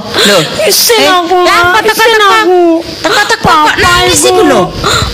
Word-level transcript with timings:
Lho. 0.00 0.38
Isin 0.64 1.00
Eh, 1.00 1.10
aku. 1.10 1.36
lah, 1.42 1.74
isin 1.74 1.86
teko-teko? 1.88 2.28
aku. 2.28 2.62
Teko-teko 3.02 3.52
kok 3.64 3.76
nangis 3.78 4.22
iku 4.24 4.42
lho. 4.44 4.62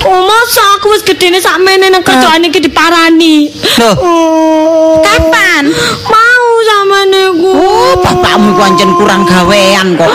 Oh, 0.04 0.20
masa 0.24 0.62
aku 0.76 0.92
wis 0.92 1.02
gedene 1.02 1.38
sakmene 1.38 1.88
nang 1.88 2.02
kerjaan 2.02 2.44
iki 2.44 2.60
diparani. 2.60 3.48
Loh. 3.80 3.94
Oh. 3.98 4.94
Kapan? 5.00 5.72
Mau 6.04 6.44
sampean 6.62 7.08
iku. 7.10 7.50
Oh, 7.50 7.92
bapakmu 7.98 8.52
iku 8.52 8.62
ancen 8.62 8.90
kurang 8.94 9.24
gawean 9.24 9.96
kok. 9.96 10.12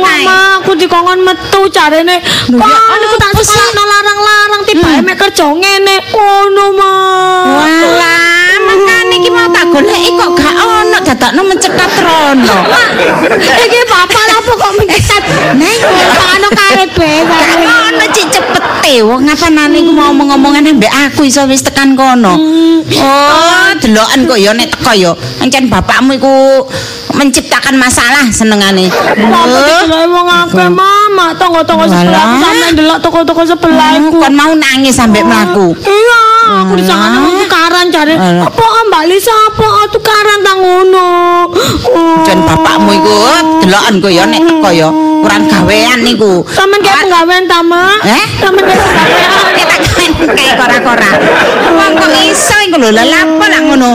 Mama 0.00 0.60
aku 0.60 0.72
dikongkon 0.76 1.20
metu 1.20 1.60
jarene. 1.68 2.20
Kok 2.46 2.94
niku 3.00 3.16
tak 3.16 3.32
sekolahno 3.36 3.82
larang-larang 3.82 4.62
tiba 4.64 4.88
mek 5.00 5.16
kerja 5.18 5.46
ngene. 5.50 5.96
Ngono, 6.10 6.64
Ma. 6.76 6.92
Walah, 7.44 8.39
goleki 9.70 10.10
kok 10.18 10.30
gak 10.36 10.56
ono 10.58 10.98
dadakno 11.00 11.40
mencetat 11.46 11.92
rono. 12.02 12.58
Iki 13.38 13.80
bapak 13.86 14.24
apa 14.36 14.52
kok 14.52 14.72
mencetat? 14.78 15.22
Neng, 15.56 15.78
ono 16.36 16.48
bae. 16.52 16.84
Gak 16.90 17.58
ono 17.64 18.04
cik 18.10 18.26
cepete 18.34 18.94
wong 19.06 19.24
ngapanane 19.24 19.76
iku 19.80 19.90
mau 19.94 20.10
ngomong-ngomongan 20.10 20.76
mbek 20.76 20.92
aku 21.08 21.24
iso 21.24 21.46
wis 21.46 21.62
tekan 21.62 21.94
kono. 21.94 22.36
Oh, 23.00 23.68
deloken 23.78 24.26
kok 24.26 24.38
ya 24.38 24.50
nek 24.52 24.74
teko 24.74 24.92
ya. 24.92 25.12
Ancen 25.40 25.70
bapakmu 25.70 26.18
iku 26.18 26.66
menciptakan 27.60 27.76
masalah 27.76 28.26
senengane. 28.32 28.86
Apa 28.88 29.40
didelok 29.44 30.04
wong 30.08 30.28
akeh, 30.28 30.68
Mama? 30.72 31.36
Tonggo-tonggo 31.36 31.84
sebelah 31.86 32.24
aku 32.24 32.36
sampe 32.40 32.66
ndelok 32.72 32.98
toko-toko 33.04 33.42
sebelah 33.44 33.90
Hmm, 34.00 34.16
kon 34.16 34.32
mau 34.34 34.52
nangis 34.56 34.96
sampe 34.96 35.20
mlaku. 35.20 35.76
Iya, 35.84 36.22
aku 36.64 36.72
disangka 36.80 37.06
nang 37.12 37.24
tukaran 37.36 37.86
jare. 37.92 38.14
Alah. 38.16 38.48
Apa 38.48 38.64
Mbak 38.88 39.04
Lisa 39.12 39.34
apa 39.50 39.68
tukaran 39.92 40.38
ta 40.40 40.52
ngono? 40.56 41.08
Oh. 41.90 42.24
Jen 42.24 42.40
bapakmu 42.48 42.90
iku 42.96 43.14
deloken 43.66 43.94
kok 44.00 44.12
ya 44.12 44.24
nek 44.24 44.42
teko 44.46 44.70
ya 44.72 44.88
kurang 45.20 45.44
gawean 45.52 45.98
niku. 46.00 46.40
Sampeyan 46.48 46.80
kayak 46.80 46.96
penggawean 47.04 47.44
ta, 47.44 47.60
Mak? 47.60 47.98
Eh? 48.08 48.24
Sampeyan 48.40 48.66
kayak 48.66 48.80
penggawean. 48.80 49.68
Kita 50.20 50.32
kayak 50.32 50.54
kora-kora. 50.56 51.10
Wong 51.76 51.92
kok 51.96 52.10
iso 52.24 52.56
iku 52.68 52.76
lho 52.80 52.90
lha 52.92 53.04
apa 53.04 53.44
lak 53.52 53.62
ngono. 53.68 53.90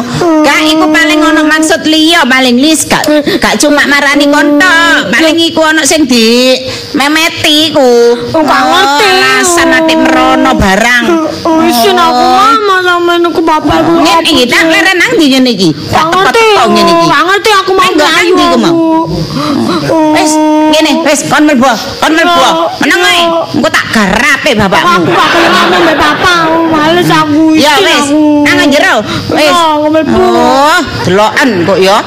Gak 0.45 0.59
iku 0.69 0.85
paling 0.94 1.19
ono 1.22 1.41
maksud 1.50 1.81
liya 1.89 2.22
paling 2.29 2.61
lis 2.61 2.85
gak 2.85 3.03
gak 3.41 3.54
cuma 3.57 3.83
marani 3.85 4.25
kon 4.27 4.59
tok. 4.59 5.11
Paling 5.11 5.37
iku 5.39 5.61
ono 5.61 5.81
sing 5.83 6.05
di 6.05 6.55
memeti 6.93 7.71
iku. 7.71 7.91
Oh, 8.33 8.41
gak 8.43 8.63
ngerti. 8.63 9.05
Alasan 9.05 9.69
ati 9.73 9.93
merono 9.95 10.51
barang. 10.55 11.05
Oh, 11.43 11.61
isin 11.63 11.97
aku 11.97 12.23
mama 12.25 12.75
sampeyan 12.81 13.27
iku 13.27 13.41
bapakku. 13.41 13.93
Ngene 14.01 14.27
iki 14.27 14.45
tak 14.47 14.67
leren 14.67 14.97
nang 14.97 15.11
ndi 15.15 15.25
ngene 15.31 15.51
iki. 15.53 15.69
Gak 15.91 16.05
Tak 16.05 16.05
ngerti. 16.11 16.39
teko 16.39 16.63
ngene 16.71 16.91
iki. 16.91 17.05
Gak 17.07 17.23
ngerti 17.27 17.49
aku 17.53 17.71
mau 17.73 17.89
nang 17.91 18.25
ndi 18.31 18.43
ku 18.43 18.57
mau? 18.57 18.73
aku. 18.73 19.99
Wis 20.15 20.31
ngene 20.71 20.91
wis 21.05 21.19
kon 21.27 21.43
mlebu. 21.45 21.71
Kon 21.99 22.11
mlebu. 22.13 22.45
Meneng 22.81 23.01
ae. 23.03 23.23
Engko 23.55 23.69
tak 23.69 23.85
garape 23.93 24.51
Aku 24.55 24.59
bapakmu. 24.65 25.11
gak 25.11 25.27
kenal 25.31 25.51
sama 25.53 25.77
mbak 25.83 25.95
bapak. 25.97 26.39
Males 26.71 27.09
aku. 27.11 27.43
Ya 27.55 27.71
isin 27.77 27.85
wis, 27.85 28.05
aku. 28.09 28.21
nang 28.45 28.69
jero. 28.71 28.95
Wis. 29.35 29.51
Ya, 29.51 29.63
aku. 29.75 30.15
Oh, 30.15 30.79
deloken 31.05 31.49
kok 31.67 31.77
ya. 31.79 31.97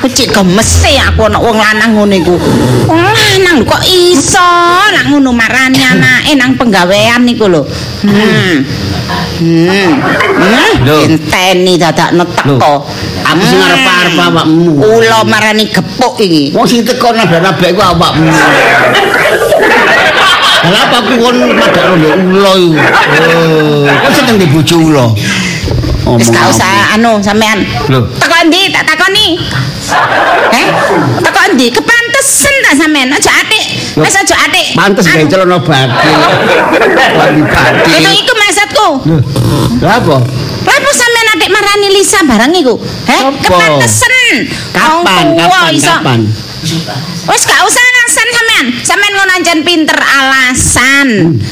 Aku 0.00 0.08
cik 0.08 0.32
gemes 0.32 0.80
e 0.88 0.96
aku 0.96 1.28
ana 1.28 1.36
wong 1.36 1.60
lanang 1.60 1.92
ngono 1.92 2.16
iku. 2.16 2.32
Lanang 2.88 3.68
kok 3.68 3.84
iso 3.84 4.48
lak 4.96 5.12
ngono 5.12 5.28
marani 5.28 5.76
anake 5.76 6.40
nang 6.40 6.56
penggawean 6.56 7.20
niku 7.28 7.52
lho. 7.52 7.68
Hmm. 8.08 8.64
Hmm. 9.44 9.92
Hmm. 10.40 11.04
Enteni 11.04 11.76
dadakno 11.76 12.24
teko. 12.32 12.88
Aku 13.28 13.42
sing 13.44 13.60
arep-arep 13.60 14.16
awakmu. 14.16 14.80
Ula 14.80 15.20
marani 15.28 15.68
gepuk 15.68 16.16
iki. 16.16 16.56
Wong 16.56 16.64
sing 16.64 16.80
teko 16.80 17.12
nabrak-nabrak 17.12 17.68
iku 17.68 17.84
awakmu. 17.84 18.32
Lah 20.64 20.80
apa 20.88 20.96
aku 20.96 21.12
kon 21.20 21.36
mbek 21.60 21.76
ula 22.24 22.52
iku. 22.56 22.80
Oh, 23.20 23.84
kok 23.84 24.12
seneng 24.16 24.40
di 24.40 24.48
bojo 24.48 24.80
ula. 24.80 25.12
Wis 26.18 26.28
gak 26.30 26.46
usah 26.50 26.94
anu 26.96 27.20
sampean. 27.22 27.62
Lho. 27.90 28.00
Teko 28.18 28.36
ndi 28.48 28.70
tak 28.74 28.86
takoni. 28.88 29.38
Eh? 30.50 30.66
Teko 31.22 31.40
ndi? 31.54 31.66
Kepantesen 31.70 32.54
ta 32.66 32.70
sampean? 32.74 33.10
Aja 33.12 33.30
atik. 33.42 33.64
Wis 34.00 34.14
aja 34.16 34.36
atik. 34.48 34.66
Pantes 34.74 35.06
gawe 35.06 35.24
celana 35.28 35.58
batik. 35.60 36.16
Wangi 37.14 37.42
batik. 37.46 37.94
Itu 37.94 38.10
iku 38.10 38.32
maksudku. 38.34 38.88
Lho. 39.06 39.16
Lah 39.84 39.98
apa? 40.00 40.16
Lapo 40.60 40.90
sampean 40.92 41.26
adik 41.38 41.50
marani 41.50 41.88
Lisa 41.94 42.20
barang 42.22 42.52
iku? 42.52 42.74
Heh, 43.08 43.20
Apa? 43.26 43.38
kepantesen. 43.40 44.34
Kapan? 44.74 45.24
Kapan? 45.34 45.72
Kapan? 45.78 46.20
Wis 47.26 47.42
gak 47.48 47.60
usah 47.64 47.86
alasan 48.60 48.84
sampean. 48.84 49.12
Ngono 49.16 49.32
ancen 49.36 49.60
pinter 49.64 49.98
alasan. 49.98 51.08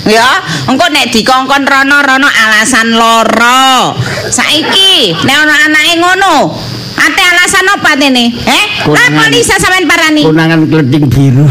Ya, 0.08 0.28
engko 0.68 0.86
nek 0.92 1.12
dikongkon 1.12 1.64
rono-rono 1.64 2.28
alasan 2.28 2.96
loro. 2.96 3.96
Saiki 4.28 5.16
nek 5.24 5.36
ana 5.44 5.54
anake 5.68 5.94
ngono, 6.00 6.34
ate 6.96 7.22
alasan 7.22 7.66
apa 7.68 7.90
tene? 7.96 8.32
Eh? 8.32 8.64
Konangan. 8.84 9.12
Lapo 9.12 9.22
Lisa 9.32 9.54
sampean 9.60 9.84
parani? 9.88 10.22
Konangan 10.24 10.60
kleting 10.68 11.04
biru. 11.08 11.46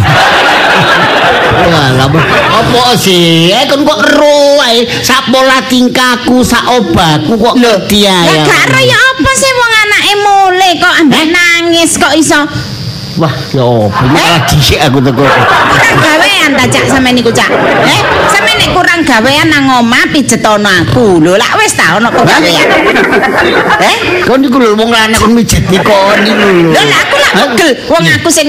Wah, 1.58 1.90
lah 2.00 2.08
apa 2.08 2.96
sih? 2.96 3.52
Eh 3.52 3.66
kon 3.68 3.84
kok 3.84 4.00
ero 4.08 4.62
ae 4.64 4.86
sak 5.04 5.34
pola 5.34 5.60
tingkahku, 5.68 6.40
sak 6.46 6.64
obatku 6.70 7.36
kok 7.36 7.56
ngerti 7.60 8.08
ae. 8.08 8.26
Lah 8.30 8.46
gak 8.46 8.62
ero 8.72 8.80
ya 8.86 8.98
apa 8.98 9.32
sih 9.36 9.52
wong 9.52 9.74
anake 9.84 10.14
mule 10.22 10.70
kok 10.80 10.96
ambek 11.02 11.18
Eh? 11.18 11.28
nangis 11.34 11.92
kok 11.98 12.14
iso 12.16 12.40
Wah, 13.18 13.34
ya? 13.50 13.66
Ini 13.66 14.10
malah 14.14 14.42
dhisik 14.46 14.78
aku 14.78 15.02
teko. 15.02 15.26
kurang 15.26 15.98
gawean 15.98 16.50
ta 16.54 16.66
cak 16.70 16.86
sampe 16.86 17.10
niku 17.10 17.34
cak 17.34 17.50
eh 17.84 18.02
sampe 18.30 18.52
nek 18.56 18.70
kurang 18.72 19.02
gawean 19.02 19.48
nang 19.50 19.66
omah 19.74 20.06
pijetono 20.14 20.70
aku 20.70 21.18
lho 21.18 21.34
lak 21.34 21.50
wis 21.58 21.74
ta 21.74 21.98
ono 21.98 22.14
gawean 22.14 22.68
eh 23.82 23.98
Kon 24.22 24.42
iku 24.42 24.58
lho 24.62 24.78
wong 24.78 24.90
lanang 24.94 25.18
kon 25.18 25.34
mijet 25.34 25.66
kon 25.82 26.20
iku 26.22 26.46
lho. 26.46 26.70
lho 26.70 26.78
lah 26.78 27.00
aku 27.02 27.16
lak 27.18 27.34
pegel 27.34 27.70
wong 27.90 28.04
aku 28.06 28.30
sing 28.30 28.48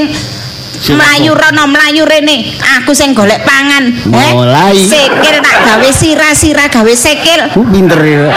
melayu 0.93 1.33
rono 1.33 1.65
melayu 1.67 2.05
rene 2.05 2.53
aku 2.79 2.93
sing 2.93 3.17
golek 3.17 3.41
pangan 3.43 3.89
eh 4.13 4.33
Mulai. 4.37 4.77
sikil 4.77 5.37
tak 5.41 5.57
gawe 5.65 5.89
sira-sira 5.91 6.65
gawe 6.69 6.93
sikil 6.93 7.41
Ku 7.57 7.65
pinter 7.65 7.99
ya. 8.05 8.29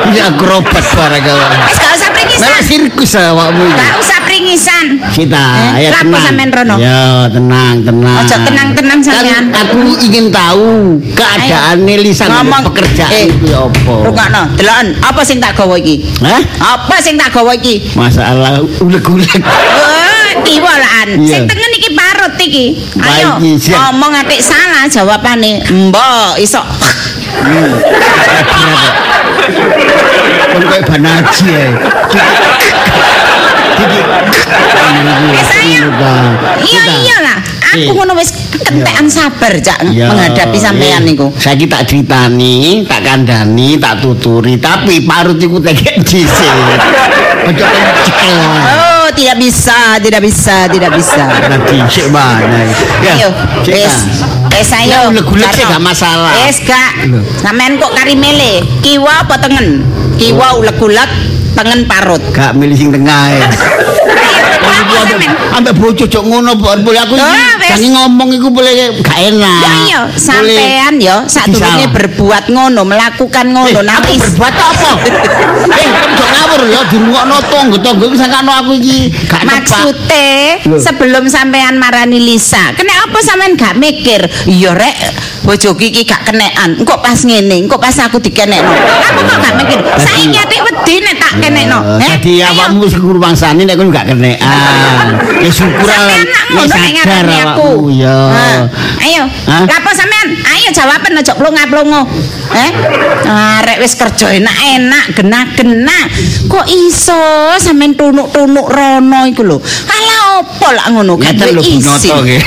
Ini 0.00 0.18
akrobat 0.26 0.84
barang 0.96 1.22
kau. 1.22 1.38
wis 1.68 1.76
gak 1.78 1.92
usah 1.94 2.10
pringisan 2.10 2.60
sirkus 2.64 3.12
awakmu 3.14 3.62
gak 3.70 3.94
usah 4.00 4.18
pringisan 4.50 4.98
Kita, 5.14 5.44
Eh, 5.78 5.86
ya 5.86 5.90
lapo 5.94 6.10
tenang. 6.10 6.24
sampean 6.26 6.50
rono? 6.50 6.74
Ya, 6.76 7.02
tenang, 7.30 7.76
tenang. 7.86 8.16
Ojo 8.18 8.36
tenang-tenang 8.42 8.98
sampean. 8.98 9.44
Kan 9.46 9.62
aku 9.62 9.78
ingin 10.00 10.26
tahu 10.28 10.98
keadaan 11.14 11.86
Lisa 11.86 12.26
Ngomong. 12.26 12.66
pekerjaan 12.66 13.12
Eh, 13.12 13.30
itu 13.30 13.46
ya 13.46 13.62
apa. 13.62 13.94
rungokno 14.02 14.42
deloken 14.58 14.86
apa 14.98 15.20
sing 15.22 15.38
tak 15.38 15.54
gawa 15.54 15.78
iki 15.78 16.02
Hah? 16.18 16.40
apa 16.74 16.94
sing 16.98 17.14
tak 17.14 17.30
gawa 17.30 17.54
iki 17.54 17.94
Masalah 17.94 18.58
uleg-uleg. 18.80 19.38
Wah, 19.38 20.32
kiwalaan. 20.42 21.08
Iya. 21.20 21.30
Sing 21.30 21.42
tengen 21.46 21.70
iki 21.72 21.90
parut 21.92 22.34
iki. 22.36 22.66
Ayo, 22.98 23.38
Baik, 23.38 23.70
ngomong 23.70 24.12
atik 24.16 24.40
salah 24.40 24.82
jawabane. 24.86 25.62
Mbok 25.68 26.34
iso. 26.40 26.62
Kon 30.50 30.62
koyo 30.62 30.82
banaji 30.82 31.54
Wis 35.30 35.50
ayo. 35.56 35.84
Iya 36.60 36.82
iya 37.00 37.16
lah. 37.22 37.38
Aku 37.70 37.86
Eh. 37.86 37.94
ngono 37.94 38.18
wis 38.18 38.34
kentekan 38.50 39.06
sabar 39.06 39.54
cak 39.54 39.94
Ya, 39.94 40.10
menghadapi 40.10 40.58
sampean 40.58 41.06
niku. 41.06 41.30
Saiki 41.38 41.70
tak 41.70 41.86
critani, 41.86 42.82
tak 42.82 43.06
kandhani, 43.06 43.78
tak 43.78 44.02
tuturi, 44.02 44.58
tapi 44.58 45.06
parut 45.06 45.38
iku 45.38 45.62
tekek 45.62 46.02
dhisik. 46.02 46.50
Ojo 47.46 47.64
cekel. 48.04 48.36
Oh, 48.74 49.06
tidak 49.14 49.38
bisa, 49.38 50.02
tidak 50.02 50.20
bisa, 50.20 50.66
tidak 50.66 50.90
bisa. 50.98 51.24
Nah, 51.46 51.58
dhisik 51.62 52.10
mana. 52.10 52.58
Ya, 53.06 53.30
wis. 53.62 53.94
Wis 54.50 54.70
ayo. 54.74 55.14
Ya, 55.14 55.22
Karno. 55.22 55.70
gak 55.70 55.82
masalah. 55.82 56.34
Wis 56.42 56.58
gak. 56.66 56.90
Sampean 57.38 57.78
kok 57.78 57.94
kari 57.94 58.18
mele? 58.18 58.66
Kiwa 58.82 59.24
apa 59.24 59.38
tengen? 59.38 59.86
Kiwa 60.18 60.58
uleg-uleg, 60.58 61.10
tengen 61.54 61.86
parut. 61.86 62.22
Gak 62.32 62.54
milih 62.56 62.76
sing 62.76 62.90
tengah 62.94 63.22
ya. 63.30 63.46
Lapo 64.60 64.94
sampean? 65.06 65.32
Ambek 65.56 65.74
bojo 65.76 66.04
cok 66.06 66.24
ngono. 66.24 66.52
Boleh 66.58 67.00
aku 67.02 67.14
iki. 67.16 67.59
Jangan 67.70 67.90
ngomong 67.94 68.28
iku 68.34 68.48
boleh 68.50 68.72
gak 68.98 69.18
enak. 69.22 69.62
Ya 69.62 69.72
iya, 69.86 70.00
sampean 70.12 70.98
yo 70.98 71.22
sadurunge 71.24 71.86
berbuat 71.88 72.48
ngono, 72.48 72.82
melakukan 72.82 73.46
ngono 73.48 73.70
Eh, 73.70 73.78
nang 73.80 74.02
aku 74.02 74.10
is- 74.10 74.22
berbuat 74.26 74.54
apa? 74.54 74.90
eh, 75.70 75.88
kok 76.10 76.28
ngawur 76.28 76.62
ya 76.66 76.80
dirungokno 76.84 77.36
tonggo-tonggo 77.46 78.04
iki 78.06 78.18
sakano 78.18 78.50
aku 78.52 78.72
iki 78.74 78.98
gak. 79.24 79.42
Maksude 79.46 80.28
Lho. 80.66 80.76
sebelum 80.76 81.24
sampean 81.26 81.78
marani 81.78 82.18
Lisa, 82.18 82.74
kena 82.74 83.06
apa 83.06 83.18
sampean 83.20 83.54
gak 83.54 83.76
mikir? 83.76 84.18
Iya 84.44 84.74
rek, 84.74 84.96
bojoku 85.42 85.84
iki 85.84 86.02
gak 86.02 86.26
kenekan. 86.26 86.74
Engko 86.76 86.98
pas 86.98 87.18
ngene, 87.18 87.54
engko 87.56 87.78
pas 87.78 87.94
aku 87.96 88.18
dikenekno. 88.18 88.66
Aku 89.06 89.20
kok 89.22 89.38
gak 89.38 89.54
mikir. 89.56 89.78
Saiki 89.96 90.36
atik 90.36 90.60
wedi 90.60 90.94
nek 91.00 91.16
tak 91.16 91.32
kenekno. 91.38 91.78
Eh, 91.96 92.08
Jadi 92.10 92.32
Ayo. 92.40 92.50
awakmu 92.52 92.82
wis 92.82 92.94
ngurmangsani 92.94 93.62
nek 93.62 93.74
kowe 93.74 93.86
gak 93.88 94.06
kenekan. 94.08 95.06
Ya 95.38 95.50
syukur 95.50 95.86
Sampean 95.86 96.26
ngono 96.52 96.66
nek 96.66 96.72
sadar 96.72 96.90
ngarani 96.94 97.36
aku. 97.38 97.62
awakmu 97.62 97.88
ya. 97.92 98.18
Ha, 98.28 98.46
Ayo. 99.00 99.22
Hah? 99.46 99.62
Lapo 99.64 99.90
sampean? 99.90 100.28
Ayo 100.44 100.68
jawaban 100.70 101.12
aja 101.14 101.32
plonga-plongo. 101.32 102.02
Eh? 102.50 102.70
Arek 103.24 103.78
wis 103.78 103.94
kerja 103.94 104.26
enak-enak, 104.32 105.04
gena-gena. 105.12 105.98
Kok 106.46 106.66
iso 106.68 107.22
sampean 107.56 107.94
tunuk-tunuk 107.94 108.66
rono 108.66 109.20
iku 109.24 109.42
lho. 109.42 109.58
Ala 109.86 110.16
opo 110.38 110.66
lak 110.68 110.86
ngono 110.88 111.14
gak 111.14 111.34
Ngeten 111.34 111.46
lho 111.50 111.60
duwe 111.60 111.70
Binoto 111.70 111.94
isin. 111.96 112.14
nggih. 112.18 112.42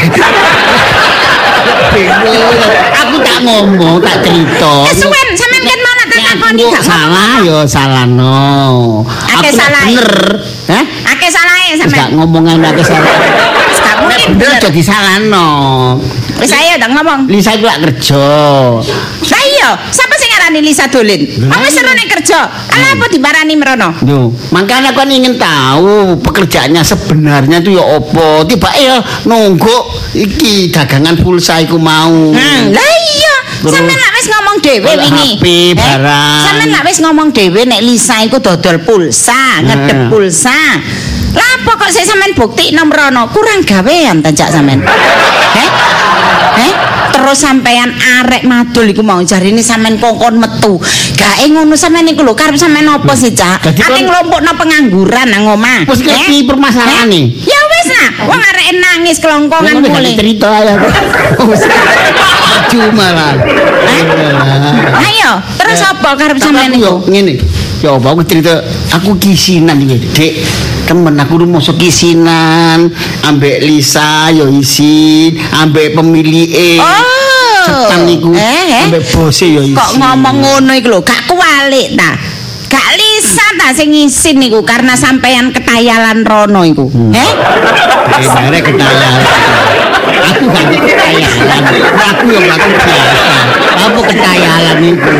Aku 2.95 3.15
tak 3.21 3.38
ngomong, 3.44 4.01
tak 4.01 4.17
cerita. 4.21 4.73
Kesuwen 4.89 5.27
sampean 5.33 5.63
kan 5.63 5.79
mau 5.79 5.94
nak 5.94 6.07
tak 6.07 6.17
Nek 6.17 6.25
takoni 6.27 6.61
aku 6.61 6.71
gak 6.71 6.83
salah 6.83 7.31
ya 7.39 7.57
salah 7.65 8.03
no. 8.05 9.01
Akeh 9.05 9.33
Aku 9.33 9.44
nek 9.44 9.53
salah. 9.53 9.83
bener. 9.85 10.11
Hah? 10.63 10.83
Akeh 11.05 11.29
salahe 11.29 11.65
Wis 11.69 11.79
gak 11.79 11.89
sampean. 11.89 12.09
ngomongan 12.15 12.57
akeh 12.63 12.83
salah. 12.83 13.13
Nek 13.94 14.10
bener 14.10 14.19
bener. 14.34 14.60
jadi 14.62 14.81
salah 14.81 15.16
no. 15.22 15.48
Wis 16.42 16.50
ayo 16.50 16.81
dah 16.81 16.90
ngomong. 16.90 17.30
Lisa 17.30 17.54
iku 17.54 17.69
lak 17.69 17.80
kerja. 17.80 18.25
Lah 19.24 19.42
iya, 19.50 19.69
sapa 19.90 20.13
sing 20.18 20.30
ngarani 20.30 20.60
Lisa 20.62 20.86
Dolin? 20.90 21.22
Wong 21.45 21.62
wis 21.63 21.74
seru 21.74 21.92
nek 21.94 22.07
kerja. 22.10 22.40
Ala 22.50 22.98
apa 22.98 23.06
dibarani 23.07 23.54
merono? 23.56 23.90
Yo, 24.04 24.30
makanya 24.50 24.92
aku 24.92 25.06
kan 25.06 25.10
ingin 25.10 25.36
tahu 25.38 26.18
pekerjaannya 26.19 26.81
sebenarnya 26.81 27.62
itu 27.62 27.78
ya 27.78 27.84
opo. 27.86 28.44
Tiba 28.45 28.69
ya 28.75 28.98
nunggu 29.24 29.78
iki 30.13 30.69
dagangan 30.69 31.18
pulsa 31.22 31.62
iku 31.62 31.78
mau. 31.78 32.34
Hmm, 32.34 32.62
lah 32.74 32.92
iya. 33.13 33.36
Sampeyan 33.63 33.96
lak 33.96 34.13
wis 34.19 34.28
ngomong 34.28 34.56
dhewe 34.60 34.92
wingi. 35.00 35.30
HP, 35.39 35.46
Eh, 35.48 35.69
barang. 35.72 36.44
Sampeyan 36.44 36.69
lak 36.75 36.84
wis 36.84 37.00
ngomong 37.00 37.28
dhewe 37.31 37.62
nek 37.63 37.80
Lisa 37.80 38.19
iku 38.19 38.44
dodol 38.44 38.84
pulsa, 38.84 39.63
ngedep 39.63 40.12
pulsa. 40.12 40.60
Lah 41.33 41.47
apa 41.57 41.71
kok 41.75 41.89
sik 41.89 42.06
sampean 42.06 42.33
bukti 42.33 42.71
nomrono 42.71 43.30
kurang 43.33 43.65
gawean 43.65 44.21
ta 44.21 44.30
cak 44.30 44.53
sampean? 44.53 44.85
Heh? 44.85 45.69
Heh? 46.53 46.74
Terus 47.13 47.38
sampean 47.38 47.94
arek 47.94 48.45
madul 48.45 48.89
iku 48.89 49.06
mau 49.06 49.21
jarine 49.21 49.62
sampean 49.62 49.97
kongkon 49.97 50.38
metu. 50.38 50.81
Gae 51.13 51.45
ngono 51.50 51.77
sampean 51.77 52.09
iku 52.09 52.25
lho 52.25 52.33
karep 52.33 52.57
sampean 52.57 52.89
apa 52.89 53.13
sih, 53.13 53.33
Cak? 53.33 53.62
Ate 53.69 54.01
nglompokno 54.01 54.51
pengangguran 54.57 55.30
nang 55.30 55.45
omah. 55.53 55.85
Wis 55.85 56.01
ngerti 56.01 56.41
Eh? 56.41 56.45
permasalahan 56.45 57.09
Eh? 57.09 57.25
Ya 57.45 57.59
wis 57.69 57.88
lah, 57.94 58.09
wong 58.25 58.41
arek 58.41 58.68
nangis 58.77 59.18
kelongkongan 59.21 59.81
gak 59.81 59.94
mulai. 59.94 60.13
cerita 60.18 60.50
ya. 60.62 60.74
Cuma 62.74 63.07
lah. 63.13 63.33
Ayo, 65.06 65.31
terus 65.62 65.79
apa 65.86 66.09
karep 66.18 66.38
sampean 66.41 66.74
aku 66.74 66.81
iku? 66.81 66.94
ngene. 67.09 67.33
Ya 67.86 67.94
apa 67.94 68.07
aku 68.09 68.21
cerita 68.25 68.57
aku 68.89 69.18
kisinan 69.21 69.77
iki, 69.86 69.97
Dik. 70.13 70.33
Temen 70.83 71.15
aku 71.15 71.47
rumoso 71.47 71.74
kisinan, 71.74 72.91
ambek 73.24 73.63
Lisa 73.63 74.27
yo 74.35 74.51
isin, 74.51 75.39
ambek 75.56 75.95
pemilih 75.95 76.80
Oh. 76.83 77.63
Setan 77.63 78.03
iku, 78.12 78.35
Eh, 78.35 78.44
eh. 78.44 78.83
ambek 78.91 79.07
bose 79.07 79.47
yo 79.47 79.63
isin. 79.63 79.80
Kok 79.80 79.91
ngomong 79.95 80.35
ngono 80.44 80.71
iku 80.75 80.91
lho, 80.91 81.00
gak 81.00 81.24
kualik 81.31 81.95
ta. 81.95 82.19
Gak 82.68 82.88
lisa 83.13 83.45
ta 83.62 83.69
sing 83.69 83.94
isin 83.94 84.42
niku 84.42 84.65
karena 84.65 84.98
sampean 84.98 85.54
ketayalan 85.54 86.25
rono 86.25 86.65
iku. 86.65 86.89
Eh? 87.13 87.31
Eh, 88.18 88.25
bare 88.25 88.60
ketayalan. 88.60 89.13
Aku 90.24 90.44
gak 90.50 90.65
ketayalan. 90.74 91.62
Aku 91.94 92.25
yang 92.27 92.44
gak 92.50 92.57
biasa. 92.57 92.95
Apa 93.74 94.00
ketayalan 94.01 94.77
itu? 94.81 95.12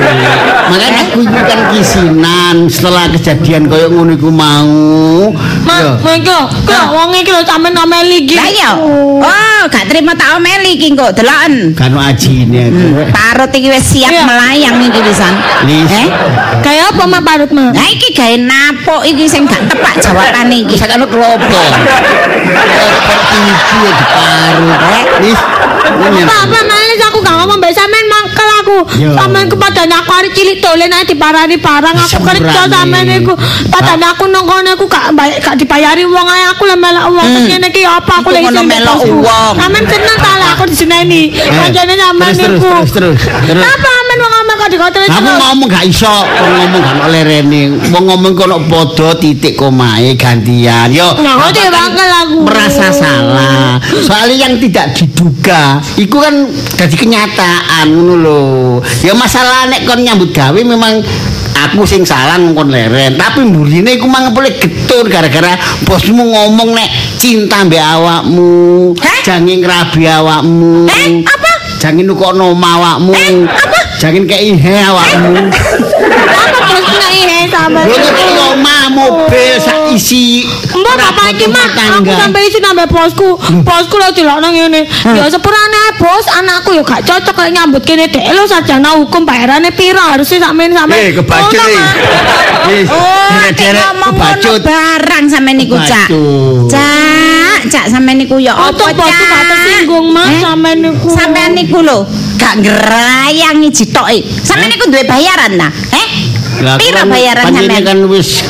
Makanya 0.64 1.02
aku 1.06 1.20
itu 1.22 1.40
kan 1.44 1.60
kisinan 1.70 2.56
setelah 2.66 3.06
kejadian 3.12 3.68
koyo 3.68 3.88
ngono 3.92 4.16
iku 4.16 4.30
mau. 4.32 5.30
Ma, 5.68 5.76
Yo. 5.84 5.92
Mengko, 6.02 6.40
kok 6.66 6.86
wong 6.90 7.12
iki 7.14 7.30
lho 7.30 7.42
sampean 7.46 7.76
ameli 7.78 8.24
iki. 8.26 8.36
Lah 8.36 8.50
iya. 8.50 8.72
Oh, 9.20 9.62
gak 9.70 9.86
terima 9.86 10.16
tak 10.16 10.40
omeli 10.40 10.80
iki 10.80 10.96
kok 10.96 11.14
deloken. 11.14 11.76
Kan 11.78 11.94
ajine 11.94 12.72
aku. 12.72 12.86
Parut 13.12 13.52
iki 13.52 13.68
wis 13.70 13.86
siap 13.86 14.10
Iya. 14.10 14.24
melayang 14.26 14.76
iki 14.82 15.00
pisan. 15.04 15.34
Eh? 15.68 16.08
Kayak 16.64 16.96
apa 16.96 17.04
mak 17.06 17.22
parut 17.22 17.52
mak? 17.52 17.76
Nah 17.84 17.92
iki 17.92 18.16
gawe 18.16 18.36
napuk 18.40 19.04
iki 19.04 19.28
sing 19.28 19.44
gak 19.44 19.60
tepak 19.68 20.00
jawabane 20.00 20.64
iki. 20.64 20.80
Kelopo. 20.80 21.36
Seperti 21.44 23.38
itu 23.44 23.76
ya 23.84 23.92
diparut. 23.92 24.80
Lis. 25.20 25.42
Ini 25.94 26.24
Apa 26.24 26.60
malis 26.64 27.00
aku 27.04 27.20
gak 27.20 27.36
ngomong 27.44 27.60
mbak 27.60 27.76
sampean 27.76 28.08
mangkel 28.08 28.50
aku. 28.64 28.78
Sampean 29.14 29.52
kepadane 29.52 29.96
aku 30.00 30.12
hari 30.16 30.30
cilik 30.32 30.64
dolen 30.64 30.96
ae 30.96 31.04
diparani 31.04 31.60
barang 31.60 31.96
aku 32.00 32.24
kerja 32.24 32.62
sampean 32.72 33.12
iku. 33.20 33.36
Padane 33.68 34.06
aku 34.08 34.32
nang 34.32 34.48
kono 34.48 34.80
aku 34.80 34.88
gak 34.88 35.12
baik 35.12 35.44
gak 35.44 35.60
dibayari 35.60 36.08
wong 36.08 36.24
ae 36.24 36.44
aku 36.56 36.64
lah 36.64 36.80
melak 36.80 37.12
wong 37.12 37.28
Hmm. 37.36 37.52
ngene 37.52 37.68
iki 37.68 37.84
apa 37.84 38.24
aku 38.24 38.32
lagi 38.32 38.48
melok 38.64 39.00
wong. 39.12 39.54
Sampean 39.60 39.84
seneng 39.92 40.18
ta 40.18 40.32
lah 40.40 40.50
aku 40.56 40.64
diseneni. 40.72 41.36
Kancane 41.36 41.94
sampean 42.00 42.32
iku. 42.32 42.72
terus, 42.96 43.20
terus. 43.20 43.60
Apa 43.60 43.92
kok 44.64 44.72
dikotori 44.72 45.06
Aku 45.12 45.20
terus. 45.20 45.40
ngomong 45.44 45.68
gak 45.68 45.84
iso, 45.84 46.16
ngomong 46.32 46.80
gak 46.80 46.98
oleh 47.04 47.22
rene. 47.22 47.62
Wong 47.92 48.04
ngomong 48.08 48.32
kono 48.32 48.58
padha 48.64 49.12
titik 49.20 49.60
komae 49.60 50.16
gantian. 50.16 50.88
Yo. 50.88 51.12
Nah, 51.20 51.52
kok 51.52 51.68
bangkel 51.68 52.10
aku. 52.24 52.38
Merasa 52.48 52.88
salah. 52.90 53.76
Soalnya 53.84 54.48
yang 54.48 54.56
tidak 54.58 54.96
diduga, 54.96 55.84
iku 56.00 56.24
kan 56.24 56.48
jadi 56.80 56.96
kenyataan 56.96 57.92
ngono 57.92 58.16
lho. 58.16 58.42
Ya 59.04 59.12
masalah 59.12 59.68
nek 59.68 59.84
kon 59.84 60.00
nyambut 60.00 60.32
gawe 60.32 60.56
memang 60.56 61.04
aku 61.54 61.84
sing 61.84 62.04
salah 62.04 62.36
ngkon 62.36 62.72
leren 62.72 63.16
tapi 63.16 63.46
mburine 63.46 63.96
iku 63.96 64.08
mang 64.10 64.34
boleh 64.34 64.52
getun 64.58 65.08
gara-gara 65.08 65.54
bosmu 65.86 66.24
ngomong 66.26 66.76
nek 66.76 66.90
cinta 67.16 67.64
mbek 67.64 67.80
awakmu 67.80 68.92
jangan 69.24 69.62
ngrabi 69.62 70.04
awakmu 70.04 70.90
Eh, 70.92 71.24
apa? 71.24 71.52
jangan 71.80 72.04
nukokno 72.04 72.52
awakmu 72.52 73.14
Eh, 73.16 73.48
apa? 73.48 73.80
Jangan 74.04 74.24
kei 74.28 74.52
he 74.60 74.74
awakmu 74.84 75.32
Apa 76.34 76.60
terus 76.68 76.86
kena 76.92 77.08
ihe 77.14 77.24
nek 77.48 78.20
ing 78.20 78.36
omah 78.52 78.84
mobil 78.92 79.56
sak 79.62 79.96
isi 79.96 80.44
Mbak 80.74 80.96
bapak 81.00 81.26
iki 81.38 81.46
mah 81.48 81.68
aku 82.02 82.12
sampe 82.12 82.40
isi 82.44 82.60
nambah 82.60 82.90
bosku. 82.90 83.38
Bosku 83.64 83.96
lho 84.02 84.10
dilokno 84.12 84.50
ngene. 84.52 84.82
Ya 84.90 85.26
sepurane 85.30 85.82
bos, 86.02 86.26
anakku 86.34 86.74
ya 86.74 86.84
gak 86.84 87.06
cocok 87.06 87.36
kaya 87.38 87.50
nyambut 87.54 87.86
kene 87.86 88.10
dek 88.10 88.34
lho 88.34 88.44
sajana 88.50 88.98
hukum 89.00 89.24
bayarane 89.24 89.70
piro 89.72 90.02
harusnya 90.02 90.50
sampean 90.50 90.74
sampean. 90.74 91.00
Eh, 91.00 91.12
kebacut 91.14 91.54
Ngono, 91.54 91.64
nih. 91.70 91.78
Mak. 91.78 91.96
Wis, 92.64 92.88
Oh, 92.90 93.28
derek-derek 93.30 93.82
ngomong 93.86 94.14
kebacut. 94.18 94.60
barang 94.66 95.26
sampean 95.30 95.56
niku, 95.62 95.78
Cak. 95.80 96.08
Kebacut. 96.10 96.70
Cak, 97.64 97.72
Cak 97.72 97.86
sampean 97.90 98.18
niku 98.18 98.36
ya 98.38 98.52
apa, 98.52 98.70
Untuk 98.70 98.88
bosku 98.94 99.24
gak 99.24 99.44
tersinggung 99.48 100.08
mas 100.10 100.28
Eh? 100.28 100.42
sampean 100.42 100.78
niku. 100.80 101.08
Sampean 101.10 101.52
niku 101.54 101.80
lho, 101.80 102.04
gak 102.36 102.60
ngerayangi 102.60 103.70
jitoke. 103.70 104.18
Sampean 104.42 104.70
niku 104.70 104.86
duwe 104.88 105.04
bayaran 105.04 105.52
ta? 105.56 105.68
Eh? 105.92 106.08
Lah, 106.62 106.76
Piro 106.78 107.00
kan 107.00 107.08
bayaran 107.10 107.44
sampean? 107.50 107.82
kan 107.82 108.00
wis 108.08 108.44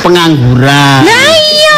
pengangguran. 0.00 1.00
Lah 1.02 1.28
iya. 1.34 1.76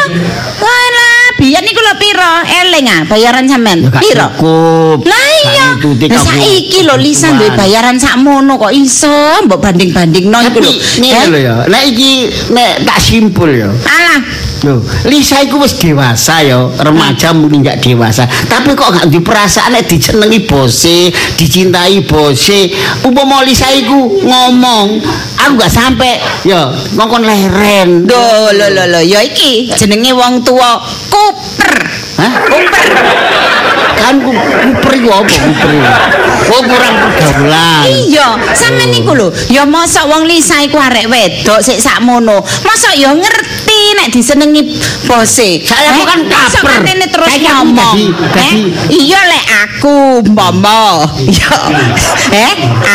Walah, 0.56 1.24
biyen 1.36 1.62
niku 1.62 1.80
lho 1.80 1.94
piro? 1.96 2.32
Eling 2.44 2.86
ah 2.86 3.00
bayaran 3.04 3.44
sampean. 3.46 3.78
Piro? 3.96 4.26
cukup. 4.34 4.98
Lah 5.06 5.24
iya. 5.44 5.66
Lah 6.08 6.22
saiki 6.22 6.84
lho 6.84 6.96
Lisa 6.96 7.32
duwe 7.32 7.50
bayaran 7.52 7.96
sakmono 7.96 8.56
kok 8.56 8.72
iso 8.72 9.12
mbok 9.44 9.60
banding-bandingno 9.60 10.38
iku 10.44 10.58
lho. 10.60 10.72
ngene 10.98 11.14
Eh? 11.14 11.26
lho 11.30 11.38
ya. 11.40 11.54
Nek 11.66 11.82
iki 11.86 12.10
nek 12.50 12.84
tak 12.84 12.98
simpul 12.98 13.50
ya. 13.50 13.68
Alah, 13.68 14.20
Loh, 14.64 14.80
Lisa 15.04 15.44
iku 15.44 15.60
wis 15.60 15.76
dewasa 15.76 16.40
ya, 16.40 16.64
remaja 16.80 17.36
mungkin 17.36 17.60
gak 17.60 17.84
dewasa. 17.84 18.24
Tapi 18.24 18.72
kok 18.72 18.88
gak 18.88 19.12
di 19.12 19.20
perasaan 19.20 19.76
nek 19.76 19.84
dijenengi 19.84 20.48
bose, 20.48 21.12
dicintai 21.36 22.00
bose. 22.08 22.72
Upama 23.04 23.44
Lisa 23.44 23.68
iku 23.76 24.16
ngomong, 24.24 24.96
aku 25.36 25.52
gak 25.60 25.68
sampai 25.68 26.16
ya 26.48 26.72
ngongkon 26.96 27.28
leren. 27.28 28.08
Lho 28.08 28.48
lho 28.56 28.66
lho 28.72 28.84
lho 28.96 29.00
ya 29.04 29.20
iki 29.20 29.68
jenenge 29.76 30.16
wong 30.16 30.40
tua 30.40 30.80
kuper. 31.12 31.74
Hah? 32.16 32.32
Kuper. 32.48 32.86
Kan 33.96 34.24
ku 34.24 34.32
kuper 34.32 34.92
iku 34.96 35.08
apa 35.20 35.36
kuper? 35.36 35.72
Oh 36.46 36.62
kurang 36.62 36.94
pergaulan. 36.96 37.84
Iya, 37.90 38.38
sampean 38.54 38.88
niku 38.94 39.12
lho, 39.12 39.28
ya 39.50 39.66
mosok 39.66 40.06
wong 40.08 40.24
Lisa 40.24 40.62
iku 40.64 40.78
arek 40.80 41.10
wedok 41.10 41.60
sik 41.60 41.76
sakmono. 41.76 42.40
Mosok 42.40 42.94
ya 42.96 43.10
ngerti 43.12 43.55
nek 43.94 44.08
disenengi 44.10 44.62
bose. 45.04 45.62
Saya 45.62 45.92
Eh, 45.92 45.98
bukan 46.02 46.20
kaper. 46.26 46.80
terus 47.06 47.28
Saya 47.30 47.38
kan 47.38 47.54
ngomong. 47.62 47.96
Eh, 48.34 48.52
iya 48.90 49.20
lek 49.30 49.44
aku 49.66 49.96
mbombo. 50.26 51.06
Iya. 51.26 51.54
Eh, 52.32 52.52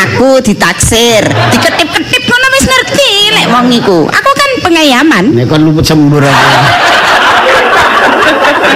aku 0.08 0.44
ditaksir, 0.44 1.24
diketip-ketip 1.24 2.24
ngono 2.26 2.48
wis 2.52 2.66
ngerti 2.68 3.12
lek 3.32 3.48
wong 3.48 3.68
iku. 3.72 4.00
Aku 4.12 4.30
kan 4.36 4.50
pengayaman. 4.66 5.24
Nek 5.32 5.48
kon 5.48 5.64
luput 5.64 5.86
sembur 5.88 6.20
aku. 6.20 6.91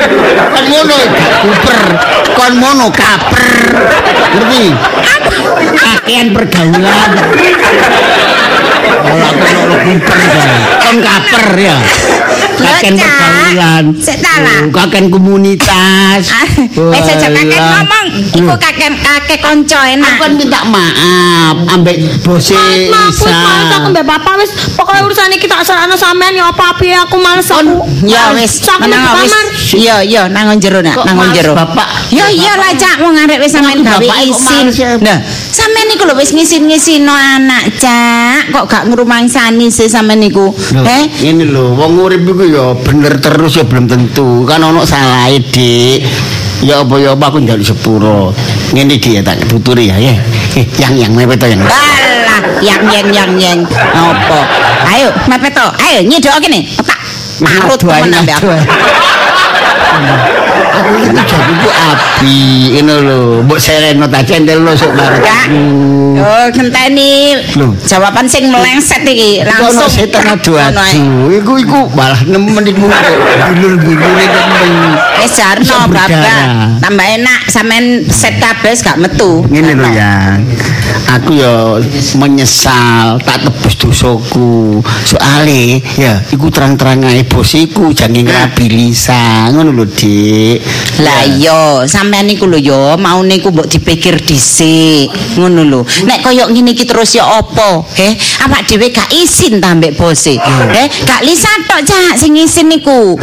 Kon 0.06 0.66
mono 0.70 0.96
gak 0.96 1.34
kuper, 1.42 1.80
kon 2.34 2.54
mono 2.56 2.88
kaper. 2.90 3.46
Ngerti? 4.36 4.66
Kakean 5.76 6.28
pergaulan. 6.32 7.10
Kalau 8.96 9.26
aku 9.26 9.46
ono 9.56 9.76
kuper 9.82 10.20
kan. 10.22 10.50
Kon 10.80 10.98
kaper 11.02 11.46
ya. 11.58 11.78
Kakean 12.56 12.96
Cak. 12.96 13.06
pergaulan. 13.06 13.84
Sik 13.98 14.18
ta 14.20 14.34
lah. 14.40 14.60
Oh, 14.64 14.72
Kakean 14.72 15.06
komunitas. 15.10 16.24
Ah, 16.30 16.48
Wis 16.66 17.04
aja 17.06 17.28
kakek 17.28 17.52
Walah. 17.52 17.82
ngomong, 17.82 18.08
iku 18.32 18.48
Hmm. 18.48 18.58
kakek 18.58 18.92
kakek 18.96 19.40
kanca 19.40 19.80
Aku 19.82 19.92
enak. 19.92 20.14
kan 20.18 20.32
minta 20.34 20.62
maaf 20.64 21.56
ambek 21.68 21.96
bose 22.22 22.56
Mas, 22.88 23.16
wis 23.16 23.34
males 23.36 23.72
aku 23.72 23.82
Isa. 23.82 23.92
mbek 23.92 24.06
bapak 24.06 24.34
wis 24.38 24.52
pokoke 24.74 25.00
urusan 25.04 25.32
iki 25.32 25.46
tak 25.46 25.62
serahno 25.62 25.96
sampean 25.96 26.32
ya 26.32 26.48
apa 26.48 26.76
piye 26.76 26.96
aku 26.96 27.18
males 27.18 27.48
aku. 27.48 27.84
Ya 28.04 28.32
Males. 28.32 28.40
wis, 28.42 28.52
Sak 28.62 28.80
menang 28.80 29.04
mlebu 29.04 29.20
wis. 29.20 29.32
kamar. 29.32 29.46
Iya, 30.04 30.28
iya, 30.28 30.34
nang 30.34 30.60
jero 30.60 30.84
nak, 30.84 31.00
nang 31.08 31.16
males, 31.16 31.32
jero. 31.40 31.56
Bapak? 31.56 31.88
Ya 32.12 32.28
iya 32.28 32.60
lah 32.60 32.76
Cak, 32.76 33.00
wong 33.00 33.16
arek 33.16 33.40
wis 33.40 33.56
sampean 33.56 33.80
gawe 33.80 34.04
isin. 34.28 34.68
Nah, 35.00 35.24
sampean 35.52 35.88
niku 35.88 36.04
lho 36.04 36.16
wis 36.20 36.36
ngisin-ngisino 36.36 37.16
anak, 37.16 37.72
Cak. 37.80 38.52
Kok 38.52 38.66
gak 38.68 38.84
ngrumangsani 38.92 39.72
sih 39.72 39.88
sampean 39.88 40.20
niku? 40.20 40.52
Loh, 40.52 40.84
Eh? 40.84 41.08
Ini 41.24 41.48
lho, 41.48 41.80
wong 41.80 41.96
urip 42.04 42.28
iku 42.28 42.44
ya 42.44 42.66
bener 42.76 43.24
terus 43.24 43.56
ya 43.56 43.64
belum 43.64 43.88
tentu. 43.88 44.44
Kan 44.44 44.68
ono 44.68 44.84
salah 44.84 45.32
Dik. 45.32 46.04
Ya 46.64 46.82
apa 46.82 46.96
ya 47.00 47.14
apa 47.16 47.32
aku 47.32 47.40
njaluk 47.44 47.64
sepuro. 47.64 48.32
Ngene 48.76 49.00
iki 49.00 49.16
ya 49.16 49.22
tak 49.24 49.44
tuturi 49.48 49.92
ya. 49.92 49.96
ya. 49.96 50.16
Yang 50.82 50.94
yang 51.08 51.12
mepet 51.16 51.40
yang. 51.52 51.62
Alah, 51.64 52.42
yang 52.64 52.82
yang 52.88 53.08
yang 53.12 53.32
yang. 53.36 53.60
Apa? 53.92 54.40
Ayo, 54.92 55.12
mepet. 55.28 55.56
Ayo 55.56 56.00
nyedok 56.04 56.40
kene. 56.40 56.64
Tak 56.80 57.00
Aduh, 57.44 57.76
temen 57.76 58.16
ambek 58.16 58.36
aku. 58.40 58.48
Aku 60.76 60.92
iki 61.00 61.08
jadi 61.16 61.54
ku 61.56 61.70
api, 61.72 62.38
ini 62.78 62.94
lho. 63.00 63.40
Mbok 63.48 63.56
sereno 63.56 64.06
ta 64.06 64.20
cendel 64.20 64.60
lo 64.60 64.76
sok 64.76 64.92
bareng. 64.92 65.24
Kak. 65.24 65.48
Oh, 66.16 66.46
ngenteni 66.52 67.36
jawaban 67.84 68.24
sing 68.26 68.48
melengset 68.48 69.04
iki 69.04 69.44
Langsung 69.44 69.88
setan 69.88 70.24
adu 70.32 70.56
Ngono 70.56 70.80
ae. 70.80 70.92
adu. 70.96 71.32
Iku 71.32 71.54
iku 71.60 71.80
malah 71.92 72.20
nemen 72.24 72.64
iku. 72.66 72.88
Gulur-gulure 72.88 74.26
nemen. 74.26 74.72
Wis 75.20 75.32
jarno 75.32 75.64
Bisa 75.64 75.76
bapak. 75.88 76.08
berdarah. 76.08 76.44
Tambah 76.80 77.08
enak 77.20 77.40
sampean 77.48 77.86
set 78.08 78.36
kabeh 78.38 78.76
gak 78.76 79.00
metu. 79.00 79.44
Ngene 79.48 79.76
lho 79.76 79.88
ya. 79.92 80.36
Aku 81.16 81.32
ya 81.32 81.80
menyesal 82.18 83.22
tak 83.22 83.44
tebus 83.44 83.76
dosaku. 83.78 84.82
Soale 85.04 85.80
ya 85.96 86.20
iku 86.32 86.50
terang-terang 86.50 87.06
ae 87.06 87.24
bos 87.24 87.54
iku 87.54 87.92
jange 87.92 88.24
ngrabi 88.24 88.68
Lisa. 88.68 89.48
Ngono 89.52 89.72
lho, 89.72 89.85
Dik. 89.86 90.58
Lah 91.06 91.22
iya, 91.30 91.86
sampean 91.86 92.26
niku 92.26 92.50
lho 92.50 92.58
ya, 92.58 92.98
mau 92.98 93.22
niku 93.22 93.54
mbok 93.54 93.70
dipikir 93.70 94.18
dhisik. 94.18 95.14
Ngono 95.38 95.62
lho. 95.62 95.82
Nek 96.10 96.26
koyo 96.26 96.50
ngene 96.50 96.74
iki 96.74 96.90
terus 96.90 97.14
ya 97.14 97.26
apa? 97.26 97.86
He, 97.96 98.18
awak 98.46 98.66
dhewe 98.66 98.90
gak 98.90 99.14
isin 99.14 99.62
ta 99.62 99.78
mbek 99.78 99.94
bose. 99.94 100.36
He, 100.42 100.84
gak 101.06 101.22
Lisa 101.22 101.52
tok 101.70 101.86
cak 101.86 102.18
sing 102.18 102.34
isin 102.36 102.68
niku. 102.68 103.16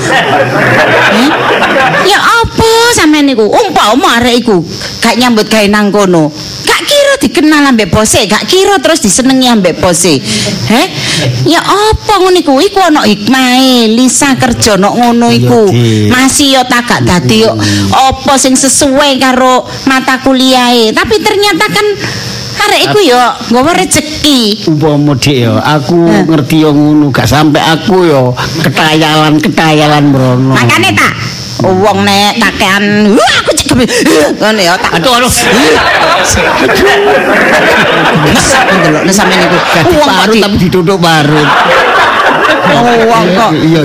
He? 1.15 1.25
Ya 2.07 2.19
apa 2.19 2.71
sampean 2.95 3.27
niku? 3.27 3.47
Umpama 3.51 4.23
arek 4.23 4.47
iku 4.47 4.63
gak 5.03 5.19
nyambut 5.19 5.51
gawe 5.51 5.67
nang 5.67 5.91
kono. 5.91 6.31
Gak 6.63 6.81
kira 6.87 7.02
dikenal 7.23 7.71
ambek 7.71 7.95
bose, 7.95 8.27
gak 8.27 8.51
kira 8.51 8.83
terus 8.83 8.99
disenengi 8.99 9.47
ambek 9.47 9.79
bose. 9.79 10.19
He? 10.67 10.83
Ya 11.47 11.63
apa 11.63 12.19
ngono 12.19 12.35
iku? 12.43 12.59
Iku 12.59 12.83
ana 12.83 13.07
hikmahe. 13.07 13.87
Lisa 13.95 14.35
kerja 14.35 14.75
nok 14.75 14.95
ngono 14.99 15.31
iku. 15.31 15.71
Masih 16.11 16.59
yo 16.59 16.63
tak 16.67 16.91
gak 16.91 17.07
dadi 17.07 17.47
yo 17.47 17.53
apa 17.93 18.35
sing 18.41 18.59
sesuai 18.59 19.21
karo 19.21 19.67
mata 19.87 20.19
kuliahe 20.23 20.95
tapi 20.97 21.21
ternyata 21.21 21.65
kan 21.69 21.87
arek 22.69 22.81
iku 22.91 22.99
yo 23.03 23.23
nggawa 23.51 23.73
rezeki 23.75 24.69
Umpama 24.71 25.19
Dik 25.19 25.37
ya, 25.45 25.59
aku 25.61 25.97
ngerti 26.31 26.63
yo 26.63 26.71
ngono, 26.73 27.11
gak 27.11 27.27
sampe 27.27 27.59
aku 27.59 28.07
yo 28.07 28.37
ketayalan-ketayalan 28.63 30.05
mrono. 30.11 30.55
makane 30.55 30.95
tak 30.95 31.13
wong 31.63 31.99
nek 32.03 32.35
kakean 32.39 32.85
aku 33.13 33.51
cek 33.53 33.67
kebe 33.69 33.85
ngono 34.37 34.61
ya 34.61 34.75
tak 34.75 34.99
Aduh, 34.99 35.13
aduh. 35.15 35.33
ndelokne 38.73 39.13
sampeyan 39.13 39.41
niku 39.43 39.59
wong 39.97 40.11
di- 40.29 40.43
tapi 40.43 40.57
ditutup 40.59 40.99
parut. 40.99 41.49
wong 43.05 43.27
kok 43.33 43.51
Iya, 43.55 43.81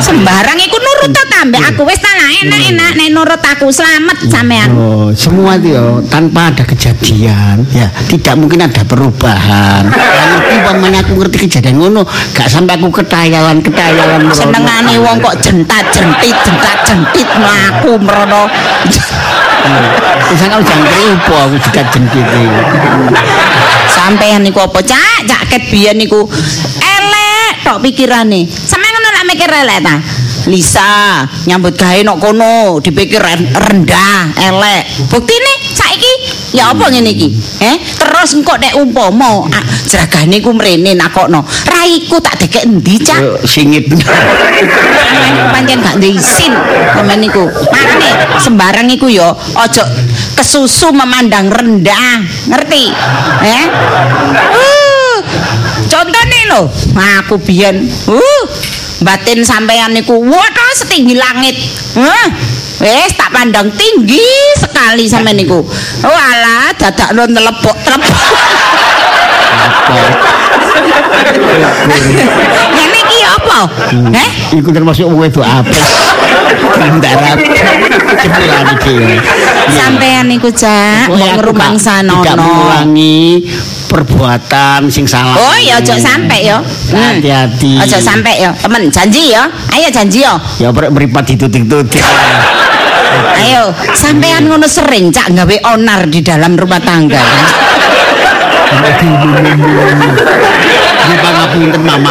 sembarang 0.00 0.58
iku 0.58 0.76
nurut 0.76 1.10
to 1.10 1.22
tambah 1.28 1.60
aku 1.60 1.82
wis 1.84 1.98
tak 1.98 2.14
enak-enak 2.40 2.90
nek 2.96 3.08
nurut 3.12 3.42
aku 3.44 3.68
selamat 3.68 4.16
sampean 4.32 4.68
Oh, 4.72 5.12
semua 5.12 5.60
itu 5.60 5.76
ya 5.76 6.00
tanpa 6.08 6.48
ada 6.48 6.64
kejadian, 6.64 7.62
ya 7.70 7.86
tidak 8.08 8.34
mungkin 8.40 8.64
ada 8.64 8.82
perubahan. 8.82 9.84
Nanti 9.92 10.52
umpamanya 10.58 11.04
aku 11.04 11.20
ngerti 11.20 11.46
kejadian 11.46 11.76
ngono, 11.78 12.02
gak 12.32 12.48
sampai 12.48 12.80
aku 12.80 12.88
ketayalan 13.04 13.60
ketayalan. 13.60 14.26
merono. 14.26 14.34
senengane 14.34 14.94
wong 14.98 15.16
kok 15.20 15.36
jentat 15.44 15.84
jentit 15.92 16.36
jentat 16.42 16.78
jentit 16.88 17.28
mlaku 17.36 18.00
mrono 18.00 18.48
Bisa 20.32 20.48
kalau 20.48 20.64
jangkrik 20.64 21.06
upo 21.22 21.34
aku 21.36 21.56
juga 21.60 21.82
jengkit 21.92 22.26
iki. 22.26 22.44
sampean 23.92 24.40
niku 24.42 24.58
apa 24.64 24.80
cak 24.82 25.28
cak 25.28 25.42
ket 25.52 25.62
biyen 25.70 25.94
niku 26.00 26.24
elek 26.80 27.52
tok 27.62 27.78
pikirane 27.84 28.48
sampean 28.48 28.90
ngono 28.96 29.08
lak 29.12 29.24
mikir 29.28 29.50
elek 29.52 29.78
ta 29.84 29.94
Lisa 30.50 31.22
nyambut 31.46 31.78
gawe 31.78 32.00
nok 32.02 32.18
kono 32.18 32.82
dipikir 32.82 33.22
ren- 33.22 33.50
rendah 33.54 34.34
elek 34.34 34.82
buktine 35.06 35.52
saiki 35.70 36.12
ya 36.52 36.74
apa 36.74 36.90
ngene 36.90 37.14
iki 37.14 37.30
eh 37.62 37.78
terus 37.94 38.34
engko 38.34 38.58
nek 38.58 38.74
umpama 38.74 39.46
ah, 39.48 39.64
jragane 39.86 40.42
ku 40.42 40.50
mrene 40.50 40.98
nakokno 40.98 41.46
raiku 41.70 42.18
tak 42.18 42.42
dekek 42.42 42.66
endi 42.66 42.98
cak 42.98 43.20
Yo, 43.22 43.38
Singit. 43.46 43.86
pancen 45.52 45.78
gak 45.78 45.94
ndek 46.00 46.16
isin 46.16 46.52
temen 46.94 47.18
niku. 47.22 47.44
Makane 47.70 48.10
sembarang 48.40 48.88
iku 48.90 49.06
ya 49.06 49.30
aja 49.54 49.84
kesusu 50.34 50.90
memandang 50.90 51.48
rendah, 51.52 52.24
ngerti? 52.48 52.90
Eh? 53.44 53.64
Uh, 54.52 55.16
contone 55.86 56.40
lho, 56.50 56.62
aku 56.96 57.36
biyen 57.38 57.84
uh 58.08 58.44
batin 59.02 59.42
sampean 59.42 59.92
niku 59.94 60.18
waduh 60.18 60.70
setinggi 60.78 61.14
langit. 61.18 61.54
Hah? 61.98 62.26
Wes 62.82 63.14
tak 63.14 63.30
pandang 63.30 63.70
tinggi 63.78 64.26
sekali 64.58 65.06
sampean 65.06 65.38
niku. 65.38 65.62
Walah 66.02 66.74
dadakno 66.74 67.26
telepok-telepok. 67.30 68.18
Ngene 72.72 72.98
iki 73.06 73.18
apa? 73.22 73.60
Eh? 74.10 74.28
Iku 74.58 74.68
termasuk 74.74 75.06
wedok 75.12 75.46
apes. 75.46 75.78
Kandarat. 76.74 77.38
Cepulan 78.14 78.66
iki. 78.74 78.96
Sampean 79.72 80.24
niku 80.26 80.48
Cak, 80.48 81.08
aku 81.08 81.16
ngerumangsanono. 81.16 82.20
gak- 82.20 82.24
Tidak 82.24 82.36
mengulangi 82.38 83.20
perbuatan 83.86 84.80
sing 84.88 85.04
salah. 85.04 85.34
Oh 85.34 85.56
ya 85.58 85.76
ojo 85.78 85.94
sampe 85.94 86.36
ya. 86.40 86.58
Hmm. 86.60 86.96
Hati-hati. 87.18 87.76
Ojo 87.78 87.98
sampe 87.98 88.32
ya. 88.34 88.50
Temen 88.54 88.88
janji 88.88 89.32
ya. 89.32 89.44
Ayo 89.70 89.88
janji 89.88 90.20
ya. 90.20 90.36
Ya 90.58 90.68
brek 90.70 90.90
meripat 90.90 91.24
ditutik-tutik. 91.26 92.00
Ayo, 93.34 93.74
sampean 93.92 94.46
ngono 94.46 94.64
sering 94.64 95.10
Cak 95.10 95.32
gawe 95.32 95.56
onar 95.70 96.06
di 96.06 96.20
dalam 96.20 96.54
rumah 96.54 96.80
tangga. 96.80 97.20
Ini 101.02 101.16
pangapunten 101.18 101.82
Mama. 101.82 102.10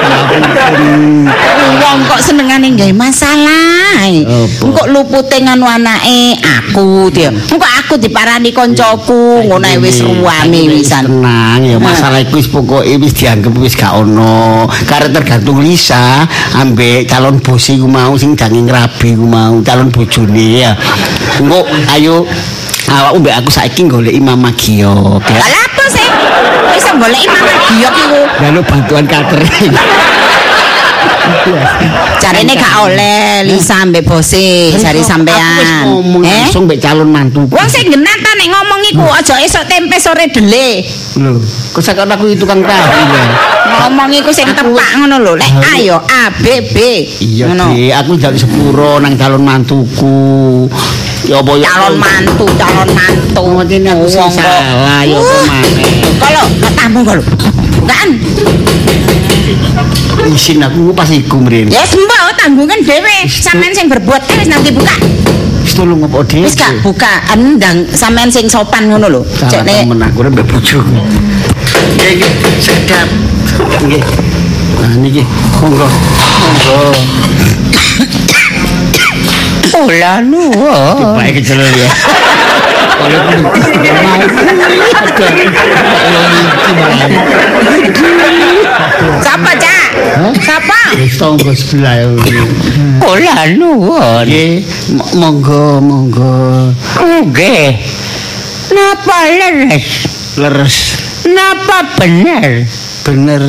Pangapunten. 0.00 1.28
Wong 1.76 1.98
kok 2.06 2.20
senengane 2.20 2.72
gawe 2.72 2.92
masalah. 2.92 3.53
Apa? 3.94 4.64
Engko 4.66 4.82
lupute 4.90 5.36
nganu 5.40 5.64
anake 5.64 6.36
aku 6.42 7.08
dia. 7.14 7.30
Engko 7.30 7.62
aku 7.62 7.94
diparani 7.96 8.50
koncoku 8.50 9.46
ngono 9.46 9.64
ae 9.64 9.78
wis 9.78 10.02
ruame 10.02 10.66
wisan. 10.68 11.06
Tenang 11.06 11.62
ya 11.62 11.78
masalah 11.78 12.20
iku 12.20 12.36
wis 12.42 12.48
pokoke 12.50 12.90
wis 12.98 13.14
dianggep 13.14 13.54
wis 13.62 13.78
gak 13.78 13.94
ono. 13.94 14.66
Karena 14.84 15.08
tergantung 15.14 15.62
Lisa 15.62 16.26
ambek 16.58 17.06
calon 17.06 17.38
bos 17.38 17.70
iku 17.70 17.86
mau 17.86 18.12
sing 18.18 18.34
jange 18.34 18.60
ngrabi 18.60 19.14
iku 19.14 19.24
mau 19.24 19.54
calon 19.62 19.88
bojone 19.94 20.46
ya. 20.66 20.74
Engko 21.38 21.62
ayo 21.94 22.26
awakmu 22.90 23.22
mbek 23.24 23.34
aku 23.40 23.50
saiki 23.54 23.86
goleki 23.88 24.20
Mama 24.20 24.50
Gio. 24.58 25.22
Lah 25.22 25.48
lha 25.48 25.60
apa 25.64 25.84
sih? 25.88 26.08
Wis 26.74 26.84
goleki 26.98 27.26
mama 27.30 27.54
giok 27.70 27.94
iku. 27.94 28.20
Lalu 28.42 28.60
bantuan 28.66 29.04
catering. 29.06 29.72
Jarene 32.16 32.54
gak 32.54 32.74
oleh 32.82 33.44
Lisa 33.44 33.84
mbek 33.84 34.02
bose, 34.02 34.72
jare 34.74 35.00
sampean. 35.00 35.84
Aku 35.84 36.00
ngomong 36.00 36.22
Eh? 36.22 36.32
langsung 36.44 36.64
mbek 36.64 36.78
calon 36.78 37.08
mantu. 37.08 37.44
Wong 37.46 37.68
sing 37.68 37.86
genatan 37.86 38.34
nek 38.34 38.48
ngomong 38.50 38.80
iku 38.86 39.04
aja 39.06 39.36
esok 39.38 39.64
tempe 39.64 39.96
sore 39.96 40.28
dele. 40.28 40.84
Lho, 41.16 41.38
kok 41.70 41.80
sakit 41.80 42.06
aku 42.06 42.24
itu 42.28 42.44
kang 42.44 42.60
tahu 42.60 42.88
ya. 43.10 43.24
Ngomong 43.84 44.12
iku 44.14 44.30
sing 44.30 44.48
tepak 44.48 44.70
ngono 44.96 45.16
lho. 45.18 45.32
Lek 45.34 45.50
A 45.50 45.72
yo 45.78 45.96
A 45.98 46.28
B 46.32 46.44
B. 46.62 46.76
Iya, 47.18 47.48
aku 47.96 48.14
jaluk 48.14 48.36
sepuro 48.36 48.96
nang 48.98 49.14
calon 49.14 49.42
mantuku. 49.42 50.68
Ya 51.24 51.40
apa 51.40 51.56
ya 51.56 51.72
Calon 51.72 51.96
mantu, 51.96 52.44
calon 52.54 52.88
mantu. 52.90 53.44
Ini 53.66 53.88
aku 53.90 54.04
kok- 54.06 54.28
salah, 54.30 55.00
ya 55.02 55.16
apa 55.16 55.24
Uh, 55.24 55.44
maneh. 55.46 55.92
Kalau 56.20 56.44
tamu 56.74 57.00
kalau. 57.02 57.24
Bukan. 57.84 58.08
Isin 60.32 60.64
aku 60.64 60.96
pas 60.96 61.04
iku 61.12 61.36
mrin. 61.44 61.68
Ya 61.68 61.84
sembah 61.84 62.32
tanggungan 62.40 62.80
dhewe. 62.80 63.28
Sampean 63.28 63.76
sing 63.76 63.92
berbuat 63.92 64.24
wis 64.40 64.48
nanti 64.48 64.72
buka. 64.72 64.96
Wis 65.60 65.76
tolong 65.76 66.00
apa 66.00 66.24
dhewe. 66.24 66.48
Wis 66.48 66.56
gak 66.56 66.80
buka 66.80 67.20
endang 67.36 67.84
sampean 67.92 68.32
sing 68.32 68.48
sopan 68.48 68.88
ngono 68.88 69.12
lho. 69.12 69.20
Salah 69.36 69.68
Cek 69.68 69.84
temen 69.84 70.00
aku 70.00 70.24
rek 70.24 70.32
mbek 70.32 70.48
bojoku. 70.48 70.96
Nggih, 72.00 72.12
nggih, 72.24 72.32
sedap. 72.56 73.08
Nggih. 73.84 74.00
Nah 74.80 74.92
niki 75.04 75.22
monggo. 75.60 75.84
Monggo. 75.84 76.80
Ola 79.84 80.24
nuwun. 80.24 81.20
Baik 81.20 81.44
kecelur 81.44 81.68
ya. 81.68 81.88
Sapa, 89.20 89.50
Cak? 89.58 89.86
Sapa? 90.40 90.80
Wis 90.96 91.18
tonggo 91.18 91.50
sebelah 91.50 91.94
ya. 91.98 92.06
Nuwun. 93.58 94.24
Nggih, 94.24 94.62
mo- 94.94 95.10
monggo, 95.18 95.64
monggo. 95.82 96.70
Nggih. 97.02 97.74
Napa 98.70 99.18
leres? 99.28 99.86
Leres. 100.38 100.76
Napa 101.28 101.78
bener? 101.98 102.64
Bener. 103.04 103.42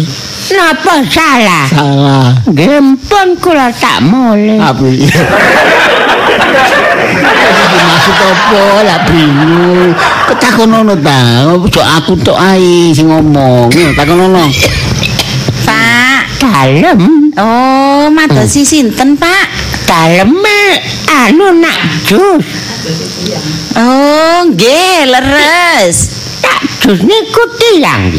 Napa 0.52 0.94
salah? 1.08 1.66
Salah. 1.70 2.28
Gempon 2.50 3.38
kula 3.40 3.70
tak 3.74 4.02
mole. 4.02 4.58
Apa? 4.60 4.86
Iki 7.06 7.78
maksud 7.86 8.18
apa 8.18 8.64
lah 8.82 9.00
bingung. 9.10 9.92
Ketakonono 10.32 10.94
ta. 11.00 11.20
Ojo 11.54 11.82
aku 11.82 12.18
tok 12.22 12.38
ae 12.38 12.92
sing 12.92 13.10
ngomong. 13.10 13.70
Takonono. 13.94 14.50
Pak, 15.66 16.22
dalem. 16.42 17.34
Oh, 17.36 18.06
madosi 18.14 18.62
sinten, 18.62 19.18
Pak? 19.18 19.46
Daleme 19.86 20.82
anu 21.10 21.58
nak 21.58 21.78
jus. 22.06 22.46
Oh, 23.78 24.46
nggih, 24.46 25.10
leres. 25.10 25.98
Tak 26.42 26.62
jus 26.86 27.02
niku 27.02 27.44
tiyang. 27.58 28.14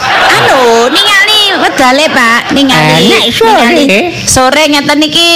Anu, 0.00 0.88
ningali 0.88 1.60
wedale, 1.60 2.08
Pak. 2.08 2.56
Ningali. 2.56 3.12
nek 3.12 3.24
sore? 3.28 3.68
ningali. 3.76 3.98
Sore 4.24 4.62
ngeten 4.72 4.98
niki 5.04 5.30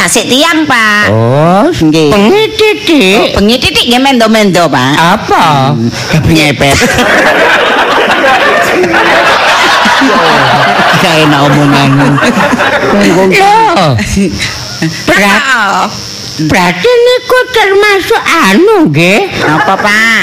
tasik 0.00 0.24
tiang, 0.32 0.64
Pak. 0.64 1.12
Oh, 1.12 1.68
Nggih. 1.68 2.08
bengi 2.08 2.44
titik. 2.56 3.36
Oh, 3.36 3.44
bengi 3.44 3.56
titik 3.60 3.84
nggih 3.84 4.00
mendo-mendo, 4.00 4.64
Pak. 4.64 4.92
Apa? 4.96 5.76
Ngepet. 6.24 6.76
Gak 11.00 11.14
enak 11.28 11.40
omongan. 11.44 11.90
Loh, 13.36 13.92
berat, 15.04 15.40
Oh, 15.44 15.84
berarti 16.48 16.88
niku 16.88 17.38
termasuk 17.52 18.22
anu 18.24 18.76
nggih, 18.88 19.20
apa, 19.44 19.74
Pak? 19.76 20.22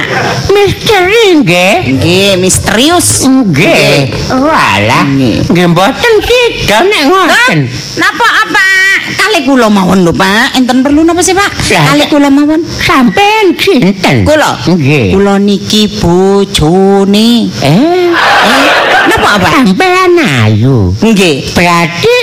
misteri 0.50 1.26
nggih. 1.44 1.76
Nggih, 1.94 2.32
misterius. 2.42 3.28
Nggih. 3.28 4.10
Walah, 4.34 5.06
Nggih. 5.06 5.68
mboten 5.70 6.14
sida 6.24 6.82
nek 6.82 7.04
ngoten. 7.06 7.60
Napa 8.00 8.28
apa? 8.48 8.66
Kali 9.08 9.46
kula 9.46 9.68
mawon 9.70 10.02
lho, 10.02 10.14
Pak. 10.16 10.58
Enten 10.58 10.82
perlu 10.82 11.04
napa 11.04 11.22
sih, 11.22 11.36
Pak? 11.36 11.52
Kali 11.70 12.10
kula 12.10 12.32
mawon. 12.32 12.64
Sampeyan 12.66 13.54
sinten? 13.60 14.26
Kula. 14.26 14.58
Nggih. 14.66 15.14
Kula 15.14 15.38
niki 15.38 16.02
bojone. 16.02 17.52
Eh, 17.62 18.10
Eh, 18.48 18.70
napa 19.12 19.38
apa? 19.38 19.48
sampeyan 19.54 20.16
ayu. 20.18 20.92
Nggih. 20.98 21.52
Berarti 21.54 22.16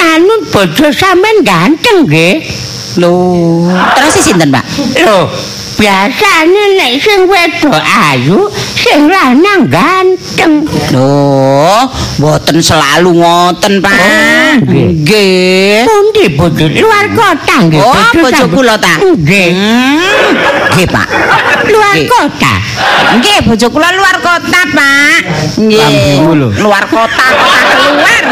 anu 0.00 0.34
bojo 0.52 0.86
sampean 0.92 1.44
ganteng 1.44 2.06
nggih. 2.06 2.44
Lho, 2.96 3.68
terus 3.92 4.24
sinten, 4.24 4.48
Pak? 4.48 4.64
Lho, 5.04 5.28
biasane 5.76 6.62
nek 6.80 6.92
sing 6.96 7.28
wedok 7.28 7.76
ayu, 7.76 8.48
sing 8.72 9.04
lanang 9.12 9.68
ganteng. 9.68 10.64
Lho, 10.96 11.84
mboten 12.16 12.56
selalu 12.64 13.20
ngoten, 13.20 13.84
Pak. 13.84 13.92
Oh, 14.00 14.52
nggih. 14.64 15.84
Pundi 15.84 16.24
bojo 16.32 16.64
luar 16.72 17.06
kota 17.12 17.56
nggih? 17.68 17.80
Oh, 17.84 17.92
bojo 18.16 18.32
sampean? 18.32 18.56
kula 18.56 18.74
ta? 18.80 18.94
Nggih. 19.04 19.52
Nggih, 20.76 20.92
Pak. 20.92 21.08
Luar 21.72 21.96
Nggih. 21.96 22.08
kota. 22.12 22.54
Nggih, 23.16 23.38
bojo 23.48 23.66
kula 23.72 23.88
luar 23.96 24.16
kota, 24.20 24.60
Pak. 24.76 25.20
Nggih. 25.56 26.20
Luar 26.60 26.84
kota, 26.84 27.26
kota 27.32 27.72
keluar. 27.80 28.22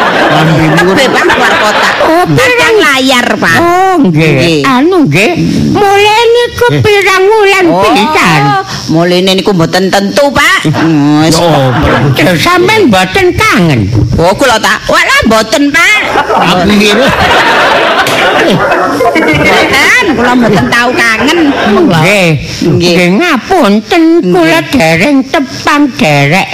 Tebe, 0.77 1.05
Pak, 1.09 1.25
luar 1.25 1.55
kota. 1.57 1.89
Oh, 2.05 2.25
Padang 2.29 2.77
layar, 2.85 3.27
Pak. 3.41 3.59
Oh, 3.65 3.97
nggih. 4.13 4.61
Anu 4.61 5.09
nggih. 5.09 5.33
Mulai 5.73 6.23
niku 6.37 6.67
pirang 6.85 7.25
wulan 7.25 7.67
pisan. 7.81 8.43
mulai 8.93 9.25
niku 9.25 9.57
mboten 9.57 9.89
tentu, 9.89 10.29
Pak. 10.29 10.69
Lho 10.69 12.33
sampean 12.37 12.93
mboten 12.93 13.33
kangen. 13.33 13.89
Oh, 14.21 14.37
kula 14.37 14.61
tak. 14.61 14.85
Walah 14.85 15.21
mboten, 15.25 15.73
Pak. 15.73 15.99
aku 16.45 16.69
ngira. 16.69 17.09
Mboten, 19.17 20.05
kula 20.13 20.33
mboten 20.37 20.65
tahu 20.69 20.91
kangen. 20.93 21.39
Nggih. 21.89 22.34
Nggih. 22.37 22.95
Nggih 22.95 23.09
ngapunten 23.21 24.03
kula 24.33 24.61
dereng 24.71 25.25
tepang 25.29 25.91
derek 25.99 26.49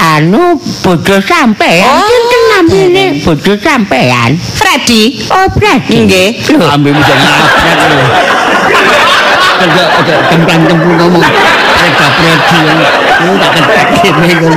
anu 0.00 0.56
bojo 0.80 1.16
sampean. 1.20 1.84
Oh. 1.84 2.08
Sinten 2.08 2.42
namine 2.50 3.04
bojo 3.20 3.52
sampean? 3.60 4.40
Freddy. 4.56 5.20
Oh, 5.28 5.46
Brady. 5.52 5.96
Nggih. 6.08 6.28
Lho, 6.56 6.66
Ambil 6.72 6.92
bisa 6.96 7.12
ngapret 7.12 7.78
lho. 7.84 8.04
Kerja 9.60 9.84
kerja 9.92 10.14
kembang 10.32 10.62
kembang 10.64 10.94
ngomong. 10.96 11.24
Mereka 11.80 12.06
predi 12.16 12.58
yang 12.64 12.80
lu 13.20 13.32
tak 13.36 13.50
ketek 13.56 13.86
gini 14.00 14.34
kan. 14.40 14.52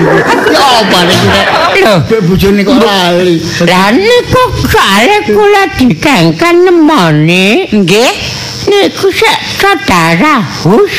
Ya 0.55 0.67
apa 0.79 0.99
kita? 1.11 1.41
lho. 1.83 1.95
Bek 2.07 2.21
bojone 2.23 2.61
kok 2.63 2.75
lali. 2.79 3.35
Lah 3.67 3.87
niku 3.91 4.43
soalnya 4.71 5.17
kula 5.27 5.63
digangkan 5.75 6.55
nemoni 6.63 7.67
Nggih. 7.67 8.32
Niku 8.73 9.07
sak 9.13 9.37
saudara 9.61 10.41
hus. 10.65 10.95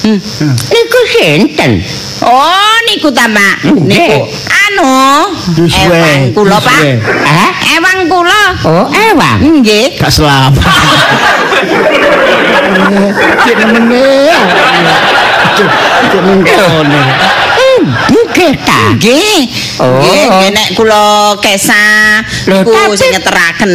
Hmm. 0.00 0.16
Niku 0.72 1.00
sinten? 1.12 1.84
Oh, 2.24 2.76
niku 2.88 3.12
ta, 3.12 3.28
Pak. 3.28 3.68
Niku 3.68 4.24
anu 4.48 5.28
Duswe, 5.52 5.92
ewang 5.92 6.32
kula, 6.32 6.56
Pak. 6.56 6.80
Hah? 7.04 7.52
Ewang 7.76 8.08
kula. 8.08 8.42
Oh, 8.64 8.88
ewang. 8.88 9.60
Nggih. 9.60 10.00
Gak 10.00 10.08
selamat. 10.08 10.64
Cek 13.44 13.56
nemene. 13.60 14.32
Hmm, 18.30 18.38
nggih 18.38 18.52
ta. 18.62 18.80
Nggih. 18.94 19.38
Oh. 19.82 19.98
Nggih, 19.98 20.50
nek 20.54 20.68
kula 20.78 21.34
kesah 21.42 22.22
niku 22.46 22.72
sing 22.94 23.10
ngeteraken 23.10 23.72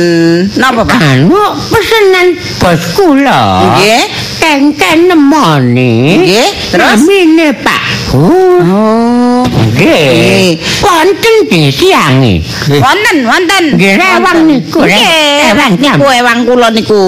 napa, 0.56 0.82
Pak? 0.88 1.00
Anu 1.02 1.44
pesenan 1.70 2.28
bos 2.62 2.82
kula. 2.96 3.44
Nggih. 3.76 4.04
Kengken 4.39 5.10
nemoni. 5.10 6.22
Nggih, 6.22 6.50
terus? 6.72 7.02
Namine 7.02 7.50
Pak. 7.60 7.84
Oh. 8.15 9.41
Nggih. 9.76 10.56
Wonten 10.86 11.36
di 11.52 11.62
siange. 11.74 12.39
Wonten, 12.80 13.18
wonten. 13.28 13.63
Nggih, 13.76 13.94
ewang 14.00 14.39
niku. 14.48 14.80
Nggih, 14.86 15.52
Ewang 15.52 15.74
niku 15.82 16.06
ewang 16.10 16.39
kula 16.48 16.68
niku. 16.72 17.04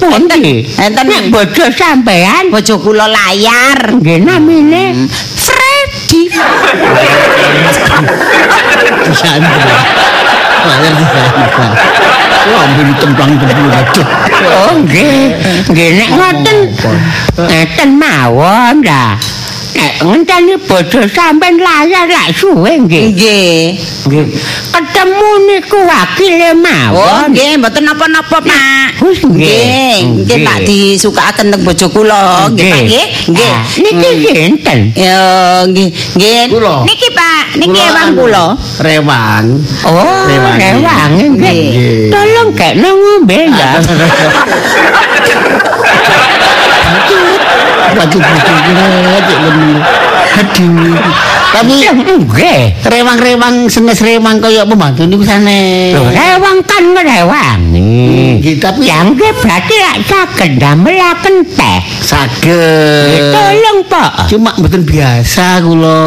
Pundi? 0.00 0.64
Enten 0.80 1.04
Nek 1.06 1.24
bojo 1.28 1.64
sampean 1.74 2.48
bojo 2.48 2.74
kula 2.80 3.06
layar. 3.10 3.98
nggih 4.00 4.18
namine 4.22 5.06
Freddy. 6.06 6.30
Disandra. 9.06 9.78
Bayar 10.66 10.92
disandra. 10.94 11.66
Wah, 12.46 12.62
ambil 12.62 12.88
tembang-tembang 13.02 13.74
aduh. 13.74 14.06
Oh 14.46 14.72
nggih. 14.86 15.34
Nggih 15.66 15.88
nek 15.98 16.10
ngoten 16.14 16.58
ngeten 17.50 17.90
mawon 17.98 18.86
lah. 18.86 19.18
Nek 19.76 19.92
ngenteni 20.00 20.56
bojo 20.64 21.04
sampean 21.04 21.60
layar 21.60 22.08
lak 22.08 22.32
suwe 22.32 22.80
nggih. 22.80 23.12
Nggih. 23.12 23.76
Nggih. 24.08 24.24
Ketemu 24.72 25.30
niku 25.44 25.78
wakile 25.84 26.50
Oh, 26.52 26.56
mawon. 26.56 27.28
nggih, 27.32 27.60
mboten 27.60 27.84
napa-napa, 27.84 28.38
Pak. 28.40 28.88
Wis 29.04 29.20
Nggih, 29.20 30.24
nggih 30.24 30.38
Pak 30.40 30.58
disukakaken 30.64 31.52
teng 31.52 31.60
bojo 31.60 31.86
kula, 31.92 32.48
nggih 32.48 32.72
Pak 32.72 32.80
nggih. 32.88 33.06
Nggih. 33.28 33.54
Niki 33.84 34.10
sinten? 34.24 34.78
Ya, 34.96 35.20
nggih, 35.68 35.88
nggih. 36.16 36.40
Niki 36.88 37.08
Pak, 37.12 37.44
niki 37.60 37.76
ewang 37.76 38.10
kula. 38.16 38.46
Rewang. 38.80 39.44
Oh, 39.84 40.24
Rewang. 40.24 40.56
rewang 40.56 41.10
nggih. 41.36 41.36
Nggih. 41.36 42.08
Tolong 42.08 42.48
kekno 42.56 42.88
ngombe 42.96 43.38
ya. 43.52 43.70
Aduh. 47.96 48.20
Tapi 51.56 51.72
Nggih. 52.28 52.84
rewang-rewang 52.84 53.72
senes 53.72 54.04
rewang 54.04 54.36
kaya 54.44 54.68
pembantu 54.68 55.08
niku 55.08 55.24
sane. 55.24 55.96
Rewang 55.96 56.60
kan 56.68 56.84
ngrewangi. 56.92 58.36
Nggih, 58.40 58.60
tapi 58.60 58.84
Yang 58.84 59.16
berarti 59.40 59.74
lak 59.80 59.96
saged 60.04 60.60
ndamelaken 60.60 61.34
teh. 61.56 61.80
Saged. 62.06 63.34
Tolong, 63.34 63.78
Pak. 63.90 64.30
Cuma 64.30 64.54
mboten 64.54 64.86
biasa 64.86 65.58
kula. 65.58 65.98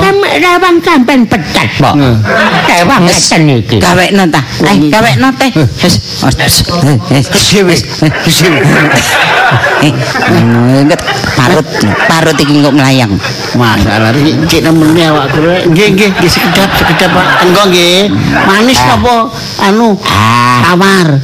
Sampe 0.00 0.28
rewang 0.40 0.76
sampean 0.80 1.20
pecat, 1.28 1.68
Pak. 1.76 1.94
Hmm. 1.94 2.16
Rewang 2.64 3.04
ngeten 3.04 3.42
iki. 3.52 3.76
Gawekno 3.76 4.24
ta. 4.32 4.40
Eh, 4.64 4.88
gawekno 4.88 5.28
teh. 5.36 5.52
Wis. 5.84 5.94
Wis. 6.24 6.54
Wis. 7.68 7.80
Eh, 9.84 9.92
inget 10.80 11.00
parut 11.36 11.66
parut 12.08 12.36
iki 12.40 12.64
kok 12.64 12.72
melayang. 12.72 13.12
Masalah 13.52 14.16
iki 14.16 14.32
cek 14.48 14.60
nemene 14.64 15.12
awak 15.12 15.28
kula. 15.36 15.68
Nggih, 15.68 15.88
nggih, 15.92 16.08
nggih 16.16 16.30
sekedap, 16.32 16.72
sekedap 16.72 17.12
Pak. 17.12 17.26
Engko 17.44 17.62
nggih. 17.68 18.08
Manis 18.48 18.80
napa 18.80 19.28
anu? 19.60 20.00
Ah, 20.08 20.72
Tawar. 20.72 21.20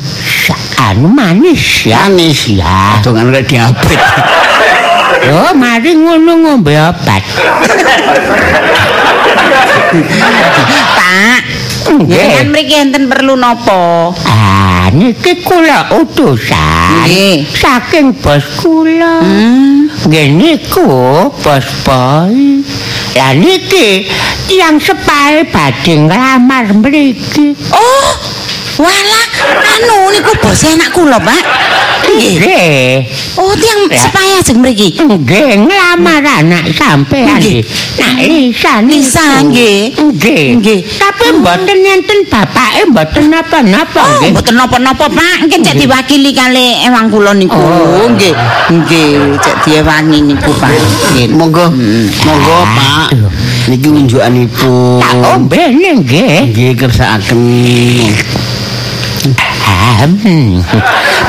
Anu 0.81 1.09
manis 1.09 1.85
ya. 1.85 2.09
Manis 2.09 2.49
Ya. 2.49 2.99
Dongan 3.05 3.29
rek 3.29 3.45
diabet. 3.47 4.01
Yo, 5.21 5.53
mari 5.61 5.93
ngono 5.95 6.33
ngombe 6.40 6.73
obat. 6.73 7.23
Pak, 10.97 11.43
Nggih. 11.90 12.07
jenengan 12.09 12.49
mriki 12.49 12.75
enten 12.79 13.05
perlu 13.11 13.35
napa? 13.35 14.14
Ah, 14.23 14.87
niki 14.95 15.43
kula 15.43 15.90
utusan 15.99 17.05
Nggih. 17.07 17.45
saking 17.51 18.14
bos 18.16 18.45
kula. 18.62 19.21
Hmm. 19.21 19.90
Nggih 20.07 20.27
niku 20.31 20.88
bos 21.35 21.66
boy. 21.83 22.62
Lah 23.19 23.35
niki 23.35 24.07
yang 24.51 24.79
sepae 24.79 25.45
badhe 25.51 25.95
nglamar 26.07 26.71
mriki. 26.79 27.59
Oh, 27.75 28.09
walah 28.79 29.19
anu 29.48 29.96
niku 30.12 30.33
bos 30.40 30.62
anak 30.64 30.90
kula, 30.92 31.18
Pak. 31.18 31.42
Nggih. 32.11 32.35
Nggih. 32.42 32.90
Oh, 33.38 33.55
tiang 33.55 33.87
Ya. 33.87 34.03
sepaya 34.03 34.35
ajeng 34.42 34.59
mriki. 34.59 34.98
Nggih 34.98 35.62
nglamar 35.62 36.24
anak 36.42 36.74
sampean 36.74 37.38
Nggih. 37.38 37.62
nggih. 37.62 37.62
Nak 38.00 38.14
Lisa 38.26 38.72
niku. 38.83 38.98
Lisa, 38.98 39.26
nggih. 39.46 39.79
Nggih. 39.94 40.44
Nggih. 40.59 40.81
Tapi 40.98 41.26
mboten 41.38 41.79
enten 41.79 42.18
bapake 42.26 42.83
mboten 42.90 43.24
napa-napa 43.31 44.00
Oh, 44.03 44.11
nggih. 44.18 44.31
mboten 44.35 44.55
napa-napa, 44.59 45.05
Pak. 45.07 45.35
Mungkin 45.46 45.61
cek 45.62 45.76
diwakili 45.79 46.31
kali 46.35 46.83
ewang 46.88 47.07
kula 47.09 47.33
niku. 47.33 47.55
Oh. 47.55 48.11
Nggih. 48.11 48.35
Nggih, 48.74 49.38
cek 49.38 49.57
diewangi 49.64 50.18
niku, 50.26 50.50
Pak. 50.59 50.72
Nggih. 51.14 51.29
Monggo, 51.31 51.70
monggo 52.26 52.59
Pak. 52.74 53.09
Niki 53.70 53.87
unjukanipun. 53.87 54.98
Tak 54.98 55.14
ombe 55.31 55.62
nggih. 55.70 56.50
Nggih 56.50 56.70
kersakaken. 56.74 57.38
Ah, 59.61 60.09
hmm. 60.09 60.64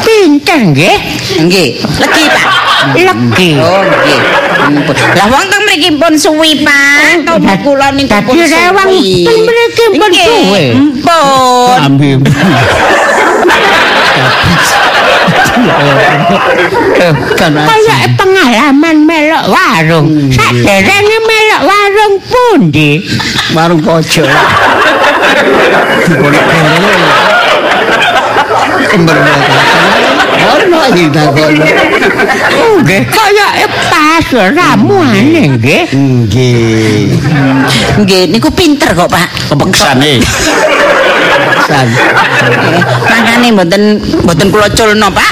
Pinter 0.02 0.60
nggih. 0.72 0.98
Nggih. 1.44 1.70
Legi, 2.00 2.24
Pak. 2.32 2.48
Legi. 2.96 3.50
Oh, 3.60 3.84
nggih. 3.84 4.20
Lah 5.12 5.26
wong 5.28 5.46
teng 5.52 5.62
mriki 5.68 5.90
pun 6.00 6.14
suwi, 6.16 6.64
Pak. 6.64 7.28
Tomo 7.28 7.44
Dadi- 7.44 7.62
kula 7.62 7.88
niku 7.92 8.08
dadi 8.10 8.26
pun 8.26 8.36
suwi. 8.40 8.48
rewang 8.48 8.90
teng 9.28 9.40
mriki 9.44 9.86
pun 9.92 10.12
suwi. 10.16 10.66
Mpun. 10.72 11.78
Ambil. 11.84 12.18
Kan 17.36 17.52
Kaya 17.58 17.98
pengalaman 18.16 18.98
melok 19.04 19.46
warung. 19.50 20.08
Saderenge 20.32 21.18
melok 21.26 21.62
warung 21.66 22.14
pundi? 22.24 23.02
warung 23.52 23.82
pojok. 23.84 24.30
Dibolak-balik. 26.08 26.96
Ono 30.42 30.80
iki 30.90 31.06
takono. 31.14 31.66
Nggih, 32.82 33.02
kaya 33.14 33.48
pas 33.94 34.28
ramuane 34.32 35.42
nggih. 35.58 35.86
Nggih. 35.94 37.14
Nggih, 38.02 38.24
niku 38.32 38.50
pinter 38.50 38.94
kok, 38.98 39.10
Pak. 39.10 39.28
Kepeksane. 39.50 40.14
Makane 43.08 43.48
mboten 43.52 43.84
mboten 44.24 44.48
kula 44.52 44.68
culno, 44.74 45.08
Pak. 45.12 45.32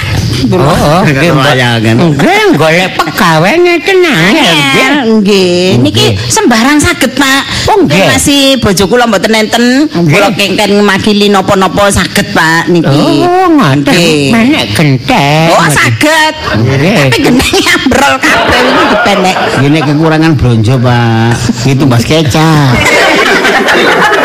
Oh, 0.50 1.04
nggih. 1.04 1.36
Layangan. 1.36 1.96
Nggih, 2.00 2.56
golek 2.56 2.96
pegawe 2.96 3.52
ngeten 3.60 3.98
nggih. 4.00 4.92
Nggih. 5.20 5.84
Niki 5.84 6.16
sembarang 6.32 6.80
saged, 6.80 7.12
Pak. 7.20 7.42
Oh, 7.68 7.84
nggih. 7.84 8.08
Masih 8.08 8.56
bojo 8.64 8.88
kula 8.88 9.04
mboten 9.04 9.36
enten. 9.36 9.92
Kula 9.92 10.32
kengken 10.32 10.80
makili 10.80 11.28
napa-napa 11.28 11.92
saged, 11.92 12.32
Pak 12.32 12.72
niki. 12.72 13.28
Oh, 13.28 13.52
ngoten. 13.52 13.92
Nggih. 13.92 14.32
Menek 14.32 14.66
genteng. 14.80 15.52
Oh, 15.52 15.68
saged. 15.68 16.34
Tapi 16.56 17.18
gendeng 17.20 17.60
ambrol 17.76 18.16
kabeh 18.24 18.60
iki 18.64 18.84
dipenek. 18.96 19.36
Ini 19.60 19.80
kekurangan 19.84 20.32
blonjo, 20.40 20.76
Pak. 20.80 21.36
Itu 21.68 21.84
Mas 21.84 22.08
kecap. 22.08 22.80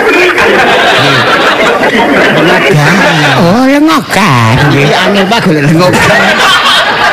Oh, 3.45 3.65
lengokan. 3.67 4.55
Nggih, 4.71 4.91
angel 4.91 5.25
Pak 5.27 5.39
golek 5.45 5.71
ngobrol. 5.71 6.23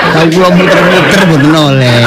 Kalau 0.01 0.27
kula 0.27 0.49
muter-muter 0.51 1.21
mboten 1.29 1.53
oleh. 1.53 2.01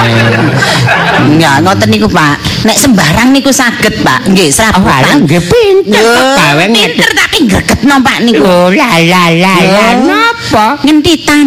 Enggak, 1.24 1.62
ngoten 1.62 1.88
niku, 1.88 2.08
Pak. 2.10 2.36
Nek 2.66 2.76
sembarang 2.76 3.30
niku 3.30 3.54
saged, 3.54 4.02
Pak. 4.02 4.26
Nggih, 4.28 4.50
Oh, 4.50 4.54
serabutan. 4.54 5.24
nggih 5.24 5.40
pinter 5.40 6.02
ngeten. 6.02 6.74
pinter 6.74 7.10
tapi 7.14 7.36
gregetno, 7.46 7.94
Pak 8.02 8.18
niku. 8.22 8.42
Oh, 8.44 8.66
la 8.68 8.98
la 8.98 9.24
la 9.30 9.54
la. 9.62 9.86
Yo. 9.94 10.10
Napa? 10.10 10.66
Ngentitan. 10.82 11.46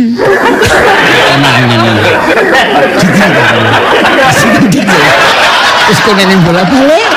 Emang 1.28 1.56
ini. 1.68 1.92
Terus 5.88 6.00
kok 6.04 6.14
neneng 6.16 6.40
bola-balik. 6.44 7.12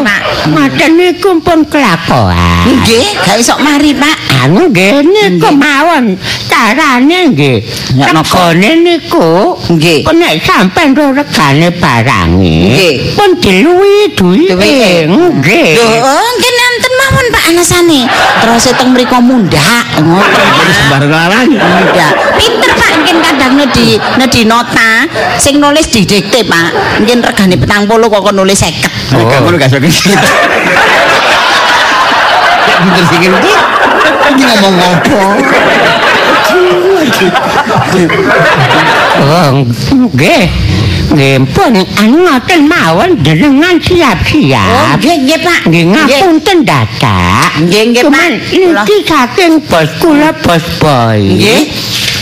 Pak. 0.00 0.20
Ngoten 0.50 0.90
niku 0.96 1.36
pun 1.44 1.60
kelakuan. 1.68 2.64
Nggih, 2.64 3.12
gak 3.20 3.36
iso 3.36 3.54
mari, 3.60 3.92
Pak. 3.92 4.16
Anu 4.40 4.72
nggih 4.72 5.04
niku 5.04 5.52
mawon 5.52 6.16
carane 6.48 7.18
nggih. 7.34 7.60
Napa? 8.00 8.50
Regane 8.50 8.70
niku 8.80 9.56
Nggih. 9.68 10.00
kok 10.06 10.16
nek 10.16 10.40
sampean 10.40 10.96
ro 10.96 11.12
regane 11.12 11.68
barange 11.76 12.56
Nggih. 12.72 12.94
pun 13.14 13.30
diluwi. 13.36 14.16
Duwike. 14.16 15.06
Nggih. 15.12 15.68
Lho, 15.76 15.88
oh, 16.00 16.28
nggih 16.40 16.52
nenten 16.56 16.92
mawon 16.96 17.26
Pak 17.30 17.42
alasane. 17.52 18.00
Terus 18.40 18.64
teng 18.72 18.88
mriku 18.96 19.16
ngoten. 19.20 19.60
Terus 20.00 20.76
Pak. 20.80 20.88
bareng 20.88 21.12
larang. 21.12 21.48
Mundak. 21.52 22.12
Pinter 22.40 22.69
mungkin 23.00 23.16
kadang 23.24 23.56
di 23.72 23.96
di 24.28 24.42
nota 24.44 25.08
sing 25.40 25.56
nulis 25.56 25.88
didikte 25.88 26.44
Pak. 26.44 27.00
Mungkin 27.00 27.24
regane 27.24 27.56
40 27.56 27.88
kok 27.88 28.20
kok 28.20 28.34
nulis 28.36 28.60
50. 28.60 29.16
Oh. 29.16 29.24
Kamu 29.24 29.56
gak 29.56 29.72
sok 29.72 29.80
gitu. 29.80 30.04
Ya 32.68 32.76
bener 32.84 33.04
sih 33.08 33.18
gitu. 33.24 33.36
Ini 34.30 34.42
ngomong 34.46 34.74
apa? 34.78 35.20
Oh, 39.20 39.50
nggih. 40.12 40.44
Nggih 41.10 41.42
pun 41.50 41.74
anu 41.74 42.22
ngoten 42.22 42.70
mawon 42.70 43.18
jenengan 43.26 43.74
Oh, 43.74 43.82
siap-siap. 43.82 45.02
nggih 45.02 45.16
nggih 45.26 45.38
Pak. 45.42 45.60
Nggih 45.66 45.84
ngapunten 45.90 46.58
dadak. 46.62 47.50
Nggih 47.66 47.82
nggih 47.90 48.04
Pak. 48.06 48.28
Iki 48.86 48.96
saking 49.02 49.52
bos 49.66 49.90
kula 49.98 50.30
bos 50.38 50.62
boy. 50.78 51.18
Nggih. 51.18 51.66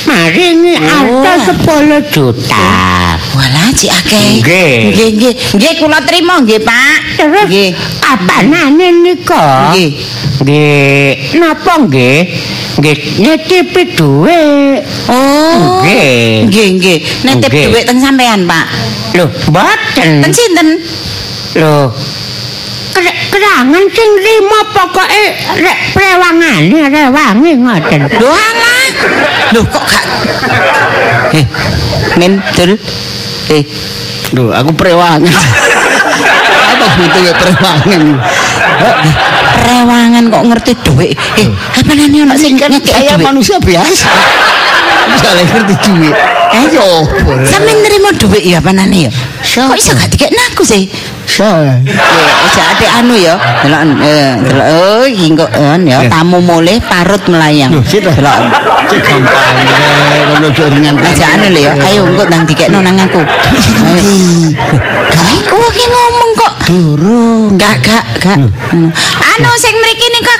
Maringi 0.08 0.74
Oh. 0.74 1.20
harta 1.20 1.32
10 1.52 2.00
juta. 2.08 2.68
Walah 3.36 3.68
cik 3.76 3.92
akeh. 3.92 4.40
Nggih. 4.40 4.72
Nggih 4.88 5.08
nggih. 5.16 5.34
Nggih 5.54 5.72
kula 5.78 6.00
trima 6.08 6.40
nggih 6.40 6.60
Pak. 6.64 6.98
Terus 7.20 7.46
Nggih. 7.46 7.70
apanane 8.02 8.88
nika? 9.04 9.72
Nggih. 9.74 9.90
Nggih, 10.38 11.08
napa 11.36 11.72
nggih? 11.84 12.18
Nggih 12.78 12.96
nitipi 13.20 13.82
dhuwit. 13.92 14.80
Oh. 15.12 15.82
Nggih. 15.84 16.48
Nggih 16.48 16.66
nggih. 16.78 16.98
Nitip 17.26 17.50
dhuwit 17.52 17.84
teng 17.84 18.00
sampean 18.00 18.48
Pak. 18.48 18.66
Lho, 19.12 19.26
mboten. 19.52 20.08
Teng 20.24 20.32
sinten? 20.32 20.68
Lho. 21.58 21.92
Kerangan 23.48 23.84
sing 23.96 24.10
rimo 24.20 24.60
pokoke 24.76 25.24
rek 25.56 25.78
prewangane 25.96 26.84
rewangi 26.92 27.56
ngoten. 27.56 28.00
Lho 28.20 28.28
alah. 28.28 28.84
Lho 29.56 29.60
kok 29.64 29.84
gak 29.88 30.04
Eh, 31.32 31.44
Min, 32.20 32.44
dul. 32.52 32.76
Eh, 33.48 33.64
Loh, 34.36 34.52
aku 34.52 34.76
prewangan. 34.76 35.24
Apa 36.76 36.86
butuh 37.00 37.20
ya 37.24 37.32
prewangan? 37.40 38.02
rewangan 39.64 40.24
kok 40.28 40.42
ngerti 40.44 40.72
dhuwit. 40.84 41.16
Eh, 41.40 41.48
apa 41.48 41.92
nane 41.96 42.28
ono 42.28 42.36
sing 42.36 42.52
dhuwit? 42.60 43.16
manusia 43.24 43.56
biasa. 43.56 44.08
Misalnya 45.08 45.44
ngerti 45.48 45.74
duit. 45.88 46.16
Ayo. 46.52 47.04
Sampe 47.48 47.72
nerima 47.80 48.12
dhuwit 48.12 48.44
ya 48.44 48.60
apa 48.60 48.76
nane 48.76 49.08
ya? 49.08 49.12
Kok 49.40 49.72
iso 49.76 49.96
gak 49.96 50.12
dikekno 50.12 50.42
aku 50.52 50.62
sih? 50.68 50.84
Saya. 51.28 51.76
Ya, 51.84 52.64
aja 52.72 52.88
anu 53.04 53.14
ya. 53.14 53.36
Delok 53.62 53.80
eh 54.00 54.32
delok 54.42 54.66
oh 54.72 55.04
kok 55.44 55.50
eh, 55.52 55.76
ya 55.84 55.98
tamu 56.08 56.40
mulih 56.40 56.80
parut 56.88 57.22
melayang. 57.28 57.70
Delok. 57.84 58.38
Cek 58.88 59.00
gampang. 59.04 59.54
Kalau 60.28 60.50
jaringan 60.54 60.94
Aja 60.96 61.26
anu 61.36 61.46
lho 61.52 61.60
ya. 61.68 61.72
Ayo 61.76 62.00
engko 62.08 62.24
nang 62.32 62.42
dikekno 62.48 62.80
nang 62.80 62.96
aku. 62.96 63.20
Kae 65.12 65.36
kok 65.44 65.68
ki 65.76 65.84
ngomong 65.92 66.30
kok. 66.32 66.52
Durung. 66.64 67.52
Enggak, 67.54 67.76
enggak, 67.84 68.04
enggak. 68.24 68.38
Anu 69.36 69.50
sing 69.60 69.74
mriki 69.78 70.06
nika 70.10 70.34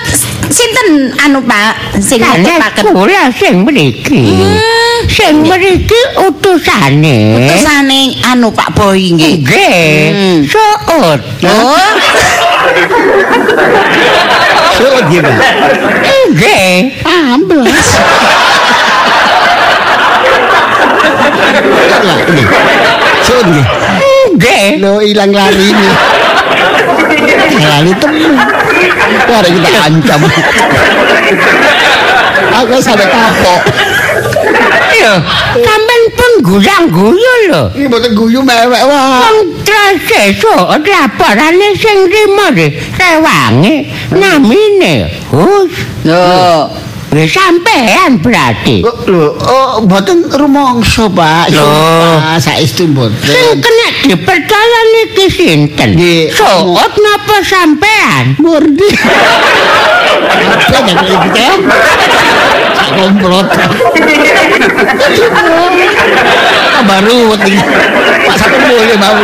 sinten 0.49 0.89
anu 1.21 1.39
Pak 1.45 2.01
sing 2.01 2.19
ngetepaken? 2.25 2.85
kula 2.97 3.23
sing 3.37 3.55
mriki. 3.63 4.25
Sing 5.09 5.43
mriki 5.49 6.01
utusane. 6.21 7.17
Utusane 7.41 8.01
anu 8.31 8.53
Pak 8.55 8.71
Boy 8.77 9.17
nggih. 9.17 9.41
Nggih, 9.43 9.89
Hmm. 10.15 10.39
suut. 10.47 11.21
Oh, 11.43 11.89
So 14.79 14.87
gitu. 15.11 15.33
Nggih. 16.31 17.03
Amblas. 17.03 17.87
So 23.27 23.35
nggih. 23.45 23.67
Nggih. 24.37 24.67
Lo 24.81 25.01
hilang 25.03 25.33
lari 25.35 25.63
ini. 25.73 25.89
Lari 27.59 27.93
temu. 27.99 28.31
Mari 29.29 29.49
kita 29.57 29.69
ancam. 29.89 30.21
Aku 32.49 32.75
sampai 32.81 33.07
kapok. 33.07 33.61
Lho, 34.99 35.15
sampean 35.63 36.03
pun 36.19 36.33
guyang-guyu 36.43 37.35
lho. 37.55 37.63
Ini 37.79 37.87
boten 37.87 38.13
guyu 38.19 38.43
mewek 38.43 38.83
wah. 38.83 39.23
Wong 39.31 39.63
trase 39.63 40.35
suut 40.35 40.83
laporane 40.83 41.69
sing 41.79 42.11
rimo 42.11 42.51
de 42.51 42.67
rewangi 42.99 43.87
namine. 44.11 45.07
Hus. 45.31 45.71
lho. 46.03 46.88
Wis 47.09 47.33
sampean 47.33 48.21
berarti. 48.21 48.85
Oh, 48.85 48.93
Lho, 49.09 49.33
oh 49.41 49.81
boten 49.81 50.29
rumangsa, 50.29 51.09
Pak. 51.09 51.49
Pak, 51.57 52.37
saestu 52.37 52.85
Sing 52.85 52.93
boten. 52.93 53.57
kena 53.65 53.87
dipercaya 54.05 54.81
niki 54.93 55.27
sinten? 55.33 55.97
Suut 56.29 56.93
napa 57.01 57.37
sampean? 57.41 58.37
Apa 60.69 61.33
yang? 61.33 61.61
Sak 62.77 62.89
komplot. 62.93 63.47
Baru 66.79 67.33
wedi. 67.35 67.57
Pak 68.29 68.37
satu 68.37 68.57
boleh 68.69 68.97
mau. 69.01 69.17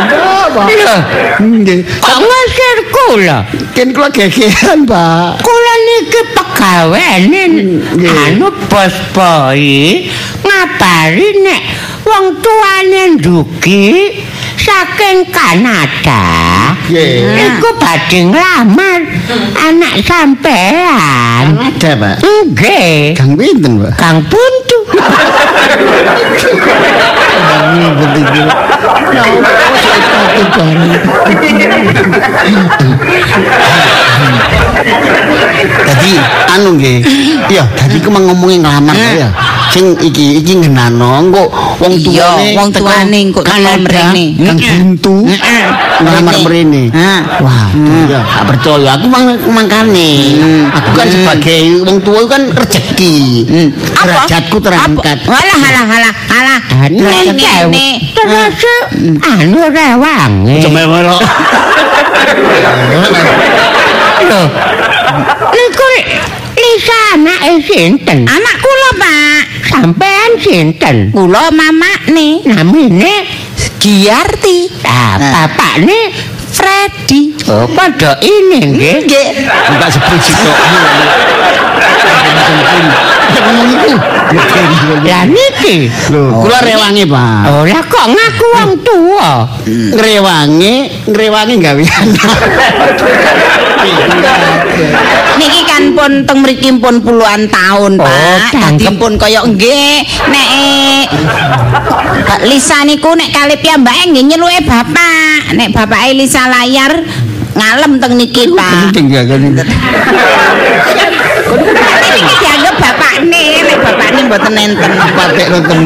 Pak. 0.57 0.65
Lho, 0.73 0.97
Nggih. 1.41 1.79
kok 2.01 2.17
ngasir 2.17 2.77
kula? 2.89 3.37
Ken 3.73 3.89
kula 3.93 4.09
gegeran, 4.09 4.85
Pak. 4.85 5.41
Kula 5.41 5.73
niki 5.85 6.21
pegawene 6.33 7.43
anu 8.25 8.47
bos 8.69 8.95
boy 9.13 9.63
ngabari 10.45 11.29
nek 11.45 11.61
wong 12.05 12.25
tuane 12.41 13.01
ndugi 13.17 13.85
saking 14.65 15.29
Kanada. 15.29 16.25
Nggih. 16.89 17.37
Iku 17.37 17.69
badhe 17.77 18.19
nglamar 18.33 19.01
anak 19.61 20.01
sampean. 20.01 21.45
Ada, 21.53 21.91
Pak. 21.97 22.15
Nggih. 22.25 23.13
Kang 23.13 23.37
pinten, 23.37 23.77
Pak? 23.81 23.93
Kang 24.01 24.25
Buntu. 24.25 24.79
Kang 27.45 27.77
pinten 28.13 28.49
Jadi 35.85 36.11
anu 36.55 36.69
nggih. 36.75 36.97
Iya, 37.49 37.63
dadi 37.75 37.97
ku 38.03 38.09
ngomongin 38.11 38.63
ngelamar 38.65 38.95
ya. 38.95 39.29
Sing 39.73 39.85
iki 40.01 40.41
iki 40.43 40.53
ngenano 40.61 41.25
engko 41.25 41.43
wong 41.81 41.93
tuane 42.03 42.47
wong 42.57 42.69
tuane 42.73 43.17
engko 43.29 43.39
teko 43.41 43.55
Kanada, 43.55 44.11
mrene. 44.11 44.25
Heeh. 44.35 44.77
buntu. 44.81 45.15
Heeh. 45.29 45.65
Ngelamar 45.95 46.35
Mrene. 46.43 46.83
Wah, 47.39 47.71
iya, 47.71 48.19
gak 48.19 48.45
percaya. 48.51 48.89
Aku 48.99 49.07
mang 49.07 49.31
mangkane. 49.47 50.11
Aku 50.75 50.89
kan 50.91 51.07
sebagai 51.07 51.87
wong 51.87 51.97
tua 52.03 52.21
kan 52.27 52.51
rezeki. 52.51 53.15
Hmm. 53.47 53.69
Derajatku 54.03 54.57
terangkat. 54.59 55.17
Alah 55.23 55.59
alah 55.63 55.85
alah 55.87 56.13
alah. 56.35 56.59
Nek 56.91 57.23
Ngene. 57.31 57.87
terus 58.11 58.59
anu 59.23 59.59
rewangi. 59.71 60.59
Cuma 60.67 60.83
melok. 60.83 61.21
Lho. 64.25 64.41
Niku 65.55 65.87
Lisa 66.55 66.99
anake 67.15 67.51
sinten? 67.67 68.19
Anak 68.27 68.35
kula, 68.35 68.54
Pak. 68.54 68.54
Sampean 69.75 70.31
sinten? 70.39 71.11
Kula 71.11 71.51
mamakne 71.51 72.39
Namine 72.47 73.27
Giarti. 73.75 74.71
ah, 74.87 75.19
Nah. 75.19 75.31
bapakne 75.45 75.99
Freddy. 76.55 77.35
oh 77.51 77.67
padha 77.67 78.15
ini 78.23 78.59
nggih. 78.71 78.97
Nggih. 79.03 79.27
Enggak 79.75 79.89
sebut 79.91 80.15
kok. 80.23 80.57
Iku. 83.35 83.95
Lah 85.03 85.23
niki. 85.27 85.91
Lho, 86.09 86.21
kula 86.41 86.59
rewangi, 86.63 87.03
Pak. 87.05 87.43
Oh 87.51 87.63
lah 87.67 87.83
kok 87.83 88.05
ngaku 88.07 88.45
wong 88.55 88.71
tuwa. 88.81 89.31
Ngrewangi, 89.67 90.75
ngrewangi 91.11 91.55
gawean. 91.59 92.07
Niki 95.35 95.61
kan 95.75 95.91
pun 95.91 96.11
teng 96.23 96.39
mriki 96.39 96.71
pun 96.79 97.03
puluhan 97.03 97.51
tahun, 97.51 97.99
Oh, 97.99 98.07
Pak. 98.07 98.55
Dadi 98.55 98.87
pun 98.95 99.19
kaya 99.19 99.43
nggih 99.43 100.07
nek 100.31 100.47
eh, 100.55 101.03
Lisa 102.47 102.87
niku 102.87 103.11
nek 103.11 103.35
kali 103.35 103.59
piyambake 103.59 104.07
nggih 104.07 104.23
nyeluke 104.23 104.63
bapak. 104.63 105.51
Nek 105.51 105.75
bapake 105.75 106.15
Lisa 106.15 106.47
layar 106.47 107.03
ngalem 107.59 107.99
teng 107.99 108.15
niki, 108.15 108.55
Pak. 108.55 108.95
Penting 108.95 109.11
ya 109.11 109.21
dianggap 112.39 112.75
bapakne, 112.79 113.43
nek 113.67 113.77
bapakne 113.83 114.19
mboten 114.31 114.55
enten. 114.55 114.91
Patek 114.95 115.47
nonton. 115.51 115.79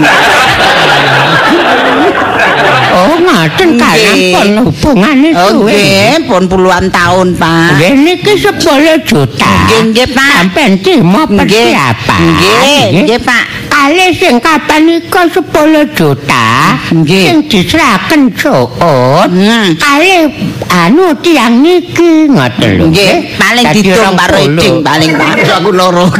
Oh 2.99 3.15
ngoten 3.15 3.69
kan 3.79 4.47
hubungane 4.59 5.29
suwe. 5.31 5.71
nggih, 5.71 6.27
pun 6.27 6.43
puluhan 6.51 6.91
tahun, 6.91 7.27
Pak. 7.39 7.79
Nggih 7.79 7.93
niki 7.95 8.33
10 8.35 9.07
juta. 9.07 9.51
Nggih, 9.67 9.81
nggih, 9.95 10.07
Pak. 10.11 10.31
Sampeyan 10.35 10.73
terima 10.83 11.23
Nggih, 11.23 11.37
persiapan. 11.39 12.21
nggih, 12.35 12.83
nggih, 13.07 13.19
Pak. 13.23 13.45
Kali 13.79 14.11
sing 14.11 14.43
kapan 14.43 14.91
nika 14.91 15.23
10 15.23 15.95
juta. 15.95 16.75
Nggih. 16.91 17.25
Sing 17.31 17.39
diseraken. 17.47 18.27
Hmm. 18.35 19.71
Kali 19.79 20.27
anu 20.67 21.15
tiang 21.23 21.63
niki 21.63 22.27
ngoten 22.27 22.75
lho. 22.75 22.91
Nggih, 22.91 23.39
paling 23.39 23.63
Dadi 23.63 23.79
rong 23.95 24.19
karo 24.19 24.35
puluh. 24.35 24.59
iding 24.59 24.75
paling, 24.83 25.15
Pak. 25.15 25.63
Aku 25.63 25.71
loro. 25.71 26.11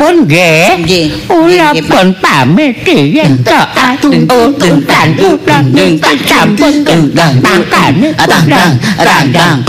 Pun 0.00 0.14
nggih. 0.24 0.88
Nggih. 0.88 1.06
Kula 1.28 1.68
Nggih, 1.76 1.84
Pak. 1.84 1.92
pun 1.92 2.06
pamit 2.16 2.80
yen 2.88 3.44
tok 3.44 3.68
ututan 4.08 5.12
ututan 5.20 5.68
ututan 5.68 6.16
sampun 6.24 6.74
tangkane 7.44 8.08
Atang, 8.16 8.48
tang, 8.48 8.72
atang, 8.96 9.28
tang. 9.36 9.60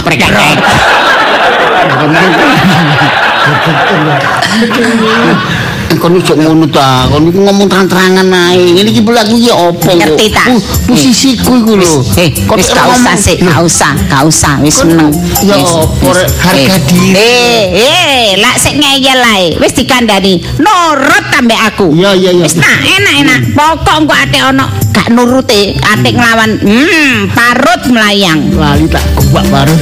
Kon 5.98 6.16
ojo 6.16 6.34
ngono 6.38 6.70
ta. 6.70 7.10
Kon 7.10 7.26
iku 7.26 7.42
ngomong 7.42 7.66
terang-terangan 7.66 8.30
ae. 8.30 8.78
Ngene 8.78 8.90
iki 8.94 9.02
aku 9.02 9.36
iki 9.42 9.50
opo? 9.50 9.90
Ngerti 9.90 10.26
ta? 10.30 10.46
Posisiku 10.86 11.52
iku 11.66 11.74
lho. 11.74 12.06
Eh, 12.16 12.30
wis 12.54 12.70
gak 12.70 12.88
usah 12.94 13.16
sih, 13.18 13.36
gak 13.42 13.60
usah, 13.66 13.94
gak 14.06 14.24
usah, 14.30 14.54
wis 14.62 14.78
Kon- 14.78 14.94
meneng. 14.94 15.12
Ya. 15.42 15.58
Rek? 15.60 16.30
harga 16.40 16.76
Eh, 16.78 16.82
diri. 16.88 17.18
Eh, 17.18 17.64
eh, 17.74 18.28
lak 18.38 18.56
sik 18.62 18.78
ngeyel 18.78 19.22
ae. 19.24 19.46
Wis 19.58 19.74
dikandani, 19.74 20.40
nurut 20.62 21.26
tambah 21.34 21.60
aku. 21.68 21.92
Iya, 21.98 22.14
iya, 22.14 22.32
iya. 22.38 22.46
Wis 22.46 22.56
nah, 22.56 22.78
enak-enak. 22.80 23.42
Pokok 23.58 23.96
engko 24.06 24.14
ate 24.16 24.40
ono 24.46 24.66
gak 24.94 25.08
nuruti, 25.12 25.74
ate 25.80 26.10
nglawan, 26.14 26.52
hmm, 26.62 27.34
parut 27.34 27.82
melayang. 27.90 28.40
Lali 28.56 28.86
tak 28.88 29.04
kuak 29.32 29.46
baru. 29.50 29.76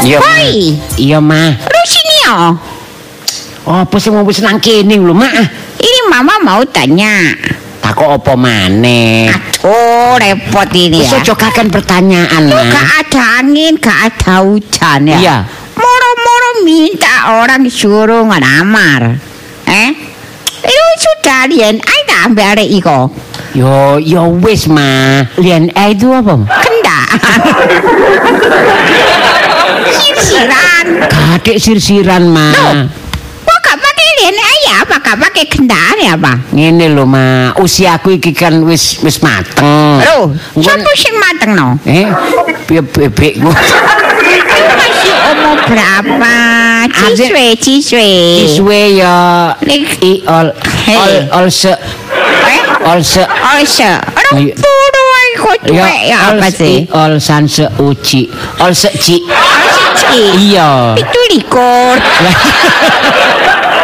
Iya. 0.00 0.18
Ma. 0.18 0.24
hoi. 0.24 0.80
Iya, 0.96 1.18
Ma. 1.20 1.42
Rusini 1.60 2.16
yo. 2.24 2.36
Apa 3.70 3.96
sih 4.00 4.10
mau 4.10 4.24
wis 4.24 4.40
nang 4.40 4.58
kene 4.58 4.96
lho, 4.96 5.12
Mak? 5.12 5.32
Ini 5.78 6.00
mama 6.08 6.40
mau 6.40 6.64
tanya. 6.64 7.36
Takok 7.80 8.20
apa 8.20 8.32
maneh? 8.36 9.28
Aduh, 9.28 10.16
repot 10.20 10.68
ini 10.72 11.00
Wis 11.00 11.12
ya. 11.12 11.20
aja 11.20 11.34
kakan 11.36 11.68
pertanyaan, 11.72 12.48
Tuh, 12.48 12.56
Ma. 12.56 12.72
gak 12.72 12.88
ada 13.04 13.22
angin, 13.40 13.72
gak 13.80 13.98
ada 14.10 14.34
hujan 14.44 15.00
ya. 15.08 15.16
Iya. 15.20 15.36
Moro-moro 15.76 16.50
minta 16.64 17.40
orang 17.40 17.68
suruh 17.68 18.24
ngelamar. 18.24 19.16
Eh? 19.68 19.90
Itu 20.60 20.86
sudah 21.00 21.48
lian, 21.48 21.80
ay 21.80 22.00
ambil 22.28 22.52
arek 22.52 22.68
iko. 22.68 23.08
Yo, 23.56 23.96
yo 23.96 24.28
wis, 24.44 24.68
Ma. 24.68 25.24
Lian 25.40 25.72
eh 25.72 25.88
itu 25.96 26.12
apa? 26.12 26.36
Kenda. 26.60 27.00
Sisiran. 29.98 30.86
Kadek 31.10 31.56
sirsiran, 31.58 32.24
Ma. 32.30 32.50
Kok 33.40 33.58
gak 33.64 33.78
pakai 33.78 34.06
lian 34.22 34.36
ayah 34.38 34.76
apa? 34.86 34.96
Gak 35.02 35.18
pakai 35.18 35.44
kendaan 35.46 35.96
ya 35.98 36.14
apa? 36.14 36.32
Ngene 36.54 36.86
lho, 36.94 37.04
Ma. 37.04 37.50
Usiaku 37.58 38.16
iki 38.16 38.30
kan 38.30 38.62
wis 38.62 39.02
wis 39.02 39.18
mateng. 39.20 39.98
Loh, 40.00 40.30
siapa 40.54 40.90
sing 40.94 41.14
mateng 41.18 41.52
no? 41.54 41.68
Eh, 41.84 42.06
piye 42.66 42.82
bebekku. 42.82 43.50
Masih 43.50 45.14
umur 45.34 45.58
berapa? 45.66 46.34
Ciswe, 46.90 47.46
ciswe. 47.58 48.08
Iswe 48.46 48.80
ya 49.02 49.16
Lik- 49.66 49.98
i 50.02 50.22
ol 50.26 50.48
ol 50.94 51.12
ol 51.36 51.48
se 51.50 51.74
Eh? 52.40 52.60
ol 52.88 53.00
se 53.04 53.22
Oh, 53.22 53.60
se. 53.66 53.90
Orang 54.30 55.30
kok 55.36 55.56
cuek 55.66 55.98
ya 56.08 56.18
ol 56.32 56.38
apa 56.40 56.48
sih? 56.50 56.86
ol 56.90 57.12
san 57.20 57.44
se 57.46 57.66
uci 57.78 58.26
ol 58.60 58.72
se 58.74 58.88
ci 58.98 59.18
Cici. 59.96 60.52
iya 60.52 60.94
Itu 60.94 61.18
likur. 61.32 61.96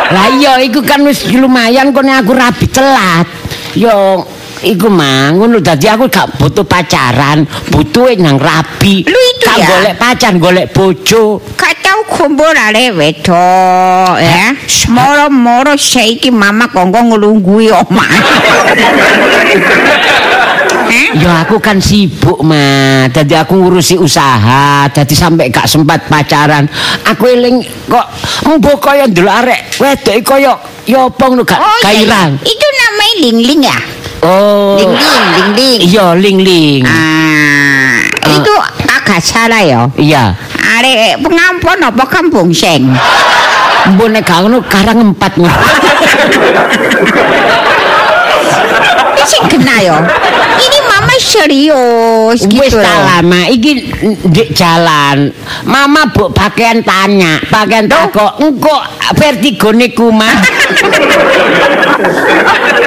lah 0.07 0.31
iya 0.31 0.63
iku 0.63 0.87
kan 0.87 1.03
wis 1.03 1.27
lumayan 1.35 1.91
kone 1.91 2.15
aku 2.15 2.31
rabi 2.31 2.71
telat 2.71 3.27
yo 3.75 4.23
iku 4.63 4.87
mah 4.87 5.35
ngono 5.35 5.59
dadi 5.59 5.91
aku 5.91 6.07
gak 6.07 6.39
butuh 6.39 6.63
pacaran 6.63 7.43
butuh 7.75 8.15
nang 8.15 8.39
rabi 8.39 9.03
Lu 9.03 9.19
itu 9.35 9.45
gak 9.45 9.59
ya? 9.59 9.67
golek 9.67 9.95
pacar 9.99 10.33
golek 10.39 10.71
bojo 10.71 11.43
Gak 11.59 11.75
tau 11.83 12.07
kumpul 12.07 12.55
ale 12.55 12.95
wedok 12.95 14.15
ya. 14.23 14.55
Moro-moro 14.87 15.75
saiki 15.75 16.31
mama 16.31 16.71
kongko 16.71 17.03
ngelunggui 17.03 17.75
omah. 17.75 18.07
Eh? 20.87 21.19
Ya 21.19 21.43
aku 21.43 21.59
kan 21.59 21.83
sibuk 21.83 22.39
mah, 22.41 23.11
dadi 23.11 23.35
aku 23.35 23.59
ngurusi 23.59 23.99
usaha, 23.99 24.87
dadi 24.87 25.15
sampai 25.19 25.51
gak 25.51 25.67
sempat 25.67 26.07
pacaran. 26.07 26.67
Aku 27.11 27.27
eling 27.27 27.59
kok 27.91 28.07
mbok 28.47 28.79
kaya 28.79 29.11
ndelok 29.11 29.35
arek 29.43 29.61
wedok 29.77 30.17
kaya 30.23 30.53
ya 30.87 31.11
apa 31.11 31.25
ngono 31.27 31.43
gak 31.43 31.59
Oh, 31.59 31.67
iya, 31.67 31.83
kairang. 31.83 32.31
iya. 32.39 32.47
Itu 32.47 32.67
namanya 32.71 33.15
ling-ling 33.19 33.61
ya? 33.67 33.79
Oh. 34.23 34.79
Ling-ling, 34.79 35.27
ling-ling. 35.35 35.79
Iya, 35.91 36.07
ling-ling. 36.15 36.83
Ah, 36.87 37.99
itu 38.31 38.53
agak 38.87 39.21
salah 39.21 39.63
ya. 39.63 39.81
Iya. 39.99 40.39
Arek 40.79 41.19
pengampun 41.19 41.79
apa 41.83 42.05
kampung 42.07 42.55
seng? 42.55 42.95
Mbok 43.91 44.09
nek 44.11 44.23
gak 44.23 44.39
ngono 44.47 44.63
karang 44.71 44.99
empat 45.11 45.33
ngono. 45.35 45.51
Sing 49.27 49.43
kena 49.51 49.77
ya. 49.83 49.99
Ini 50.57 50.79
mama 50.87 51.15
serius 51.19 52.39
Wis 52.47 52.49
gitu 52.49 52.79
tak 52.79 52.97
loh. 52.97 53.05
lama 53.05 53.41
iki 53.51 53.91
ndek 54.31 54.55
jalan. 54.55 55.35
Mama 55.67 56.07
mbok 56.09 56.31
pakaian 56.33 56.81
tanya, 56.87 57.43
pakaian 57.51 57.91
takok, 57.91 58.39
engko 58.41 58.77
vertigo 59.19 59.75
niku 59.75 60.09
mah. 60.15 60.31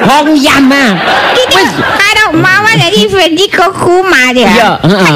Wong 0.08 0.32
ya 0.40 0.56
mah. 0.64 0.96
Ini 1.36 1.62
karo 1.76 2.32
mama 2.34 2.72
dari 2.74 3.04
Fendi 3.06 3.46
ke 3.46 3.66
kumar 3.76 4.32
ya. 4.32 4.48
Iya, 4.48 4.70
heeh. 4.80 5.14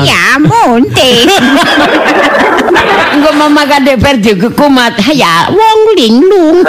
Ya. 2.73 3.15
Engko 3.15 3.31
mama 3.37 3.63
kade 3.69 3.95
vertigo 4.01 4.49
kumat. 4.55 4.97
Ya 5.13 5.49
wong 5.53 5.79
linglung. 5.97 6.65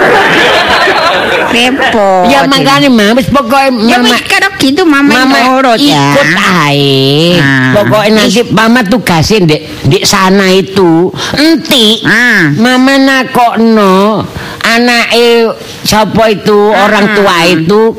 Repot. 1.50 2.28
Ya 2.30 2.44
makane 2.46 2.88
mah 2.90 3.14
wis 3.16 3.26
pokoke 3.30 3.70
Ya 3.86 3.98
mama 3.98 4.12
wis 4.12 4.22
karo 4.26 4.48
gitu 4.58 4.82
mama, 4.82 5.22
Mama 5.24 5.38
nurut 5.46 5.78
ya. 5.78 6.12
ikut 6.12 6.30
ae. 6.34 7.38
Ah. 7.38 7.70
Pokoknya 7.76 8.26
nanti 8.26 8.40
mama 8.50 8.80
tugasin 8.82 9.46
dek 9.46 9.62
di 9.86 9.98
sana 10.02 10.50
itu. 10.50 11.10
Enti. 11.38 12.02
Ah. 12.02 12.50
Mama 12.50 12.98
nakokno 12.98 14.26
anake 14.66 15.54
sapa 15.86 16.34
itu 16.34 16.74
orang 16.74 17.14
tua 17.14 17.36
itu 17.46 17.94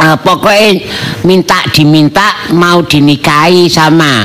eh, 0.00 0.16
pokoknya 0.16 0.80
minta 1.28 1.60
diminta 1.68 2.48
mau 2.56 2.80
dinikahi 2.80 3.68
sama 3.68 4.24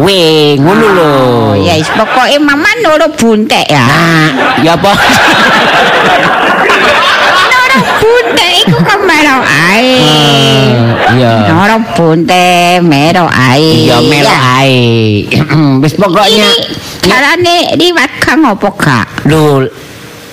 we 0.00 0.56
ngono 0.56 0.86
lho. 0.96 1.10
Oh, 1.52 1.54
ya 1.54 1.76
wis 1.76 1.88
pokoke 1.92 2.38
mama 2.40 2.68
nurut 2.80 3.12
buntek 3.16 3.68
ya. 3.68 3.84
Nah, 3.84 4.28
ya 4.64 4.72
apa? 4.72 4.92
Nurut 7.52 7.84
buntek 8.00 8.50
iku 8.64 8.78
kan 8.84 9.00
mero 9.04 9.36
ae. 9.44 10.00
Iya. 11.12 11.32
Nurut 11.52 11.84
buntek 11.92 12.80
mero 12.80 13.28
ae. 13.28 13.84
Iya 13.84 14.00
melo 14.00 14.32
ae. 14.32 15.28
Wis 15.84 15.94
pokoknya 15.96 16.48
Ini 17.02 17.02
carane 17.02 17.56
liwat 17.76 18.10
kang 18.22 18.46
opo 18.48 18.70
kak? 18.72 19.26
Lho, 19.26 19.66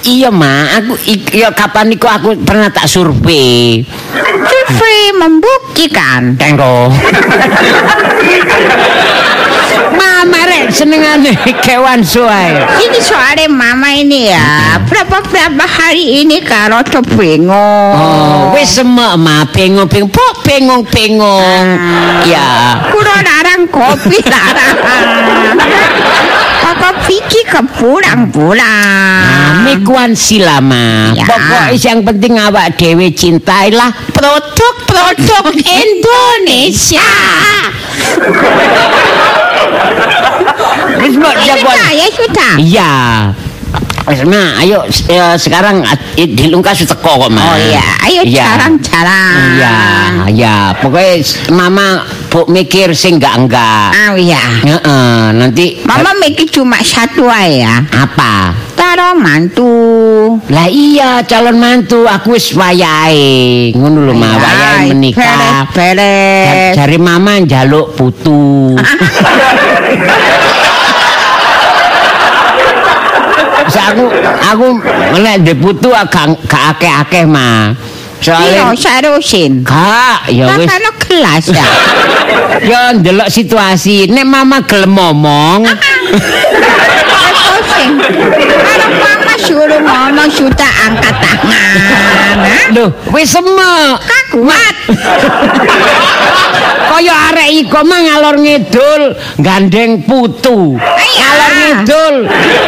iya 0.05 0.29
ma, 0.29 0.69
aku 0.77 0.93
ik- 1.03 1.33
ya 1.33 1.49
kapan 1.51 1.91
iku 1.91 2.05
aku 2.07 2.37
pernah 2.45 2.69
tak 2.71 2.85
survei. 2.87 3.83
Survei 4.45 5.01
membuktikan. 5.17 6.37
Tengko. 6.37 6.93
Mama 9.89 10.39
rek 10.45 10.71
senengane 10.71 11.33
kewan 11.63 12.03
suai. 12.03 12.55
Ini 12.83 12.99
soalnya 12.99 13.47
mama 13.47 13.89
ini 13.95 14.29
ya 14.31 14.77
berapa-berapa 14.85 15.65
hari 15.65 16.23
ini 16.23 16.43
karo 16.43 16.83
tuh 16.83 17.03
bingung. 17.15 17.93
Oh, 17.95 18.51
wis 18.53 18.77
semek 18.77 19.15
ma, 19.15 19.47
bengong-bengong, 19.49 20.11
pok 20.11 20.43
bengong-bengong. 20.43 21.65
Ya. 22.27 22.83
Kulo 22.91 23.15
larang 23.23 23.63
kopi 23.71 24.19
larang. 24.27 24.75
Pokok 26.59 26.95
Vicky 27.07 27.41
ke 27.47 27.61
pulang-pulang. 27.79 29.63
Mikuan 29.65 30.11
silama. 30.13 31.15
Ya. 31.15 31.25
Pokoknya 31.25 31.79
yang 31.79 31.99
penting 32.03 32.33
awak 32.37 32.75
dewe 32.75 33.09
cintailah 33.15 33.91
Produk-produk 34.13 35.45
Indonesia. 35.83 37.09
Wis 40.99 41.13
mbok 41.15 41.35
sudah, 41.39 41.89
ya 41.95 42.07
sudah. 42.11 42.53
Iya. 42.59 42.93
Ma, 44.25 44.57
ayo 44.57 44.81
eh, 45.07 45.37
sekarang 45.37 45.85
dilungkas 46.17 46.81
teko 46.81 47.21
kok, 47.21 47.29
Ma. 47.29 47.41
Oh 47.45 47.57
iya, 47.57 47.85
ayo 48.03 48.21
Iya. 48.25 48.43
jarang-jarang. 48.57 49.37
Iya, 49.55 49.77
iya. 50.33 50.55
Pokoknya 50.75 51.21
Mama 51.53 51.87
bu 52.29 52.45
mikir 52.45 52.91
sing 52.91 53.21
enggak-enggak. 53.21 53.89
Ah 53.93 54.13
iya. 54.13 54.41
Heeh, 54.65 55.17
nanti 55.33 55.65
Mama 55.85 56.17
mikir 56.17 56.49
cuma 56.49 56.81
satu 56.81 57.29
aja. 57.29 57.85
apa? 57.89 58.53
Taruh 58.73 59.13
mantu. 59.13 59.75
Lah 60.49 60.65
iya 60.65 61.21
calon 61.23 61.59
mantu 61.59 62.03
aku 62.03 62.33
wis 62.33 62.49
wayahe. 62.53 63.69
Ngono 63.77 64.09
lho 64.09 64.13
Ma, 64.17 64.33
wayahe 64.33 64.89
menikah. 64.89 65.69
Beres-beres. 65.69 66.73
Jari 66.75 66.97
mama 66.97 67.37
njaluk 67.39 67.93
putu. 67.93 68.73
Terus 73.29 73.58
aku 73.77 74.03
aku 74.41 74.67
nek 75.21 75.35
ndek 75.45 75.57
putu 75.61 75.89
gak 75.93 76.63
akeh-akeh 76.75 77.25
mah. 77.29 77.75
Iya, 78.19 78.75
Soale 78.75 78.75
serusin. 78.75 79.63
gak 79.63 80.27
ya 80.27 80.51
wis 80.59 80.67
Kakakno 80.67 80.91
kelas 80.99 81.45
ya. 81.55 81.65
ya 82.69 82.79
ndelok 82.91 83.31
situasi. 83.31 84.11
Nek 84.11 84.27
mama 84.27 84.59
gelem 84.67 84.91
ngomong, 84.91 85.63
mama 88.99 89.33
suruh 89.39 89.79
ngomong 89.79 90.29
sudah 90.35 90.71
angkat 90.91 91.15
tangan. 91.23 92.75
lho 92.75 92.85
wis 93.15 93.31
semek. 93.31 93.95
Kuat. 94.29 94.75
Kaya 96.89 97.15
arek 97.33 97.49
iko 97.65 97.79
mah 97.81 97.99
ngalor 98.03 98.35
ngidul 98.37 99.03
gandeng 99.41 100.03
putu. 100.05 100.77
Ngalor 100.77 101.51
ngidul 101.69 102.15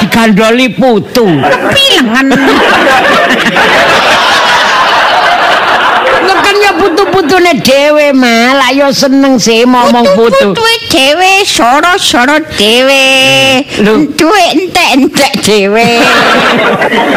digandoli 0.02 0.68
putu. 0.78 1.26
Pilengan. 1.74 2.28
Tekan 6.22 6.56
ya 6.62 6.72
putu-putune 6.78 7.54
dhewe 7.66 8.14
mah, 8.14 8.56
lak 8.56 8.72
yo 8.78 8.88
seneng 8.94 9.42
sih 9.42 9.66
ngomong 9.66 10.06
putu. 10.14 10.54
Putu 10.54 10.64
dewe 10.92 11.42
soro-soro 11.48 12.38
dewe. 12.56 13.06
Lho. 13.82 14.12
Duwe 14.14 14.42
entek-entek 14.54 15.34
dewe. 15.42 15.88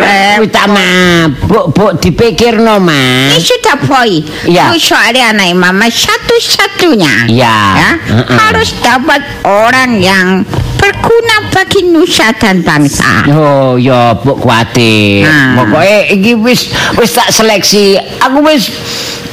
Eh, 0.00 0.40
tak 0.54 0.66
mah, 0.70 1.28
Buk, 1.44 1.74
buk 1.74 1.92
dipikirno 2.00 2.80
mah. 2.80 3.34
Ini 3.34 3.38
sudah 3.42 3.76
boy. 3.84 4.10
Itu 4.48 4.76
soalnya 4.80 5.34
anak 5.34 5.52
mama 5.58 5.86
satu-satunya. 5.90 7.28
Ya, 7.28 7.98
Heeh. 7.98 8.38
Harus 8.38 8.72
dapat 8.80 9.20
orang 9.44 10.00
yang 10.00 10.46
berguna 10.84 11.36
bagi 11.48 11.80
nusa 11.88 12.28
dan 12.36 12.60
bangsa. 12.60 13.24
Oh, 13.32 13.80
ya 13.80 14.12
buk 14.12 14.36
kuatir. 14.36 15.24
Hmm. 15.24 15.56
Pokoke 15.56 16.12
iki 16.12 16.36
wis 16.36 16.68
wis 17.00 17.10
tak 17.16 17.32
seleksi. 17.32 17.96
Aku 18.20 18.44
wis 18.44 18.68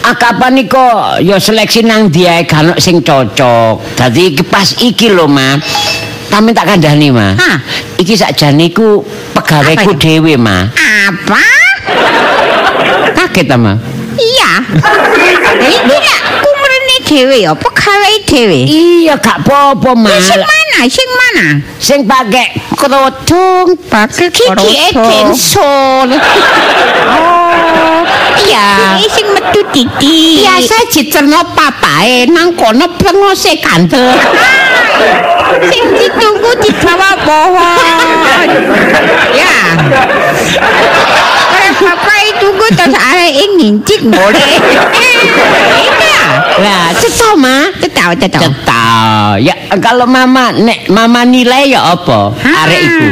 ah, 0.07 0.15
kapan 0.15 0.63
iko 0.63 1.19
ya 1.19 1.35
seleksi 1.35 1.83
nang 1.83 2.07
dia 2.07 2.39
kan 2.47 2.71
sing 2.79 3.03
cocok. 3.03 3.99
Dadi 3.99 4.31
iki 4.31 4.43
pas 4.47 4.79
iki 4.79 5.11
lho, 5.11 5.27
Ma. 5.27 5.59
Tapi 6.31 6.55
tak 6.55 6.63
kandhani, 6.71 7.11
Ma. 7.11 7.35
Hah? 7.35 7.59
Iki 7.99 8.15
sakjane 8.15 8.71
iku 8.71 9.03
pegaweku 9.35 9.99
dhewe, 9.99 10.39
Ma. 10.39 10.63
Apa? 10.71 11.43
Kaget 13.11 13.51
ta, 13.51 13.59
Ma? 13.59 13.75
Iya. 14.15 14.51
Ini 15.59 15.97
dewe 17.11 17.43
ya, 17.43 17.51
pegawai 17.51 18.15
dewe. 18.23 18.63
Iya, 18.63 19.19
gak 19.19 19.43
apa-apa, 19.43 19.91
Ma. 19.99 20.15
Sing 20.23 20.39
mana? 20.39 20.79
Sing 20.87 21.09
mana? 21.11 21.45
Sing 21.75 21.99
pakai 22.07 22.47
kerudung 22.79 23.75
Pakai 23.91 24.31
Kiki 24.31 24.47
kerudung. 24.47 24.71
Edinson. 24.71 26.07
Oh, 27.11 28.05
Iya. 28.39 28.95
Ini 28.95 29.07
sing 29.11 29.27
metu 29.35 29.59
titi. 29.73 30.39
Biasa 30.45 30.75
dicerno 30.87 31.43
papae 31.51 32.29
nang 32.31 32.55
kono 32.55 32.87
plengose 32.95 33.59
kandel. 33.59 34.15
Sing 35.71 35.83
ditunggu 35.91 36.51
di 36.63 36.71
bawah 36.79 37.15
pohon. 37.25 38.47
ya. 39.35 39.57
Bapak 41.81 42.19
itu 42.29 42.47
gue 42.53 42.69
terus 42.77 42.95
ada 42.95 43.25
yang 43.27 43.51
ngincik 43.57 43.99
boleh. 44.05 44.51
Lah, 46.61 46.93
cetok, 46.93 47.33
Ma. 47.41 47.57
Tahu 47.73 48.13
tahu. 48.21 48.41
Cetok. 48.45 49.35
Ya 49.41 49.55
kalau 49.81 50.05
mama 50.05 50.53
nek 50.53 50.89
mama 50.89 51.25
nilai 51.25 51.73
ya 51.73 51.93
apa? 51.95 52.33
Arek 52.37 52.81
iku. 52.85 53.07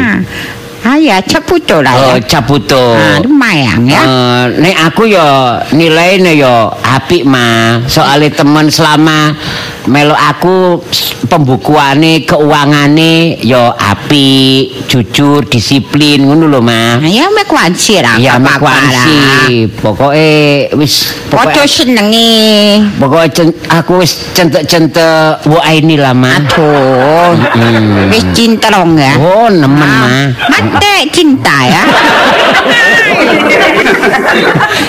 Ah 0.79 0.95
ya, 0.95 1.19
ceputo 1.19 1.83
lah 1.83 1.91
Oh, 1.91 2.15
ya. 2.15 2.23
caputo. 2.23 2.95
Ah, 2.95 3.19
lumayan 3.19 3.83
ya. 3.83 3.99
Eh, 3.99 4.43
nek 4.57 4.75
aku 4.85 5.05
ya 5.05 5.27
nilainya 5.71 6.31
ya 6.31 6.53
apik 6.71 7.23
mah 7.23 7.83
soalnya 7.85 8.31
temen 8.33 8.67
selama 8.67 9.35
melo 9.85 10.13
aku 10.13 10.79
pembukuane 11.25 12.23
keungangane 12.23 13.37
ya 13.41 13.75
apik 13.75 14.87
jujur 14.87 15.43
disiplin 15.43 16.23
ngono 16.23 16.47
lho 16.47 16.61
mah 16.61 16.97
Ah, 16.97 17.09
Ya 17.09 17.25
mek 17.27 17.49
wansir 17.49 18.01
lah. 18.01 18.15
ya 18.17 18.37
mek 18.37 18.57
wansi 18.57 19.67
pokoke 19.75 20.31
wis 20.73 21.11
pokoke 21.27 21.65
senengi. 21.65 22.81
pokoke 22.97 23.29
aku 23.67 23.99
wis 23.99 24.31
centek-centek 24.33 25.43
wae 25.45 25.77
ini 25.77 25.95
lah 25.95 26.13
mah 26.13 26.37
Aduh. 26.39 27.33
Wis 28.09 28.23
cintrong 28.31 28.95
ya. 28.95 29.13
oh 29.17 29.49
nemen 29.49 29.83
Ah, 29.83 29.99
mah 30.01 30.25
Mate 30.69 31.09
cinta 31.09 31.55
ya. 31.65 31.83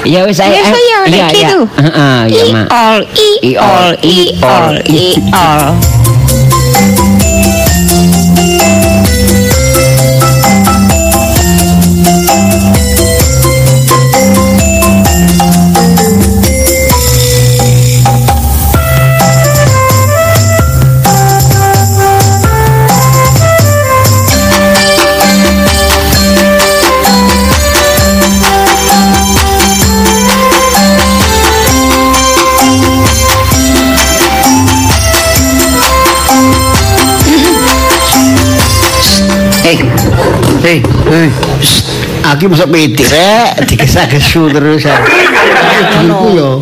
ya 0.05 0.21
wis 0.29 0.37
Ya 0.37 0.49
saya 0.65 0.77
iya, 0.81 0.97
udah 1.07 1.29
iya. 1.29 1.29
gitu. 1.33 1.61
Heeh, 1.77 2.19
iya 2.29 2.43
I 2.45 2.53
mah 2.53 2.65
all, 2.69 3.01
i 3.17 3.51
all, 3.57 3.91
i 4.03 4.17
all, 4.43 4.75
i 4.85 5.05
all. 5.33 6.00
Shh. 41.59 41.83
Aku 42.21 42.53
masuk 42.53 42.69
piti 42.69 43.01
rek, 43.09 43.65
digesa-gesu 43.65 44.53
terus. 44.53 44.85
Aku 44.85 46.37
yo. 46.37 46.61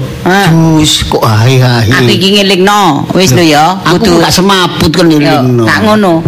Jus 0.79 1.03
kok 1.11 1.25
hai-hai. 1.27 1.91
Aku 1.91 2.07
iki 2.09 2.39
ngelingno, 2.39 3.05
wis 3.13 3.35
lho 3.35 3.43
ya, 3.43 3.75
Aku 3.83 4.23
gak 4.23 4.31
semaput 4.31 4.95
Yo, 4.95 5.19
ini. 5.19 5.67
tak 5.67 5.83
ngono. 5.83 6.23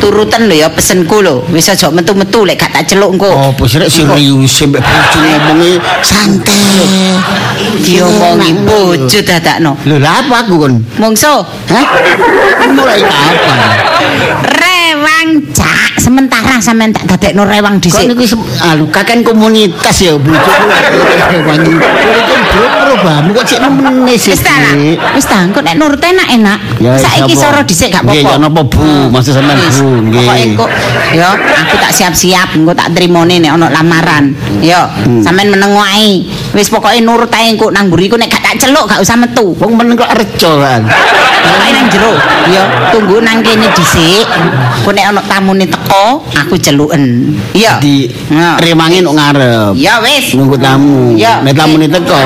Turutan 0.00 0.48
lho 0.48 0.56
ya 0.56 0.72
pesenku 0.72 1.20
lho. 1.20 1.44
Wis 1.52 1.68
aja 1.68 1.92
metu-metu 1.92 2.48
lek 2.48 2.58
gak 2.58 2.72
tak 2.72 2.88
celuk 2.88 3.12
engko. 3.12 3.28
Oh, 3.30 3.52
bos 3.54 3.76
rek 3.76 3.92
serius 3.92 4.50
sampe 4.50 4.80
bojo 4.80 5.18
ngomongi 5.20 5.72
santai. 6.00 6.88
Diomongi 7.84 8.50
bojo 8.64 9.18
dadakno. 9.20 9.76
Lho 9.84 10.00
lah 10.00 10.24
apa 10.24 10.48
aku 10.48 10.54
kon? 10.64 10.80
Mungso, 10.96 11.44
Hah? 11.70 11.86
Mulai 12.72 13.04
apa? 13.04 13.54
rewang 14.42 15.28
cak 15.54 16.01
sementara 16.12 16.60
sampean 16.60 16.92
tak 16.92 17.08
dadekno 17.08 17.48
rewang 17.48 17.80
dhisik. 17.80 18.04
iki 18.04 18.28
sem- 18.28 18.44
anu 18.60 18.84
kakek 18.92 19.24
komunitas 19.24 19.96
ya. 19.96 20.12
Wangi. 20.12 21.72
Kon 21.72 22.42
bro 22.52 22.94
bamu 23.00 23.30
kok 23.32 23.44
cek 23.48 23.58
nemen 23.64 23.94
sih. 24.12 24.36
Wis 24.36 24.42
ta. 24.44 24.52
Wis 25.16 25.24
ta, 25.24 25.40
engko 25.40 25.64
nek 25.64 25.80
nurut 25.80 25.96
enak 25.98 26.28
enak. 26.28 26.58
Saiki 27.00 27.32
soro 27.32 27.64
dhisik 27.64 27.88
gak 27.88 28.04
Nggih, 28.04 28.20
ya 28.20 28.36
apa-apa. 28.36 28.44
napa 28.44 28.60
Bu? 28.62 28.84
Maksud 29.08 29.32
sampean. 29.32 29.56
Bu, 29.56 29.88
nggih. 30.12 30.52
Engko 30.52 30.66
ya 31.16 31.32
aku 31.32 31.74
tak 31.80 31.92
siap-siap 31.92 32.52
engko 32.52 32.76
tak 32.76 32.92
trimone 32.92 33.40
nek 33.40 33.50
ana 33.50 33.72
lamaran. 33.72 34.36
Ya, 34.60 34.84
Hmm. 34.84 35.24
sampean 35.24 35.48
meneng 35.48 35.72
wae. 35.72 36.28
Wis 36.52 36.68
pokoke 36.68 37.00
nurut 37.00 37.32
ae 37.32 37.48
engko 37.48 37.72
nang 37.72 37.88
mburi 37.88 38.12
iku 38.12 38.20
nek 38.20 38.28
gak 38.28 38.44
tak 38.44 38.54
celuk 38.60 38.84
gak 38.84 39.00
usah 39.00 39.16
metu. 39.16 39.56
Wong 39.56 39.72
meneng 39.72 39.96
kok 39.96 40.12
rejo 40.12 40.60
kan. 40.60 40.84
Pokoke 41.42 41.70
nang 41.72 41.86
jero. 41.88 42.12
Ya, 42.44 42.62
tunggu 42.92 43.16
nang 43.18 43.40
kene 43.40 43.72
dhisik. 43.72 44.26
Ku 44.82 44.90
nek 44.90 45.08
ana 45.08 45.22
tamune 45.24 45.64
teko, 45.64 46.01
aku 46.36 46.54
celuken. 46.58 47.34
Iya. 47.52 47.78
Di 47.82 48.08
Nah. 48.32 48.56
remangi 48.58 49.04
nuk 49.04 49.14
ngarep. 49.16 49.72
Ya 49.76 50.00
wis. 50.02 50.34
Nunggu 50.34 50.56
tamu. 50.58 51.14
Ya. 51.16 51.40
Nek 51.44 51.54
tamune 51.56 51.86
teko. 51.86 52.16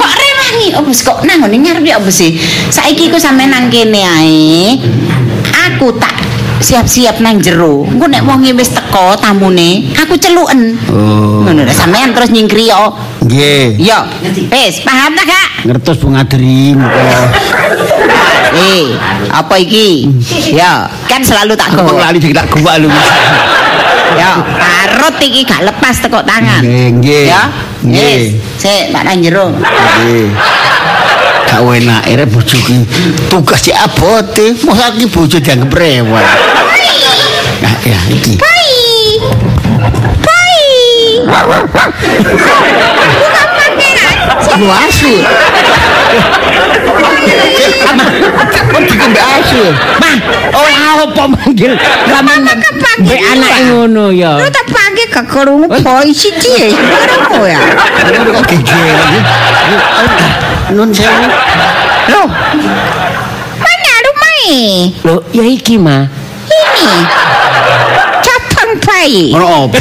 Kok 0.00 0.12
rewangi 0.14 0.68
opo 0.78 0.90
sih? 0.92 1.04
kok 1.04 1.18
nang 1.24 1.38
ngene 1.44 1.56
ngarep 1.64 1.84
ya 1.84 1.94
opo 2.00 2.10
sih? 2.10 2.36
Saiki 2.70 3.12
ku 3.12 3.18
sampe 3.20 3.44
nang 3.46 3.70
kene 3.70 4.00
ae. 4.02 4.78
Aku 5.54 5.94
tak 5.96 6.14
siap-siap 6.60 7.18
nang 7.18 7.40
jero. 7.40 7.86
Engko 7.88 8.06
nek 8.06 8.22
wong 8.26 8.44
wis 8.54 8.70
teko 8.70 9.16
tamune, 9.18 9.90
aku 9.94 10.14
celuken. 10.18 10.78
Oh. 10.90 11.42
Ngono 11.46 11.64
lho 11.66 11.74
sampean 11.74 12.14
terus 12.14 12.30
nyingkri 12.30 12.70
yo. 12.70 12.94
Nggih. 13.24 13.80
Yo, 13.80 13.98
wis 14.52 14.84
paham 14.84 15.16
ta, 15.16 15.24
Kak? 15.24 15.48
Ngertos 15.64 15.96
bunga 15.98 16.22
deri 16.26 16.76
muka. 16.76 17.18
Eh, 18.54 18.94
apa 19.34 19.58
iki? 19.58 20.06
Ya, 20.54 20.86
kan 21.10 21.26
selalu 21.26 21.58
tak 21.58 21.74
Kok 21.74 21.90
gowo. 21.90 21.98
lali 21.98 22.22
dik 22.22 22.30
tak 22.30 22.46
gua 22.54 22.78
lho. 22.78 22.86
Ya, 24.14 24.38
parut 24.38 25.18
iki 25.18 25.42
gak 25.42 25.66
lepas 25.66 25.98
teko 25.98 26.22
tangan. 26.22 26.62
Nggih, 26.62 26.86
nggih. 27.02 27.24
Ya. 27.34 27.50
Nggih. 27.82 28.38
Sik 28.62 28.94
tak 28.94 29.02
nang 29.10 29.18
jero. 29.18 29.50
Nggih. 29.50 30.30
Gak 31.54 31.62
enak 31.62 32.02
ere 32.10 32.26
bojo 32.26 32.58
ki 32.66 32.82
tugas 33.30 33.62
si 33.62 33.70
abote, 33.70 34.58
mosok 34.66 34.98
ki 34.98 35.06
bojo 35.06 35.38
dianggep 35.38 35.70
rewel. 35.70 36.26
Nah, 37.62 37.74
ya 37.86 37.94
iki. 38.10 38.34
Pai. 38.42 38.74
Pai. 40.18 40.58
Lu 44.58 44.66
asu. 44.66 45.14
Kok 48.74 48.80
dikombe 48.86 49.20
asu? 49.20 49.62
Mah, 50.00 50.14
ora 50.54 51.04
apa 51.04 51.22
manggil 51.30 51.72
ramen 52.10 52.38
mbek 53.02 53.20
anake 53.20 53.60
ngono 53.70 54.10
ya. 54.14 54.38
Lu 54.38 54.48
tak 54.50 54.66
panggil 54.70 55.06
ke 55.10 55.22
kerungu 55.26 55.66
boy 55.82 56.08
siji 56.14 56.50
ya. 56.54 56.68
Kerungu 56.74 57.40
ya. 57.46 57.58
Nun 60.74 60.90
sewu. 60.94 61.26
Loh. 62.10 62.28
Mana 63.60 63.92
rumahnya? 64.04 64.60
Lho, 65.04 65.16
ya 65.34 65.44
iki 65.44 65.76
mah. 65.78 66.08
Ini. 66.50 66.88
Cabang 68.24 68.72
bayi. 68.84 69.34
Ono 69.34 69.68
apa? 69.68 69.78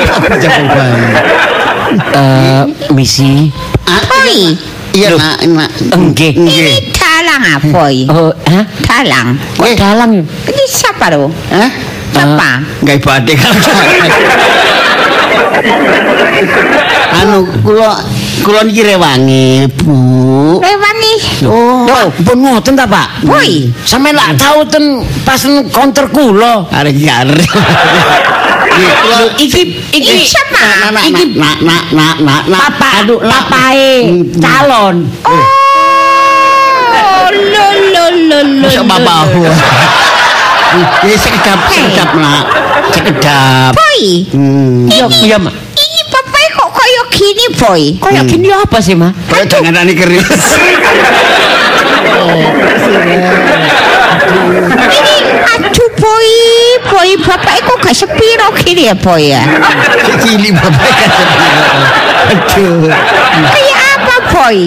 Apa 0.00 0.34
jago 0.38 0.62
bayi? 0.66 0.94
Eh, 2.14 2.62
misi. 2.94 3.50
Boy. 3.86 4.54
Iya, 4.90 5.14
nak, 5.14 5.38
nak. 5.46 5.70
Enggih. 5.94 6.34
Ini 6.34 6.90
dalang 6.90 7.42
apa 7.46 7.66
boy? 7.70 7.96
Oh, 8.10 8.32
hah? 8.50 8.64
Dalang. 8.82 9.38
Kok 9.54 9.66
Eh. 9.70 9.76
dalang? 9.78 10.10
Ini 10.24 10.64
siapa 10.66 11.14
lo? 11.14 11.30
Hah? 11.54 11.70
Siapa? 12.10 12.50
Gak 12.82 12.96
ibadeh 12.98 13.36
kan. 13.38 13.54
anu 17.20 17.44
kula 17.62 18.00
kula 18.42 18.60
niki 18.64 18.82
rewangi, 18.82 19.68
Bu. 19.78 20.58
Rewangi. 20.58 21.14
Oh, 21.46 21.84
Loh, 21.86 22.08
pun 22.24 22.36
ngoten 22.40 22.74
ta, 22.74 22.88
Pak? 22.88 23.22
Boy. 23.22 23.68
Sampe 23.84 24.10
lak 24.10 24.34
tau 24.40 24.64
ten 24.66 25.04
pas 25.22 25.38
konter 25.70 26.10
kula. 26.10 26.66
arek 26.72 26.94
iki 26.98 27.06
arek. 27.06 27.46
Iki 29.36 29.62
iki 29.90 30.12
Ini 30.14 30.24
siapa? 30.24 30.56
nak 30.56 30.94
nak 30.94 31.04
iki 31.04 31.24
nak 31.36 31.56
nak 31.60 31.84
nak 31.90 32.16
nak 32.22 32.42
nak. 32.46 32.60
Papa, 32.70 32.88
Aduh, 33.02 33.20
nak. 33.20 33.50
papae 33.50 33.92
Hmm. 34.06 34.22
calon. 34.38 34.96
Oh, 35.26 35.44
lo 37.30 37.66
lo 37.90 38.04
lo 38.30 38.38
lo. 38.40 38.68
Masa 38.68 38.82
babahu. 38.86 39.42
Ya 41.02 41.16
sekedap 41.24 41.58
sekedap 41.68 42.10
nak. 42.14 42.44
Sekedap. 42.94 43.72
Boy. 43.74 44.02
Hmm. 44.30 44.86
Iya, 44.86 45.06
iya, 45.22 45.36
Mak. 45.38 45.54
Ini 45.74 46.00
papai 46.10 46.44
kok 46.52 46.70
kayak 46.70 47.04
gini, 47.10 47.44
boy? 47.54 47.82
Kayak 47.98 48.24
gini 48.26 48.48
apa 48.50 48.78
sih, 48.78 48.94
Mak? 48.94 49.12
Kaya 49.28 49.44
jangan 49.46 49.86
keris. 49.90 50.26
Ini 54.90 55.16
aduh 55.56 55.90
boy, 55.96 56.28
boy 56.86 57.10
bapak 57.22 57.62
kok 57.62 57.76
gak 57.80 57.94
gini 58.56 58.88
ya 58.88 58.94
boy 58.96 59.22
ya? 59.28 59.42
Cili 60.20 60.50
bapak. 60.52 60.92
Aduh. 62.30 62.88
Kayak 63.50 63.78
apa 63.96 64.16
boy? 64.32 64.58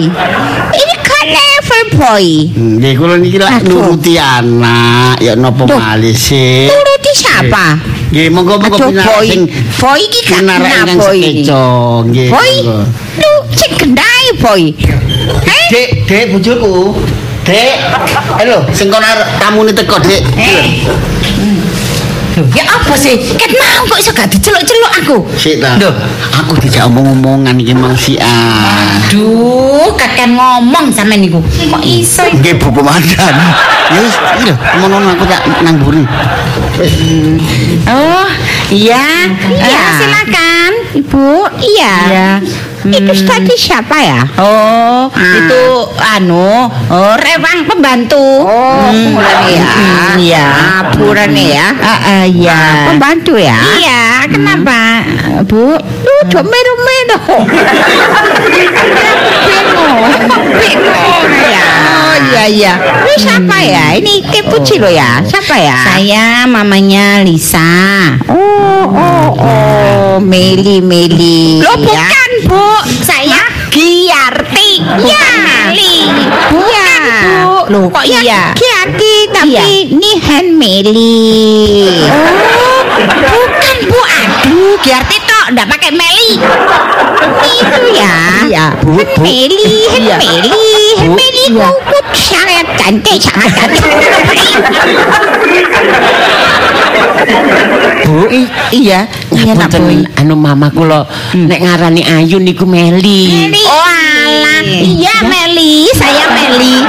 Ini 0.74 0.94
kan 1.00 1.26
level 1.26 1.82
boy. 1.96 2.26
Nggih 2.54 2.92
kula 2.94 3.14
niki 3.18 3.38
lak 3.38 3.62
Aduh. 3.62 3.94
nuruti 3.94 4.14
anak, 4.18 5.16
ya 5.18 5.32
napa 5.34 5.64
Duh. 5.64 5.78
malih 5.78 6.14
sih. 6.14 6.68
Turuti 6.68 7.10
siapa? 7.14 7.78
Nggih 8.12 8.28
monggo-monggo 8.30 8.76
Aduh 8.78 8.90
pinar 8.94 9.06
boy, 9.08 9.26
sing 9.26 9.42
boy 9.80 9.98
ini 9.98 10.18
gak 10.22 10.38
pinar 10.38 10.58
kena 10.60 10.68
ingkang 10.70 10.98
boy. 10.98 11.18
sekeco. 11.18 11.66
Nggih. 12.06 12.28
Boy, 12.30 12.52
lu 13.18 13.32
sing 13.54 13.70
gendai 13.74 14.26
boy. 14.38 14.62
Dek, 15.72 15.88
Dek 16.06 16.24
bojoku. 16.30 16.76
Dek. 17.44 17.74
Halo, 18.40 18.64
sing 18.72 18.88
kono 18.88 19.04
arep 19.04 19.28
tamune 19.40 19.72
teko, 19.72 19.96
Dek. 20.00 20.22
Eh. 22.34 22.46
Ya 22.58 22.66
apa 22.66 22.94
sih? 22.98 23.14
Ket 23.38 23.54
mau 23.54 23.86
kok 23.86 23.98
iso 24.02 24.10
gak 24.10 24.26
diceluk-celuk 24.26 24.92
aku? 25.02 25.16
Sik 25.38 25.62
ta. 25.62 25.78
Loh. 25.78 25.94
aku 26.34 26.58
dijak 26.58 26.90
omong-omongan 26.90 27.54
iki 27.62 27.70
mang 27.70 27.94
si 27.94 28.18
A. 28.18 28.34
Duh, 29.06 29.94
kakek 29.94 30.34
ngomong 30.34 30.90
sama 30.90 31.14
niku. 31.14 31.38
Kok 31.38 31.82
iso? 31.86 32.26
Nggih 32.26 32.58
Bu 32.58 32.74
Komandan. 32.74 33.34
Ya 33.94 33.98
wis, 34.02 34.16
lho, 34.48 34.54
ngono 34.82 35.14
aku 35.14 35.24
tak 35.30 35.46
nang 35.62 35.78
buri. 35.78 36.02
Oh, 37.86 38.26
iya. 38.74 39.30
Iya, 39.54 39.84
silakan, 40.02 40.70
Ibu. 40.98 41.46
Iya. 41.62 41.94
Itu 42.84 43.12
tadi 43.24 43.54
siapa 43.56 43.96
ya? 43.96 44.20
Oh, 44.36 45.08
itu 45.08 45.62
anu, 45.96 46.68
oh, 46.68 47.14
rewang 47.16 47.64
pembantu. 47.64 48.44
Oh, 48.44 48.92
ya. 49.48 49.68
Iya, 50.20 50.46
purane 50.92 51.44
ya. 51.48 51.68
Heeh, 51.72 52.22
iya. 52.44 52.60
Pembantu 52.92 53.40
ya? 53.40 53.56
Iya, 53.80 54.04
kenapa, 54.28 55.04
Bu? 55.46 55.76
Lu 55.80 56.16
do 56.28 56.40
meru-meru. 56.42 57.20
Bingung 60.58 61.30
ya. 61.50 61.68
Oh, 61.84 62.14
iya 62.30 62.44
iya. 62.50 62.72
Lu 63.04 63.12
siapa 63.18 63.56
ya? 63.62 63.94
Ini 63.98 64.22
kepuci 64.22 64.78
lo 64.82 64.90
ya. 64.90 65.22
Siapa 65.24 65.54
ya? 65.58 65.78
Saya 65.86 66.24
mamanya 66.46 67.22
Lisa. 67.22 68.14
Oh, 68.28 68.84
oh, 68.90 69.28
oh, 69.38 70.14
Meli 70.20 70.80
Meli. 70.82 71.62
Lo 71.62 71.78
bukan, 71.78 72.30
Bu. 72.48 72.66
Saya 73.02 73.42
Giarti. 73.70 74.82
Ya. 75.02 75.26
Meli. 75.70 75.96
Bukan, 76.54 77.02
Bu. 77.02 77.72
Loh, 77.72 77.84
kok 77.90 78.04
iya? 78.06 78.54
Giarti 78.54 79.14
tapi 79.32 79.90
ini 79.90 80.10
hand 80.22 80.50
Meli. 80.58 81.22
Oh, 82.06 82.82
Bu. 82.94 83.43
Giarti 84.82 85.16
tok 85.22 85.46
enggak 85.54 85.66
pakai 85.70 85.90
Meli. 85.94 86.30
Itu 87.44 87.82
ya. 87.94 88.16
Iya, 88.48 88.66
Bu. 88.82 88.98
Hand 88.98 89.12
Meli, 89.22 89.76
Meli. 90.02 90.66
Meli 91.14 91.44
ku 91.54 91.98
sangat 92.16 92.66
cantik, 92.74 93.18
sangat 93.22 93.50
cantik. 93.54 93.84
Bu, 98.04 98.28
iya, 98.74 99.08
iya 99.32 99.52
nak 99.56 99.72
Punten, 99.72 100.04
anu 100.20 100.34
mama 100.36 100.68
kula 100.68 101.08
nek 101.34 101.60
ngarani 101.62 102.02
Ayu 102.04 102.36
niku 102.42 102.68
Meli. 102.68 103.48
Oh 103.64 103.86
alah, 103.86 104.60
iya 104.66 105.24
Meli, 105.24 105.88
saya 105.94 106.26
Meli. 106.34 106.74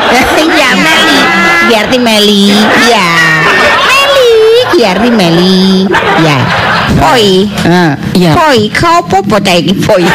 Iya 0.56 0.70
Meli, 0.78 1.20
Giarti 1.68 1.98
Meli. 2.00 2.44
Iya. 2.88 3.10
Meli, 3.88 4.32
Giarti 4.76 5.10
Meli. 5.12 5.88
Ya. 6.24 6.38
Poi. 6.94 7.50
Iya. 8.14 8.32
Poi, 8.38 8.70
kau 8.70 9.02
apa 9.02 9.38
ta 9.42 9.52
iki 9.54 9.74
Poi? 9.74 10.06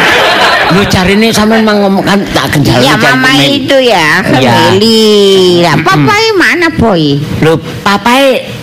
Lu 0.71 0.83
carine 0.87 1.35
sampean 1.35 1.66
mang 1.66 1.83
ngomong 1.83 2.05
kan 2.07 2.18
tak 2.31 2.55
kenjal. 2.55 2.79
Ya 2.79 2.95
mama 2.95 3.35
itu 3.43 3.77
ya, 3.83 4.23
ke 4.23 4.39
Iya. 4.39 4.55
Meli. 4.71 5.62
Lah 5.66 5.77
papa 5.83 6.14
mana 6.39 6.68
Poi? 6.71 7.18
Lu 7.43 7.59
papae 7.83 8.61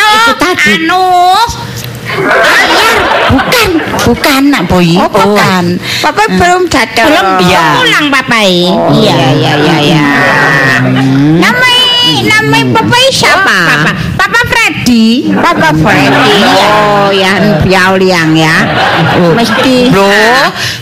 itu 0.00 0.32
tadi. 0.36 0.74
Anu. 0.84 1.06
Ayar, 2.10 2.96
bukan, 3.30 3.68
bukan 4.02 4.42
nak 4.50 4.66
boy, 4.66 4.98
oh, 4.98 5.06
bukan. 5.06 5.78
Papa 6.02 6.26
belum 6.26 6.66
datang. 6.66 7.06
Belum, 7.06 7.38
iya. 7.46 7.78
Pulang 7.78 8.06
papa. 8.10 8.42
iya, 8.42 9.16
iya, 9.30 9.52
iya, 9.54 9.76
iya. 9.78 10.06
Namanya, 11.38 11.80
namanya 12.26 12.66
papa 12.74 12.96
siapa? 13.14 13.46
papa, 13.46 13.74
papa 13.86 13.92
Freddy. 14.60 15.32
Papa 15.32 15.72
Freddy. 15.72 16.44
Oh, 16.44 17.08
yang 17.08 17.64
biau 17.64 17.96
liang 17.96 18.36
ya. 18.36 18.68
Mesti. 19.32 19.88
Bro, 19.88 20.12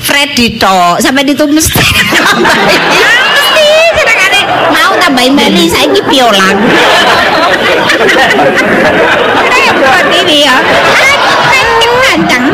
Freddy 0.03 0.59
to, 0.59 0.99
sampai 0.99 1.23
itu 1.23 1.47
mesti. 1.57 1.87
mesti, 3.39 3.71
sedangkan 3.95 4.35
mau 4.75 4.99
tambahin 4.99 5.31
Meli 5.39 5.71
piolang. 6.11 6.59
Repot 9.47 10.07
ini 10.27 10.37
ya. 10.43 10.57
Ganteng. 12.09 12.45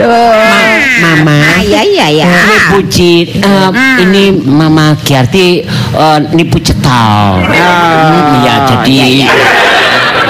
Mama. 1.00 1.40
Ah, 1.40 1.62
iya 1.64 1.80
iya 1.88 2.06
ya. 2.20 2.28
Ini 2.28 2.56
puji 2.74 3.12
eh, 3.40 3.70
ini 4.04 4.22
Mama 4.44 4.92
Giarti 5.00 5.64
eh, 5.72 6.18
nipu 6.36 6.60
cetal. 6.60 7.40
Hmm, 7.48 8.44
ya 8.44 8.68
jadi 8.68 9.24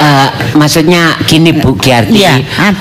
eh, 0.04 0.28
maksudnya 0.52 1.16
gini 1.24 1.50
Bu 1.56 1.72
Giarti. 1.80 2.20
Iya. 2.20 2.36
eh, 2.44 2.72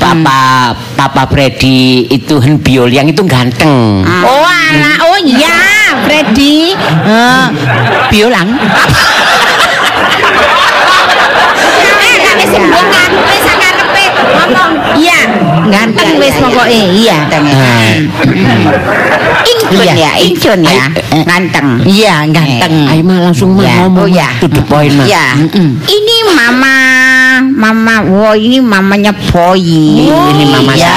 Papa 0.00 0.72
Papa 0.96 1.22
Freddy 1.28 2.06
itu 2.08 2.40
Hen 2.40 2.62
Bioliang 2.62 3.10
itu 3.10 3.20
ganteng. 3.26 4.06
Oh 4.06 4.46
alah, 4.46 4.96
oh 5.10 5.18
iya, 5.20 5.98
Freddy. 6.06 6.72
Eh, 7.04 7.46
biolang. 8.08 8.48
Eh, 13.30 13.42
kan 13.46 13.69
Iya, 15.00 15.20
ganteng 15.70 16.18
wis 16.20 16.34
pokoke. 16.36 16.68
Iya. 16.70 17.18
Ah. 17.30 17.94
Incun 19.40 19.86
Iya. 19.86 19.94
ya, 19.96 20.10
incun 20.20 20.60
ya. 20.66 20.84
Ganteng. 21.24 21.68
Iya, 21.86 22.14
ganteng. 22.28 22.74
Ayo 22.90 23.02
mah 23.06 23.18
langsung 23.30 23.56
ngomong 23.56 24.04
oh 24.04 24.08
ya. 24.10 24.28
to 24.42 24.46
the 24.50 24.62
point 24.66 24.92
mah. 24.94 25.06
Ya. 25.06 25.36
Ini 25.86 26.16
mama 26.34 26.76
mama 27.48 27.94
wow 28.04 28.34
ini 28.36 28.60
mamanya 28.60 29.12
Boy. 29.32 29.62
ini 30.08 30.44
mama 30.50 30.72
ya. 30.76 30.92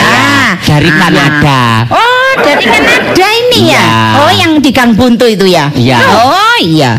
saya 0.64 0.80
dari. 0.80 0.90
Kanada. 0.92 1.62
Oh, 1.92 2.32
dari 2.42 2.66
Kanada 2.66 3.28
ini 3.30 3.60
ya. 3.72 3.84
Iya. 3.84 3.86
Oh, 4.20 4.32
yang 4.32 4.52
di 4.64 4.70
Gang 4.72 4.96
Buntu 4.98 5.28
itu 5.28 5.46
ya. 5.48 5.70
Iya. 5.76 5.98
Oh, 6.02 6.58
iya. 6.64 6.96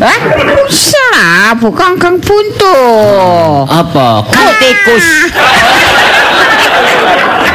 Hah? 0.00 1.52
Bukan 1.58 1.98
Gang 2.00 2.16
Buntu. 2.22 2.76
Apa? 3.66 4.24
Kau 4.24 4.50
tikus. 4.62 5.06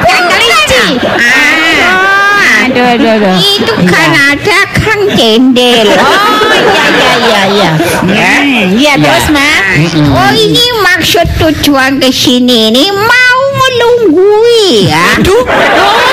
Gang 0.06 0.26
kelinci. 0.30 0.86
Ah. 1.02 2.66
Aduh, 2.66 2.86
aduh, 2.98 3.12
aduh. 3.18 3.38
Itu 3.40 3.74
Kanada 3.88 4.60
Kang 4.76 5.04
Cendel. 5.16 5.88
Oh, 5.96 6.52
iya, 6.52 7.14
iya, 7.16 7.16
iya, 7.24 7.42
iya. 7.48 7.72
Hmm, 8.04 8.76
Iya, 8.76 8.94
terus, 9.00 9.26
Mas. 9.32 9.96
Oh, 10.12 10.30
ini 10.36 10.66
maksud 10.84 11.28
tujuan 11.40 12.02
ke 12.04 12.10
sini 12.12 12.74
ini 12.74 12.92
mau 12.92 13.40
melunggui 13.56 14.92
ya. 14.92 15.18
Aduh. 15.22 15.46
Oh, 15.46 16.10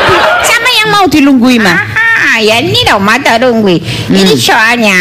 sama 0.46 0.68
yang 0.70 0.88
mau 0.94 1.04
dilunggui, 1.10 1.56
Mas. 1.58 1.91
Ya 2.40 2.64
ini 2.64 2.80
dong 2.88 3.04
mata 3.04 3.36
lunggui. 3.36 3.76
Ini 4.08 4.32
soalnya 4.40 4.96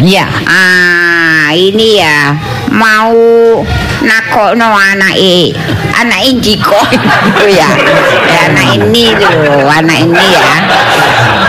Iya. 0.00 0.24
Ah, 0.48 1.52
ini 1.52 2.00
ya. 2.00 2.32
Mau 2.72 3.12
nakokno 4.00 4.72
anake. 4.72 5.52
Anak 5.94 6.20
Injiko 6.24 6.80
itu 7.28 7.44
ya. 7.54 7.68
ya 8.26 8.40
anak 8.50 8.80
ini 8.80 9.14
tuh 9.14 9.68
anak 9.68 9.98
ini 10.08 10.26
ya. 10.32 10.52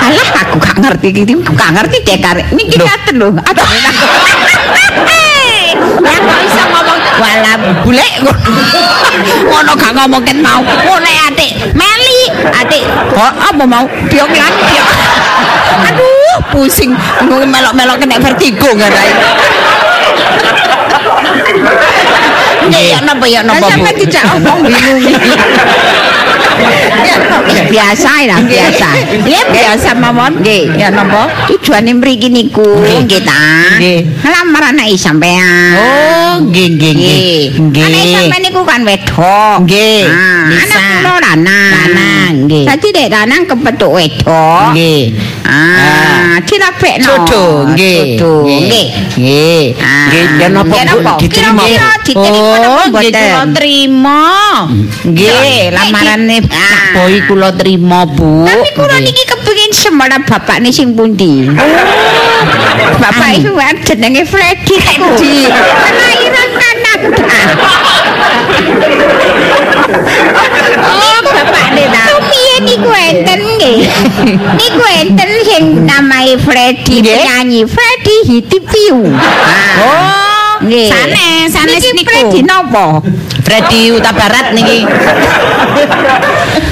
Alah 0.05 0.29
aku 0.45 0.55
gak 0.61 0.77
ngerti 0.83 1.07
gitu 1.23 1.41
gak 1.41 1.71
ngerti 1.73 1.97
deh 2.05 2.17
karek 2.21 2.45
ini 2.53 2.63
kita 2.69 2.93
lho. 3.15 3.33
Aduh. 3.33 3.65
Ya 6.05 6.21
kok 6.21 6.37
bisa 6.45 6.63
ngomong? 6.69 6.99
Wala 7.17 7.53
bule 7.81 8.07
ngono 9.49 9.71
gak 9.73 9.93
ngomong 9.97 10.21
ket 10.21 10.37
mau. 10.37 10.61
Ngono 10.61 11.09
atik 11.27 11.51
meli 11.73 12.19
atik 12.53 12.83
oh, 13.15 13.31
apa 13.31 13.63
mau? 13.63 13.85
Lan 13.87 14.07
biok 14.11 14.29
aduh 15.85 16.39
pusing. 16.51 16.91
Melok-melok 17.25 17.97
kena 17.99 18.17
vertigo 18.19 18.69
ngarai 18.75 19.11
Ya, 22.65 22.81
ya, 22.81 22.97
napa, 23.05 23.29
ya, 23.29 23.45
napa, 23.45 23.61
Bu? 23.61 23.69
Sampai 23.69 23.93
tidak 23.93 24.25
omong 24.41 24.65
bingung. 24.65 25.05
Biasa 27.65 28.11
lah, 28.25 28.39
biasa. 28.41 28.87
Ya, 29.25 29.41
biasa, 29.47 29.89
Mamon. 29.95 30.39
Nggih, 30.39 30.75
ya, 30.75 30.87
napa? 30.89 31.27
Tujuane 31.47 31.91
mriki 31.93 32.29
niku, 32.29 32.63
nggih 32.81 33.21
ta. 33.21 33.75
Nggih. 33.77 33.99
Ngelamar 34.21 34.63
anake 34.71 34.95
sampean. 34.95 35.75
Oh, 35.75 36.33
nggih 36.45 36.67
nggih 36.71 36.93
nggih. 36.93 37.39
Nggih. 37.59 37.83
Anak 37.85 38.03
sampean 38.13 38.41
niku 38.43 38.61
kan 38.63 38.81
wedok. 38.83 39.57
Nggih, 39.65 40.03
Ah. 40.05 40.45
Anak 40.53 40.79
kula 41.01 41.13
lanang. 41.21 41.71
Lanang, 41.73 42.33
nggih. 42.47 42.63
Dadi 42.65 42.87
dek 42.91 43.07
lanang 43.09 43.41
kepethuk 43.45 43.91
wedok. 43.91 44.65
Nggih. 44.73 45.01
Ah, 45.45 46.41
dirapekno. 46.41 47.05
Jodoh, 47.05 47.51
nggih. 47.69 48.17
Jodoh, 48.17 48.41
nggih. 48.45 48.87
Nggih. 49.15 49.63
Ah, 49.77 50.05
Nggih, 50.09 50.25
ya 50.41 50.47
napa, 50.49 50.73
Bu? 50.73 50.77
napa? 50.81 51.11
Diterima? 51.21 51.63
Diterima 52.05 52.55
Oh, 52.65 52.85
nggih, 52.89 53.11
mboten? 53.13 53.47
trima. 53.53 54.25
Nggih, 55.05 55.59
lamarane 55.69 56.37
Pak 56.49 56.81
Boy 56.95 57.21
kula 57.27 57.49
trima, 57.55 58.05
Bu. 58.07 58.45
Tapi 58.47 58.69
kula 58.77 58.97
niki 59.03 59.23
kepengin 59.27 59.71
semara 59.75 60.17
bapakne 60.23 60.71
sing 60.71 60.95
pundi? 60.95 61.49
Bapak 63.01 63.29
iku 63.41 63.53
kan 63.57 63.75
jenenge 63.83 64.23
Freddy. 64.23 64.75
Freddy. 64.79 65.49
Kelahiran 65.49 66.49
Kanada. 66.55 67.27
Oh, 70.85 71.17
bapakne 71.23 71.83
ta. 71.91 72.03
Piye 72.25 72.55
niku 72.63 72.91
enten 72.91 73.41
nggih? 73.57 73.79
Niku 74.59 74.83
enten 75.03 75.31
sing 75.45 75.63
namae 75.85 76.39
Freddy, 76.41 77.03
penyanyi 77.03 77.67
Freddy 77.67 78.15
Hitipiu. 78.27 79.03
Oh, 79.83 80.34
nggih. 80.63 80.89
Sanes, 80.91 81.47
sanes 81.51 81.81
Niki 81.81 81.91
niku. 81.97 82.11
Freddy 82.11 82.39
napa? 82.45 82.85
Freddy 83.45 83.81
Uta 83.91 84.11
Barat 84.15 84.55
niki. 84.55 84.87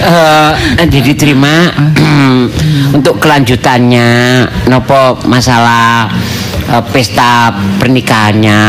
Eh, 0.04 0.52
diterima 0.88 1.72
untuk 2.98 3.20
kelanjutannya 3.24 4.10
nopo 4.68 5.20
masalah 5.28 6.12
eh, 6.68 6.84
pesta 6.92 7.56
pernikahannya 7.80 8.62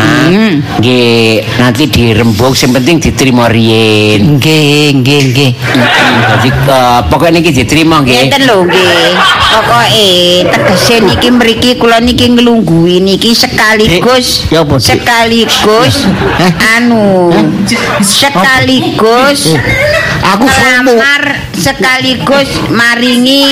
nggih 0.79 1.43
nanti 1.59 1.91
dirembuk 1.91 2.55
sing 2.55 2.71
penting 2.71 3.03
diterima 3.03 3.51
riyen 3.51 4.39
Nggih, 4.39 5.03
nggih, 5.03 5.21
nggih. 5.35 5.51
jadi 6.39 6.51
eh, 6.51 7.01
pokoknya 7.11 7.43
niki 7.43 7.51
diterima 7.51 8.03
nggih 8.07 8.31
Ngeten 8.31 8.43
lho 8.47 8.57
nggih. 8.67 9.11
Pokoke 9.55 10.11
tegese 10.51 10.99
niki 11.01 11.31
mriki 11.31 11.79
kula 11.79 12.03
niki 12.03 12.27
nglungguhi 12.27 12.99
niki 12.99 13.31
sekaligus 13.31 14.51
Eh, 14.51 14.59
ya 14.59 14.67
apa, 14.67 14.75
Dik? 14.75 14.83
sekaligus 14.83 15.95
anu 16.75 17.31
sekaligus 18.03 19.55
Aku 20.25 20.49
sumu. 20.49 20.97
ngelamar 20.99 21.23
sekaligus 21.55 22.49
maringi 22.67 23.47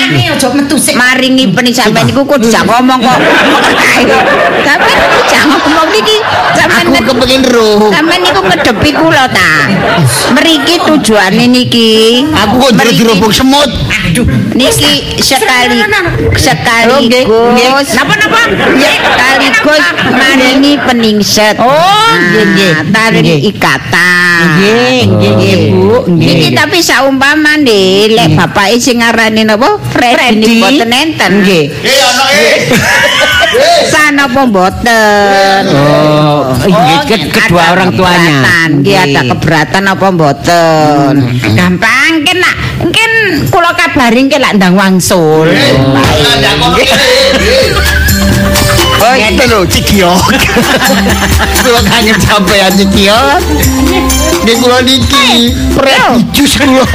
maringi 0.96 1.44
pening 1.48 1.74
sampean 1.78 2.09
niku 2.09 2.24
kok 2.24 2.40
dijak 2.40 2.64
ngomong 2.64 2.98
kok. 2.98 3.18
Tapi 4.64 4.90
dijak 4.90 5.42
ngomong 5.46 5.86
niki 5.92 6.16
sampean 6.53 6.86
Aku 6.90 7.12
kepengin 7.12 7.42
roh. 7.46 7.92
sampean 7.92 8.20
niku 8.24 8.40
ngedepi 8.42 8.90
kula 8.90 9.28
ta. 9.28 9.70
Mriki 10.32 10.82
tujuane 10.82 11.44
niki. 11.46 12.24
Aku 12.32 12.59
kok 12.59 12.70
jero 12.72 12.90
Mriki- 12.90 12.98
dirobong 12.98 13.30
semut. 13.30 13.70
Niki 14.53 15.20
sekali 15.20 15.76
Oke, 15.78 15.91
sekaligus 16.34 17.26
nggih. 17.26 17.70
napa-napa 17.93 18.40
sekaligus 18.74 19.82
maringi 20.11 20.72
peningset. 20.78 21.57
Oh, 21.57 21.72
nggih, 22.12 22.45
nggih. 22.49 22.72
Tali 22.88 23.18
Nggih. 23.20 23.38
ikatan. 23.51 24.43
Nggih, 24.53 25.01
nggih, 25.09 25.32
nggih, 25.32 25.57
Bu. 25.70 25.95
Nggih. 26.09 26.26
Niki 26.28 26.49
tapi 26.53 26.78
saumpama 26.80 27.55
nih, 27.57 28.11
lek 28.11 28.34
bapake 28.34 28.76
sing 28.76 28.99
ngarani 28.99 29.45
napa? 29.45 29.78
Freddy 29.84 30.59
mboten 30.59 30.90
enten. 30.90 31.30
Nggih. 31.40 31.64
Sana 33.84 34.24
apa 34.26 34.40
mboten? 34.43 35.62
Oh, 35.68 36.57
nggih, 36.57 36.72
Oh, 36.72 37.03
ke- 37.05 37.28
kedua 37.28 37.64
orang 37.70 37.93
tuanya. 37.93 38.40
Nggih, 38.72 38.97
ada 38.97 39.20
Nggih. 39.20 39.30
keberatan 39.30 39.84
apa 39.86 40.07
mboten? 40.09 41.14
Gampang 41.53 42.12
kan 42.22 42.38
kula 43.51 43.70
kabaring 43.77 44.29
ke 44.31 44.39
lak 44.39 44.57
ndang 44.59 44.75
wangsul. 44.75 45.49
Eh, 45.49 45.75
eh. 46.81 47.70
Oh, 49.03 49.14
itu 49.18 49.45
lho, 49.51 49.66
cikiok. 49.66 50.27
Kulo 51.62 51.81
kangen 51.83 52.18
sampean 52.23 52.73
cikiok. 52.79 53.43
Nggih 54.47 54.57
kula 54.62 54.79
niki, 54.87 55.51
eh, 55.51 55.75
prejus 55.75 56.53
kula. 56.62 56.87